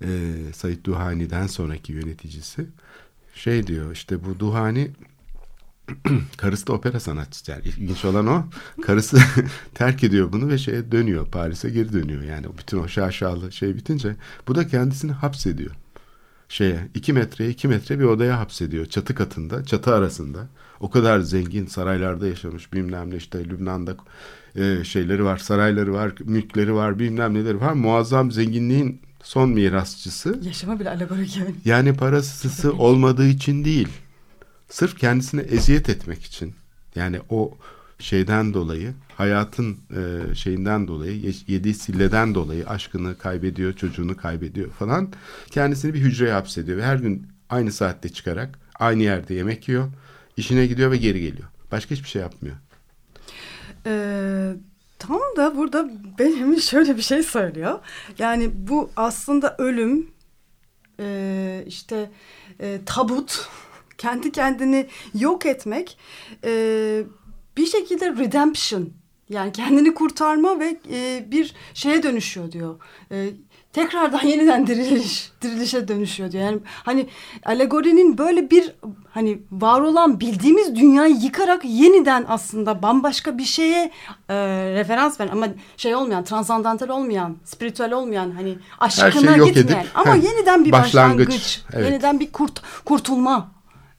e, 0.01 0.07
Said 0.53 0.85
Duhani'den 0.85 1.47
sonraki 1.47 1.93
yöneticisi 1.93 2.65
şey 3.33 3.67
diyor 3.67 3.91
işte 3.91 4.25
bu 4.25 4.39
Duhani 4.39 4.91
karısı 6.37 6.67
da 6.67 6.73
opera 6.73 6.99
sanatçısı 6.99 7.51
yani 7.51 7.63
ilginç 7.65 8.05
olan 8.05 8.27
o. 8.27 8.45
Karısı 8.81 9.17
terk 9.73 10.03
ediyor 10.03 10.31
bunu 10.31 10.49
ve 10.49 10.57
şeye 10.57 10.91
dönüyor 10.91 11.27
Paris'e 11.27 11.69
geri 11.69 11.93
dönüyor. 11.93 12.23
Yani 12.23 12.45
bütün 12.57 12.77
o 12.77 12.87
şaşalı 12.87 13.51
şey 13.51 13.75
bitince 13.75 14.15
bu 14.47 14.55
da 14.55 14.67
kendisini 14.67 15.11
hapsediyor. 15.11 15.71
Şeye 16.49 16.87
iki 16.93 17.13
metreye 17.13 17.49
iki 17.49 17.67
metre 17.67 17.99
bir 17.99 18.03
odaya 18.03 18.39
hapsediyor 18.39 18.85
çatı 18.85 19.15
katında 19.15 19.65
çatı 19.65 19.93
arasında. 19.93 20.47
O 20.79 20.89
kadar 20.89 21.19
zengin 21.19 21.65
saraylarda 21.65 22.27
yaşamış 22.27 22.73
bilmem 22.73 23.11
ne 23.11 23.15
işte 23.15 23.45
Lübnan'da 23.45 23.97
e, 24.55 24.83
şeyleri 24.83 25.23
var 25.23 25.37
sarayları 25.37 25.93
var 25.93 26.13
mülkleri 26.25 26.73
var 26.73 26.99
bilmem 26.99 27.33
neleri 27.33 27.61
var 27.61 27.73
muazzam 27.73 28.31
zenginliğin 28.31 29.01
son 29.23 29.49
mirasçısı 29.49 30.39
Yaşama 30.43 30.79
bile 30.79 30.89
alegorik 30.89 31.37
yani. 31.37 31.55
yani 31.65 31.93
parasısı 31.97 32.73
olmadığı 32.77 33.27
için 33.27 33.65
değil. 33.65 33.87
Sırf 34.69 34.97
kendisine 34.97 35.41
eziyet 35.41 35.89
etmek 35.89 36.23
için. 36.23 36.53
Yani 36.95 37.19
o 37.29 37.57
şeyden 37.99 38.53
dolayı, 38.53 38.93
hayatın 39.17 39.77
e, 39.95 40.35
şeyinden 40.35 40.87
dolayı, 40.87 41.19
ye- 41.21 41.33
yediği 41.47 41.73
silleden 41.73 42.35
dolayı 42.35 42.67
aşkını 42.69 43.17
kaybediyor, 43.17 43.73
çocuğunu 43.73 44.17
kaybediyor 44.17 44.69
falan. 44.71 45.09
Kendisini 45.51 45.93
bir 45.93 45.99
hücreye 45.99 46.33
hapsediyor 46.33 46.77
ve 46.77 46.83
her 46.85 46.95
gün 46.95 47.27
aynı 47.49 47.71
saatte 47.71 48.09
çıkarak 48.09 48.59
aynı 48.79 49.03
yerde 49.03 49.33
yemek 49.33 49.67
yiyor, 49.69 49.87
işine 50.37 50.67
gidiyor 50.67 50.91
ve 50.91 50.97
geri 50.97 51.21
geliyor. 51.21 51.47
Başka 51.71 51.95
hiçbir 51.95 52.07
şey 52.09 52.21
yapmıyor. 52.21 52.55
Ee, 53.85 54.53
tam 54.99 55.21
da 55.37 55.57
burada 55.57 55.89
benim 56.19 56.61
şöyle 56.61 56.97
bir 56.97 57.01
şey 57.01 57.23
söylüyor. 57.23 57.79
Yani 58.19 58.51
bu 58.53 58.89
aslında 58.95 59.55
ölüm, 59.57 60.11
e, 60.99 61.63
işte 61.67 62.11
e, 62.59 62.79
tabut, 62.85 63.49
kendi 63.97 64.31
kendini 64.31 64.87
yok 65.13 65.45
etmek, 65.45 65.97
e, 66.43 67.03
bir 67.57 67.65
şekilde 67.65 68.09
redemption. 68.09 68.89
Yani 69.29 69.51
kendini 69.51 69.93
kurtarma 69.93 70.59
ve 70.59 70.79
e, 70.91 71.25
bir 71.31 71.55
şeye 71.73 72.03
dönüşüyor 72.03 72.51
diyor. 72.51 72.79
E, 73.11 73.29
tekrardan 73.75 74.19
yeniden 74.27 74.67
diriliş, 74.67 75.31
dirilişe 75.41 75.87
dönüşüyor 75.87 76.31
diyor. 76.31 76.43
Yani 76.43 76.59
hani 76.65 77.07
alegorinin 77.45 78.17
böyle 78.17 78.51
bir 78.51 78.71
hani 79.09 79.39
var 79.51 79.81
olan 79.81 80.19
bildiğimiz 80.19 80.75
dünyayı 80.75 81.15
yıkarak 81.15 81.65
yeniden 81.65 82.25
aslında 82.27 82.81
bambaşka 82.81 83.37
bir 83.37 83.43
şeye 83.43 83.91
e, 84.29 84.35
referans 84.73 85.19
veren 85.19 85.31
ama 85.31 85.47
şey 85.77 85.95
olmayan, 85.95 86.23
transandantal 86.23 86.89
olmayan, 86.89 87.37
spiritüel 87.43 87.93
olmayan 87.93 88.31
hani 88.31 88.57
aşkına 88.79 89.35
yok 89.35 89.47
gitmeyen 89.47 89.79
edip, 89.79 89.91
ama 89.97 90.15
heh, 90.15 90.23
yeniden 90.23 90.65
bir 90.65 90.71
başlangıç, 90.71 91.27
başlangıç, 91.27 91.61
evet. 91.73 91.85
yeniden 91.85 92.19
bir 92.19 92.31
kurt 92.31 92.61
kurtulma 92.85 93.51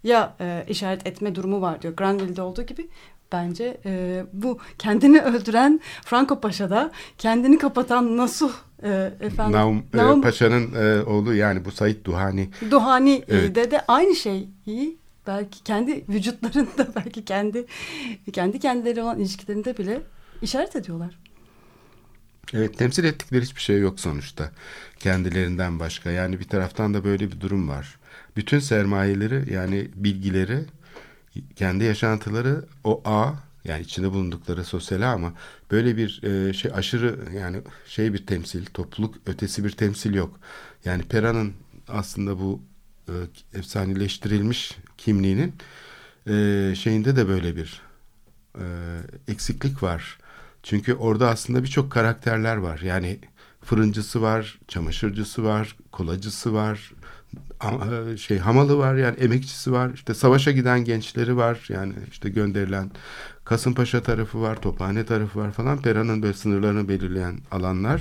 ya 0.05 0.35
e, 0.41 0.65
işaret 0.69 1.07
etme 1.07 1.35
durumu 1.35 1.61
var 1.61 1.83
diyor. 1.83 1.97
Granville'de 1.97 2.43
olduğu 2.43 2.63
gibi 2.63 2.89
bence 3.33 3.81
e, 3.85 4.25
bu 4.33 4.59
kendini 4.79 5.21
öldüren 5.21 5.81
Franco 6.05 6.41
Paşa'da 6.41 6.91
kendini 7.19 7.59
kapatan 7.59 8.17
Nasuh 8.17 8.53
e, 8.83 9.13
efendim 9.21 9.53
Naum, 9.53 9.85
e, 9.95 9.97
Naum 9.97 10.23
Paşa'nın 10.23 10.75
e, 10.75 11.03
oğlu 11.03 11.35
yani 11.35 11.65
bu 11.65 11.71
Said 11.73 12.05
Duhani 12.05 12.49
Duhani 12.71 13.25
Evet. 13.29 13.55
de 13.55 13.71
de 13.71 13.81
aynı 13.89 14.17
şeyi 14.17 14.97
belki 15.27 15.63
kendi 15.65 16.05
vücutlarında 16.09 16.89
belki 16.97 17.25
kendi 17.25 17.67
kendi 18.33 18.59
kendileri 18.59 19.03
olan 19.03 19.19
ilişkilerinde 19.19 19.79
bile 19.79 20.03
işaret 20.43 20.77
ediyorlar. 20.77 21.19
Evet 22.55 22.79
temsil 22.79 23.05
ettikleri 23.05 23.43
hiçbir 23.43 23.61
şey 23.61 23.81
yok 23.81 24.01
sonuçta. 24.01 24.51
Kendilerinden 24.99 25.81
başka. 25.81 26.11
Yani 26.11 26.41
bir 26.41 26.45
taraftan 26.45 26.95
da 26.95 27.05
böyle 27.05 27.33
bir 27.33 27.41
durum 27.41 27.69
var. 27.69 27.99
Bütün 28.37 28.59
sermayeleri 28.59 29.53
yani 29.53 29.89
bilgileri 29.95 30.65
kendi 31.57 31.85
yaşantıları 31.85 32.65
o 32.85 33.03
ağ 33.05 33.33
yani 33.65 33.83
içinde 33.83 34.11
bulundukları 34.13 34.65
sosyal 34.65 35.03
ama 35.03 35.33
böyle 35.71 35.97
bir 35.97 36.23
e, 36.23 36.53
şey 36.53 36.71
aşırı 36.75 37.19
yani 37.37 37.61
şey 37.87 38.13
bir 38.13 38.27
temsil 38.27 38.67
topluluk 38.67 39.15
ötesi 39.27 39.65
bir 39.65 39.71
temsil 39.71 40.15
yok. 40.15 40.41
Yani 40.85 41.03
Pera'nın 41.03 41.53
aslında 41.89 42.39
bu 42.41 42.63
e, 43.09 43.15
efsaneleştirilmiş 43.59 44.77
kimliğinin 44.99 45.55
e, 46.29 46.75
şeyinde 46.77 47.17
de 47.17 47.29
böyle 47.29 47.57
bir 47.57 47.83
e, 48.59 48.65
eksiklik 49.29 49.83
var. 49.83 50.19
Çünkü 50.63 50.95
orada 50.95 51.29
aslında 51.31 51.63
birçok 51.63 51.93
karakterler 51.93 52.57
var. 52.57 52.81
Yani 52.81 53.19
fırıncısı 53.63 54.23
var, 54.23 54.59
çamaşırcısı 54.69 55.45
var, 55.45 55.77
kolacısı 55.93 56.55
var, 56.55 56.93
a- 56.96 56.96
şey 58.17 58.39
hamalı 58.39 58.79
var 58.79 58.95
yani 58.95 59.17
emekçisi 59.17 59.73
var. 59.73 59.91
İşte 59.95 60.15
savaşa 60.15 60.51
giden 60.51 60.85
gençleri 60.85 61.37
var. 61.37 61.67
Yani 61.69 61.93
işte 62.11 62.29
gönderilen 62.29 62.91
Kasımpaşa 63.45 64.03
tarafı 64.03 64.41
var, 64.41 64.61
Tophane 64.63 65.05
tarafı 65.07 65.39
var 65.39 65.53
falan. 65.53 65.83
Pera'nın 65.83 66.23
böyle 66.23 66.35
sınırlarını 66.35 66.89
belirleyen 66.89 67.39
alanlar. 67.51 68.01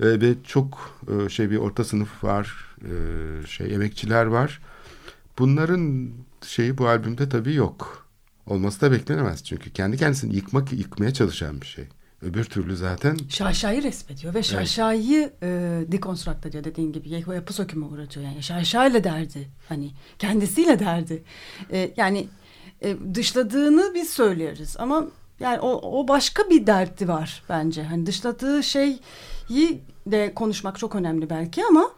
E, 0.00 0.20
ve 0.20 0.34
çok 0.44 1.00
e, 1.08 1.28
şey 1.28 1.50
bir 1.50 1.56
orta 1.56 1.84
sınıf 1.84 2.24
var, 2.24 2.76
e, 2.82 2.92
şey 3.46 3.74
emekçiler 3.74 4.26
var. 4.26 4.60
Bunların 5.38 6.10
şeyi 6.42 6.78
bu 6.78 6.88
albümde 6.88 7.28
tabii 7.28 7.54
yok. 7.54 8.08
Olması 8.46 8.80
da 8.80 8.92
beklenemez 8.92 9.44
çünkü 9.44 9.70
kendi 9.70 9.96
kendisini 9.96 10.36
yıkmak 10.36 10.72
yıkmaya 10.72 11.12
çalışan 11.12 11.60
bir 11.60 11.66
şey. 11.66 11.84
Öbür 12.22 12.44
türlü 12.44 12.76
zaten 12.76 13.16
Şaşayı 13.28 13.82
resmediyor 13.82 14.34
ve 14.34 14.42
Şaşayı 14.42 15.32
e, 15.42 15.48
dekonstrakt 15.86 16.46
ediyor 16.46 16.64
dediğin 16.64 16.92
gibi 16.92 17.08
yapı 17.10 17.52
söküme 17.52 17.86
uğratıyor. 17.86 18.26
Yani 18.26 18.42
Şaşayla 18.42 19.04
derdi 19.04 19.48
hani 19.68 19.90
kendisiyle 20.18 20.78
derdi. 20.78 21.22
E, 21.72 21.94
yani 21.96 22.28
e, 22.82 22.96
dışladığını 23.14 23.92
biz 23.94 24.10
söyleriz 24.10 24.76
ama 24.78 25.06
yani 25.40 25.60
o, 25.60 26.00
o 26.00 26.08
başka 26.08 26.50
bir 26.50 26.66
derdi 26.66 27.08
var 27.08 27.42
bence. 27.48 27.82
Hani 27.82 28.06
dışladığı 28.06 28.62
şeyi 28.62 29.00
de 30.06 30.34
konuşmak 30.34 30.78
çok 30.78 30.94
önemli 30.94 31.30
belki 31.30 31.64
ama 31.64 31.90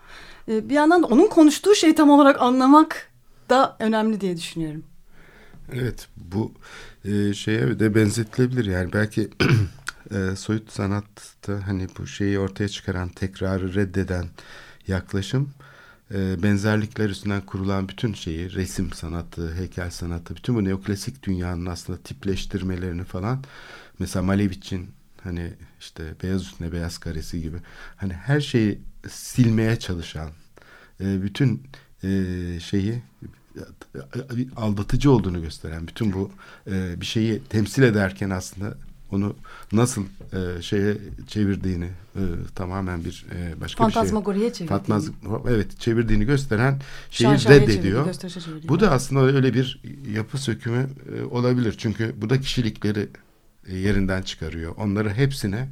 e, 0.49 0.69
bir 0.69 0.75
yandan 0.75 1.03
da 1.03 1.07
onun 1.07 1.27
konuştuğu 1.27 1.75
şeyi 1.75 1.95
tam 1.95 2.11
olarak 2.11 2.43
anlamak 2.43 3.11
da 3.51 3.77
önemli 3.79 4.21
diye 4.21 4.37
düşünüyorum. 4.37 4.85
evet 5.73 6.09
bu 6.17 6.53
e, 7.05 7.35
şeye 7.35 7.81
de 7.81 7.95
benzetilebilir 7.95 8.65
yani 8.65 8.93
belki 8.93 9.31
e, 10.15 10.37
soyut 10.37 10.73
sanatta 10.73 11.67
hani 11.67 11.89
bu 11.99 12.07
şeyi 12.07 12.39
ortaya 12.39 12.69
çıkaran 12.69 13.09
tekrarı 13.09 13.75
reddeden 13.75 14.27
yaklaşım 14.87 15.51
e, 16.15 16.43
benzerlikler 16.43 17.09
üstünden 17.09 17.41
kurulan 17.41 17.89
bütün 17.89 18.15
şeyi 18.15 18.53
resim 18.53 18.93
sanatı, 18.93 19.55
heykel 19.55 19.91
sanatı 19.91 20.37
bütün 20.37 20.55
bu 20.55 20.65
neoklasik 20.65 21.23
dünyanın 21.23 21.67
aslında 21.67 21.99
tipleştirmelerini 21.99 23.05
falan 23.05 23.45
mesela 23.99 24.23
Malevich'in 24.23 24.91
hani 25.23 25.53
işte 25.81 26.15
beyaz 26.23 26.43
üstüne 26.43 26.73
beyaz 26.73 26.99
karesi 26.99 27.43
gibi 27.43 27.57
hani 27.97 28.13
her 28.13 28.41
şeyi 28.41 28.81
silmeye 29.09 29.79
çalışan 29.79 30.31
e, 31.01 31.23
bütün 31.23 31.63
e, 32.05 32.09
şeyi 32.61 33.03
aldatıcı 34.57 35.11
olduğunu 35.11 35.43
gösteren 35.43 35.89
bütün 35.89 36.13
bu 36.13 36.31
e, 36.71 37.01
bir 37.01 37.07
şeyi 37.07 37.43
temsil 37.45 37.83
ederken 37.83 38.31
aslında 38.31 38.75
onu 39.13 39.37
nasıl 39.73 40.05
e, 40.33 40.63
şeye 40.63 40.99
çevirdiğini 41.27 41.89
e, 42.17 42.23
tamamen 42.55 43.05
bir 43.05 43.27
e, 43.35 43.61
başka 43.61 43.87
bir 43.87 43.93
şey. 43.93 43.95
Fantazmagoriye 43.95 44.53
çevirdiğini. 44.53 45.11
Evet 45.49 45.81
çevirdiğini 45.81 46.25
gösteren 46.25 46.81
şeyi 47.11 47.31
Şaşayı 47.31 47.61
reddediyor. 47.61 48.13
çevirdiği. 48.15 48.69
Bu 48.69 48.81
da 48.81 48.91
aslında 48.91 49.23
öyle 49.23 49.55
bir 49.55 49.83
yapı 50.15 50.39
sökümü 50.39 50.89
e, 51.17 51.23
olabilir. 51.25 51.75
Çünkü 51.79 52.15
bu 52.17 52.31
da 52.31 52.41
kişilikleri 52.41 53.09
e, 53.67 53.77
yerinden 53.77 54.23
çıkarıyor. 54.23 54.75
Onları 54.77 55.11
hepsine 55.11 55.69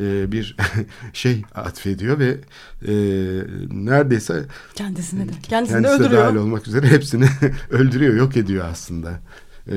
e, 0.00 0.32
bir 0.32 0.56
şey 1.12 1.42
atfediyor 1.54 2.18
ve 2.18 2.30
e, 2.86 2.92
neredeyse 3.70 4.44
kendisini 4.74 5.28
de 5.28 5.32
kendisini 5.42 5.82
kendisi 5.82 6.00
de 6.00 6.04
öldürüyor. 6.04 6.24
dahil 6.24 6.36
olmak 6.36 6.68
üzere 6.68 6.88
hepsini 6.88 7.26
öldürüyor, 7.70 8.14
yok 8.14 8.36
ediyor 8.36 8.64
aslında. 8.70 9.20
E, 9.70 9.74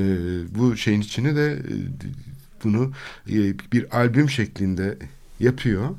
bu 0.50 0.78
şeyin 0.78 1.02
içine 1.02 1.36
de 1.36 1.52
e, 1.54 1.76
bunu 2.66 2.92
e, 3.30 3.60
bir 3.72 3.98
albüm 4.00 4.30
şeklinde 4.30 4.98
yapıyor. 5.40 5.90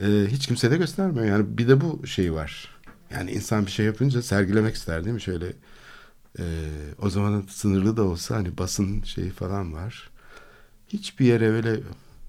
E, 0.00 0.06
hiç 0.28 0.46
kimse 0.46 0.70
de 0.70 0.76
göstermiyor. 0.76 1.26
Yani 1.26 1.58
bir 1.58 1.68
de 1.68 1.80
bu 1.80 2.06
şey 2.06 2.32
var. 2.32 2.68
Yani 3.10 3.30
insan 3.30 3.66
bir 3.66 3.70
şey 3.70 3.86
yapınca 3.86 4.22
sergilemek 4.22 4.74
ister 4.74 5.04
değil 5.04 5.14
mi? 5.14 5.22
Şöyle 5.22 5.46
e, 6.38 6.44
o 6.98 7.10
zaman 7.10 7.44
sınırlı 7.48 7.96
da 7.96 8.02
olsa 8.02 8.36
hani 8.36 8.58
basın 8.58 9.02
şeyi 9.02 9.30
falan 9.30 9.74
var. 9.74 10.10
Hiçbir 10.88 11.24
yere 11.24 11.50
öyle 11.50 11.80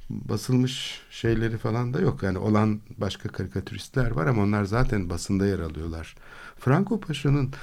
basılmış 0.09 1.01
şeyleri 1.11 1.57
falan 1.57 1.93
da 1.93 2.01
yok. 2.01 2.23
Yani 2.23 2.37
olan 2.37 2.79
başka 2.97 3.29
karikatüristler 3.29 4.11
var 4.11 4.27
ama 4.27 4.41
onlar 4.41 4.63
zaten 4.63 5.09
basında 5.09 5.45
yer 5.45 5.59
alıyorlar. 5.59 6.15
Franco 6.59 6.99
Paşa'nın 6.99 7.53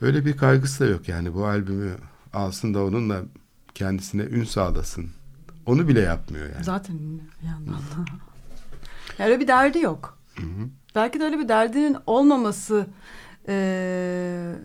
öyle 0.00 0.24
bir 0.24 0.36
kaygısı 0.36 0.84
da 0.84 0.88
yok. 0.88 1.08
Yani 1.08 1.34
bu 1.34 1.46
albümü 1.46 1.96
alsın 2.32 2.74
da 2.74 2.84
onunla 2.84 3.22
kendisine 3.74 4.22
ün 4.22 4.44
sağlasın. 4.44 5.10
Onu 5.68 5.88
bile 5.88 6.00
yapmıyor 6.00 6.50
yani. 6.52 6.64
Zaten 6.64 6.98
bir 7.42 7.46
yandan 7.46 7.74
da. 7.74 8.10
Yani 9.18 9.30
öyle 9.30 9.40
bir 9.40 9.48
derdi 9.48 9.78
yok. 9.78 10.18
Belki 10.94 11.20
de 11.20 11.24
öyle 11.24 11.38
bir 11.38 11.48
derdinin 11.48 11.96
olmaması 12.06 12.86
e, 13.48 13.54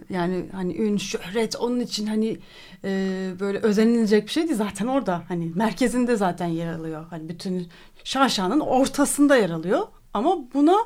yani 0.09 0.49
hani 0.51 0.75
ün, 0.77 0.97
şöhret 0.97 1.55
onun 1.55 1.79
için 1.79 2.07
hani 2.07 2.37
e, 2.83 3.31
böyle 3.39 3.57
özenilecek 3.59 4.23
bir 4.25 4.31
şey 4.31 4.43
değil. 4.43 4.55
Zaten 4.57 4.87
orada 4.87 5.23
hani 5.27 5.51
merkezinde 5.55 6.15
zaten 6.15 6.47
yer 6.47 6.73
alıyor. 6.73 7.05
Hani 7.09 7.29
bütün 7.29 7.67
şaşanın 8.03 8.59
ortasında 8.59 9.35
yer 9.35 9.49
alıyor. 9.49 9.81
Ama 10.13 10.35
buna 10.53 10.77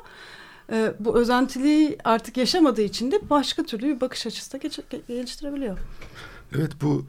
e, 0.72 0.92
bu 1.00 1.18
özentiliği 1.18 1.98
artık 2.04 2.36
yaşamadığı 2.36 2.82
için 2.82 3.12
de 3.12 3.30
başka 3.30 3.62
türlü 3.62 3.86
bir 3.86 4.00
bakış 4.00 4.26
açısı 4.26 4.52
da 4.52 4.56
geç- 4.58 5.06
geliştirebiliyor. 5.08 5.78
Evet 6.56 6.72
bu 6.82 7.06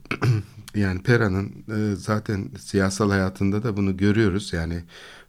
yani 0.76 1.04
Pera'nın 1.04 1.66
e, 1.94 1.96
zaten 1.96 2.52
siyasal 2.60 3.10
hayatında 3.12 3.64
da 3.64 3.78
bunu 3.78 3.98
görüyoruz. 3.98 4.54
Yani 4.54 4.84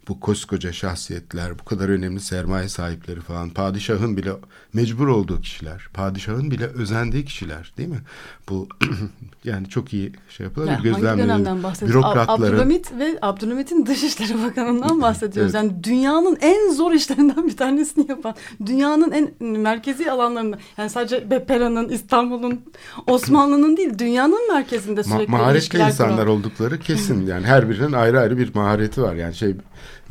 bu 0.07 0.19
koskoca 0.19 0.71
şahsiyetler, 0.73 1.59
bu 1.59 1.65
kadar 1.65 1.89
önemli 1.89 2.19
sermaye 2.19 2.69
sahipleri 2.69 3.21
falan, 3.21 3.49
padişahın 3.49 4.17
bile 4.17 4.31
mecbur 4.73 5.07
olduğu 5.07 5.41
kişiler, 5.41 5.87
padişahın 5.93 6.51
bile 6.51 6.65
özendiği 6.65 7.25
kişiler 7.25 7.73
değil 7.77 7.89
mi? 7.89 8.01
Bu 8.49 8.67
yani 9.43 9.69
çok 9.69 9.93
iyi 9.93 10.11
şey 10.29 10.43
yapıyorlar. 10.45 10.79
Yani 10.83 11.07
hangi 11.07 11.23
dönemden? 11.23 11.63
Bürokratların. 11.81 12.41
Abdülhamit 12.41 12.91
ve 12.99 13.17
Abdülhamit'in 13.21 13.85
Dışişleri 13.85 14.43
Bakanı'ndan 14.43 15.01
bahsediyoruz. 15.01 15.55
Evet. 15.55 15.63
Yani 15.63 15.83
dünyanın 15.83 16.37
en 16.41 16.71
zor 16.73 16.91
işlerinden 16.91 17.47
bir 17.47 17.57
tanesini 17.57 18.05
yapan, 18.09 18.35
dünyanın 18.65 19.11
en 19.11 19.31
merkezi 19.59 20.11
alanlarında, 20.11 20.57
yani 20.77 20.89
sadece 20.89 21.31
Bepera'nın, 21.31 21.89
İstanbul'un, 21.89 22.61
Osmanlı'nın 23.07 23.77
değil, 23.77 23.99
dünyanın 23.99 24.53
merkezinde 24.53 25.01
Ma- 25.01 25.13
sürekli 25.13 25.31
maharetli 25.31 25.57
ilişkiler 25.57 25.87
insanlar 25.87 26.15
kuran. 26.25 26.27
oldukları 26.37 26.79
kesin 26.79 27.27
yani 27.27 27.45
her 27.45 27.69
birinin 27.69 27.93
ayrı 27.93 28.19
ayrı 28.19 28.37
bir 28.37 28.55
mahareti 28.55 29.01
var 29.01 29.15
yani 29.15 29.35
şey 29.35 29.55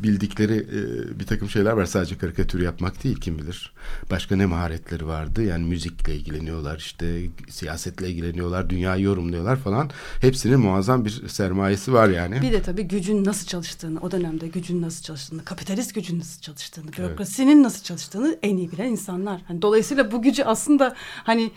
bildikleri 0.03 0.53
e, 0.53 1.19
bir 1.19 1.25
takım 1.25 1.49
şeyler 1.49 1.71
var. 1.71 1.85
Sadece 1.85 2.17
karikatür 2.17 2.61
yapmak 2.61 3.03
değil 3.03 3.19
kim 3.19 3.39
bilir. 3.39 3.73
Başka 4.11 4.35
ne 4.35 4.45
maharetleri 4.45 5.07
vardı? 5.07 5.43
Yani 5.43 5.65
müzikle 5.65 6.15
ilgileniyorlar 6.15 6.77
işte 6.77 7.21
siyasetle 7.49 8.09
ilgileniyorlar 8.09 8.69
dünyayı 8.69 9.03
yorumluyorlar 9.03 9.57
falan. 9.57 9.89
Hepsinin 10.21 10.59
muazzam 10.59 11.05
bir 11.05 11.27
sermayesi 11.27 11.93
var 11.93 12.09
yani. 12.09 12.41
Bir 12.41 12.51
de 12.51 12.61
tabii 12.61 12.83
gücün 12.83 13.25
nasıl 13.25 13.47
çalıştığını, 13.47 13.99
o 13.99 14.11
dönemde 14.11 14.47
gücün 14.47 14.81
nasıl 14.81 15.03
çalıştığını, 15.03 15.45
kapitalist 15.45 15.95
gücün 15.95 16.19
nasıl 16.19 16.41
çalıştığını, 16.41 16.93
bürokrasinin 16.93 17.63
nasıl 17.63 17.83
çalıştığını 17.83 18.39
en 18.43 18.57
iyi 18.57 18.71
bilen 18.71 18.87
insanlar. 18.87 19.41
Hani 19.47 19.61
dolayısıyla 19.61 20.11
bu 20.11 20.21
gücü 20.21 20.43
aslında 20.43 20.95
hani 21.23 21.51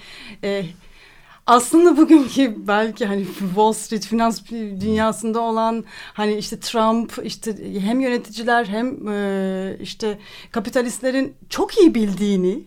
e, 0.44 0.66
aslında 1.46 1.96
bugünkü 1.96 2.56
belki 2.68 3.06
hani 3.06 3.24
Wall 3.26 3.72
Street 3.72 4.06
finans 4.06 4.40
dünyasında 4.80 5.40
olan 5.40 5.84
hani 6.12 6.34
işte 6.34 6.60
Trump 6.60 7.12
işte 7.24 7.56
hem 7.80 8.00
yöneticiler 8.00 8.64
hem 8.64 9.08
e, 9.08 9.76
işte 9.80 10.18
kapitalistlerin 10.52 11.34
çok 11.48 11.78
iyi 11.78 11.94
bildiğini 11.94 12.60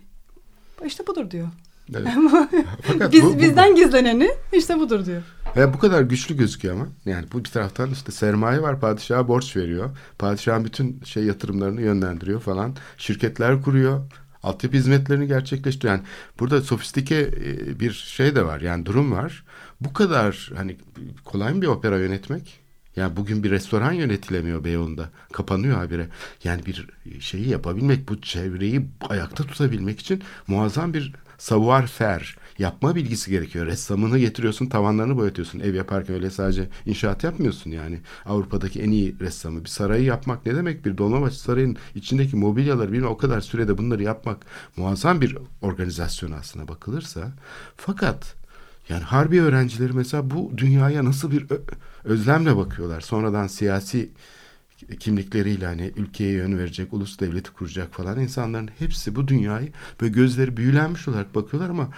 işte 0.85 1.07
budur 1.07 1.31
diyor. 1.31 1.47
Evet. 1.95 2.07
Fakat 2.83 3.13
Biz 3.13 3.23
bu- 3.23 3.33
bu- 3.33 3.39
bizden 3.39 3.75
gizleneni 3.75 4.29
işte 4.53 4.79
budur 4.79 5.05
diyor. 5.05 5.21
Ve 5.55 5.73
bu 5.73 5.79
kadar 5.79 6.01
güçlü 6.01 6.37
gözüküyor 6.37 6.75
ama. 6.75 6.87
Yani 7.05 7.25
bu 7.33 7.39
bir 7.39 7.49
taraftan 7.49 7.91
işte 7.91 8.11
sermaye 8.11 8.61
var. 8.61 8.79
Padişaha 8.79 9.27
borç 9.27 9.55
veriyor. 9.55 9.89
Padişahın 10.19 10.65
bütün 10.65 11.01
şey 11.05 11.23
yatırımlarını 11.23 11.81
yönlendiriyor 11.81 12.41
falan. 12.41 12.75
Şirketler 12.97 13.61
kuruyor. 13.61 14.01
Altyapı 14.47 14.77
hizmetlerini 14.77 15.27
gerçekleştiriyor. 15.27 15.93
Yani 15.93 16.03
burada 16.39 16.61
sofistike 16.61 17.15
e, 17.15 17.79
bir 17.79 17.91
şey 17.91 18.35
de 18.35 18.45
var. 18.45 18.61
Yani 18.61 18.85
durum 18.85 19.11
var. 19.11 19.43
Bu 19.81 19.93
kadar 19.93 20.51
hani 20.55 20.77
kolay 21.25 21.53
mı 21.53 21.61
bir 21.61 21.67
opera 21.67 21.99
yönetmek? 21.99 22.59
Yani 22.95 23.17
bugün 23.17 23.43
bir 23.43 23.51
restoran 23.51 23.91
yönetilemiyor 23.91 24.63
Beyoğlu'nda. 24.63 25.09
Kapanıyor 25.31 25.77
habire. 25.77 26.07
Yani 26.43 26.65
bir 26.65 26.87
şeyi 27.19 27.49
yapabilmek, 27.49 28.09
bu 28.09 28.21
çevreyi 28.21 28.85
ayakta 29.09 29.43
tutabilmek 29.43 29.99
için 29.99 30.23
muazzam 30.47 30.93
bir 30.93 31.13
savoir 31.37 31.87
faire, 31.87 32.25
yapma 32.59 32.95
bilgisi 32.95 33.31
gerekiyor. 33.31 33.65
Ressamını 33.65 34.19
getiriyorsun, 34.19 34.65
tavanlarını 34.65 35.17
boyatıyorsun. 35.17 35.59
Ev 35.59 35.73
yaparken 35.73 36.15
öyle 36.15 36.29
sadece 36.29 36.69
inşaat 36.85 37.23
yapmıyorsun 37.23 37.71
yani. 37.71 37.99
Avrupa'daki 38.25 38.81
en 38.81 38.91
iyi 38.91 39.19
ressamı. 39.19 39.63
Bir 39.63 39.69
sarayı 39.69 40.03
yapmak 40.03 40.45
ne 40.45 40.55
demek? 40.55 40.85
Bir 40.85 40.97
Dolmabahçe 40.97 41.35
Sarayı'nın 41.35 41.77
içindeki 41.95 42.35
mobilyaları 42.35 42.91
bilmem 42.91 43.09
o 43.09 43.17
kadar 43.17 43.41
sürede 43.41 43.77
bunları 43.77 44.03
yapmak 44.03 44.45
muazzam 44.77 45.21
bir 45.21 45.37
organizasyon 45.61 46.31
aslına 46.31 46.67
bakılırsa. 46.67 47.31
Fakat 47.77 48.35
yani 48.89 49.03
harbi 49.03 49.41
öğrencileri 49.41 49.93
mesela 49.93 50.29
bu 50.29 50.51
dünyaya 50.57 51.05
nasıl 51.05 51.31
bir 51.31 51.45
özlemle 52.03 52.57
bakıyorlar. 52.57 53.01
Sonradan 53.01 53.47
siyasi 53.47 54.09
kimlikleriyle 54.99 55.65
hani 55.65 55.91
ülkeye 55.95 56.31
yön 56.31 56.57
verecek, 56.57 56.93
ulus 56.93 57.19
devleti 57.19 57.51
kuracak 57.51 57.93
falan 57.93 58.19
insanların 58.19 58.69
hepsi 58.79 59.15
bu 59.15 59.27
dünyayı 59.27 59.69
böyle 60.01 60.13
gözleri 60.13 60.57
büyülenmiş 60.57 61.07
olarak 61.07 61.35
bakıyorlar 61.35 61.69
ama 61.69 61.89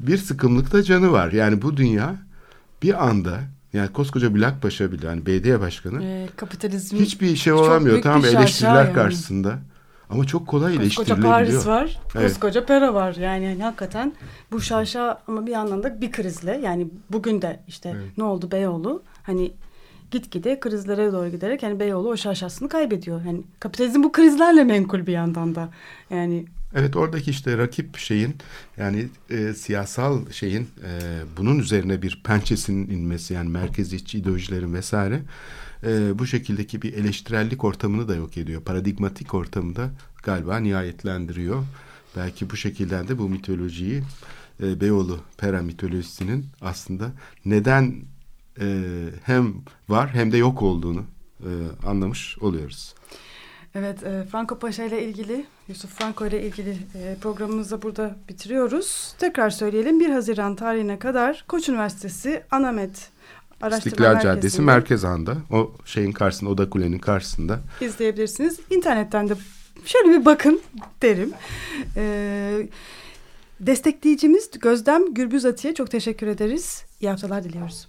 bir 0.00 0.16
sıkımlıkta 0.18 0.82
canı 0.82 1.12
var. 1.12 1.32
Yani 1.32 1.62
bu 1.62 1.76
dünya 1.76 2.16
bir 2.82 3.08
anda 3.08 3.40
yani 3.72 3.92
koskoca 3.92 4.34
Bülent 4.34 4.62
Paşa 4.62 4.92
bile 4.92 5.06
hani 5.06 5.26
belediye 5.26 5.60
başkanı 5.60 6.04
E, 6.04 6.28
kapitalizm 6.36 6.96
hiçbir 6.96 7.36
şey 7.36 7.52
olamıyor. 7.52 8.02
Tamam 8.02 8.24
eleştiriler 8.24 8.84
yani. 8.84 8.94
karşısında. 8.94 9.58
Ama 10.10 10.24
çok 10.24 10.46
kolay 10.46 10.76
Koskoca 10.76 10.82
eleştirilebiliyor. 10.84 11.32
Paris 11.32 11.66
var, 11.66 11.98
Evet. 12.14 12.28
koskoca 12.28 12.66
Pera 12.66 12.94
var. 12.94 13.14
Yani, 13.14 13.44
yani 13.44 13.62
hakikaten 13.62 14.12
bu 14.52 14.60
şaşa 14.60 15.18
ama 15.28 15.46
bir 15.46 15.52
yandan 15.52 15.82
da 15.82 16.00
bir 16.00 16.12
krizle 16.12 16.60
yani 16.64 16.88
bugün 17.10 17.42
de 17.42 17.60
işte 17.68 17.96
ne 18.16 18.24
oldu 18.24 18.50
Beyoğlu 18.50 19.02
hani 19.22 19.52
gitgide 20.10 20.60
krizlere 20.60 21.12
doğru 21.12 21.28
giderek 21.28 21.62
yani 21.62 21.80
Beyoğlu 21.80 22.08
o 22.08 22.16
şaşasını 22.16 22.68
kaybediyor. 22.68 23.24
Yani 23.24 23.42
kapitalizm 23.60 24.02
bu 24.02 24.12
krizlerle 24.12 24.64
menkul 24.64 25.06
bir 25.06 25.12
yandan 25.12 25.54
da. 25.54 25.68
Yani 26.10 26.44
Evet 26.74 26.96
oradaki 26.96 27.30
işte 27.30 27.58
rakip 27.58 27.96
şeyin 27.96 28.36
yani 28.76 29.08
e, 29.30 29.54
siyasal 29.54 30.30
şeyin 30.30 30.62
e, 30.62 30.90
bunun 31.36 31.58
üzerine 31.58 32.02
bir 32.02 32.20
pençesinin 32.24 32.90
inmesi 32.90 33.34
yani 33.34 33.48
merkeziyetçi 33.48 34.18
ideolojilerin 34.18 34.74
vesaire 34.74 35.22
e, 35.86 36.18
bu 36.18 36.26
şekildeki 36.26 36.82
bir 36.82 36.92
eleştirellik 36.92 37.64
ortamını 37.64 38.08
da 38.08 38.14
yok 38.14 38.36
ediyor. 38.36 38.62
Paradigmatik 38.62 39.34
ortamı 39.34 39.76
da 39.76 39.90
galiba 40.22 40.58
nihayetlendiriyor. 40.58 41.64
Belki 42.16 42.50
bu 42.50 42.56
şekilde 42.56 43.08
de 43.08 43.18
bu 43.18 43.28
mitolojiyi 43.28 44.02
e, 44.62 44.80
Beyoğlu 44.80 45.20
Pera 45.38 45.62
mitolojisinin 45.62 46.46
aslında 46.60 47.12
neden 47.44 47.94
e, 48.60 48.66
hem 49.24 49.54
var 49.88 50.08
hem 50.14 50.32
de 50.32 50.36
yok 50.36 50.62
olduğunu 50.62 51.04
e, 51.40 51.50
anlamış 51.86 52.38
oluyoruz. 52.38 52.94
Evet, 53.74 54.02
e, 54.02 54.24
Franco 54.32 54.58
Paşa 54.58 54.84
ile 54.84 55.04
ilgili, 55.04 55.44
Yusuf 55.68 55.90
Franco 55.90 56.26
ile 56.26 56.46
ilgili 56.46 56.70
e, 56.70 57.16
programımızı 57.20 57.82
burada 57.82 58.16
bitiriyoruz. 58.28 59.14
Tekrar 59.18 59.50
söyleyelim, 59.50 60.00
1 60.00 60.10
Haziran 60.10 60.56
tarihine 60.56 60.98
kadar 60.98 61.44
Koç 61.48 61.68
Üniversitesi 61.68 62.42
Anamet 62.50 63.10
Araştırma 63.62 63.78
İstiklal 63.78 64.20
Caddesi 64.20 64.62
Merkez 64.62 65.04
Han'da 65.04 65.36
o 65.50 65.72
şeyin 65.84 66.12
karşısında 66.12 66.50
Oda 66.50 66.70
Kule'nin 66.70 66.98
karşısında 66.98 67.60
izleyebilirsiniz. 67.80 68.60
İnternetten 68.70 69.28
de 69.28 69.34
şöyle 69.84 70.20
bir 70.20 70.24
bakın 70.24 70.60
derim. 71.02 71.32
E, 71.96 72.68
destekleyicimiz 73.60 74.50
Gözdem 74.50 75.14
Gürbüz 75.14 75.44
Atiye 75.44 75.74
çok 75.74 75.90
teşekkür 75.90 76.26
ederiz. 76.26 76.84
İyi 77.00 77.10
haftalar 77.10 77.44
diliyoruz. 77.44 77.88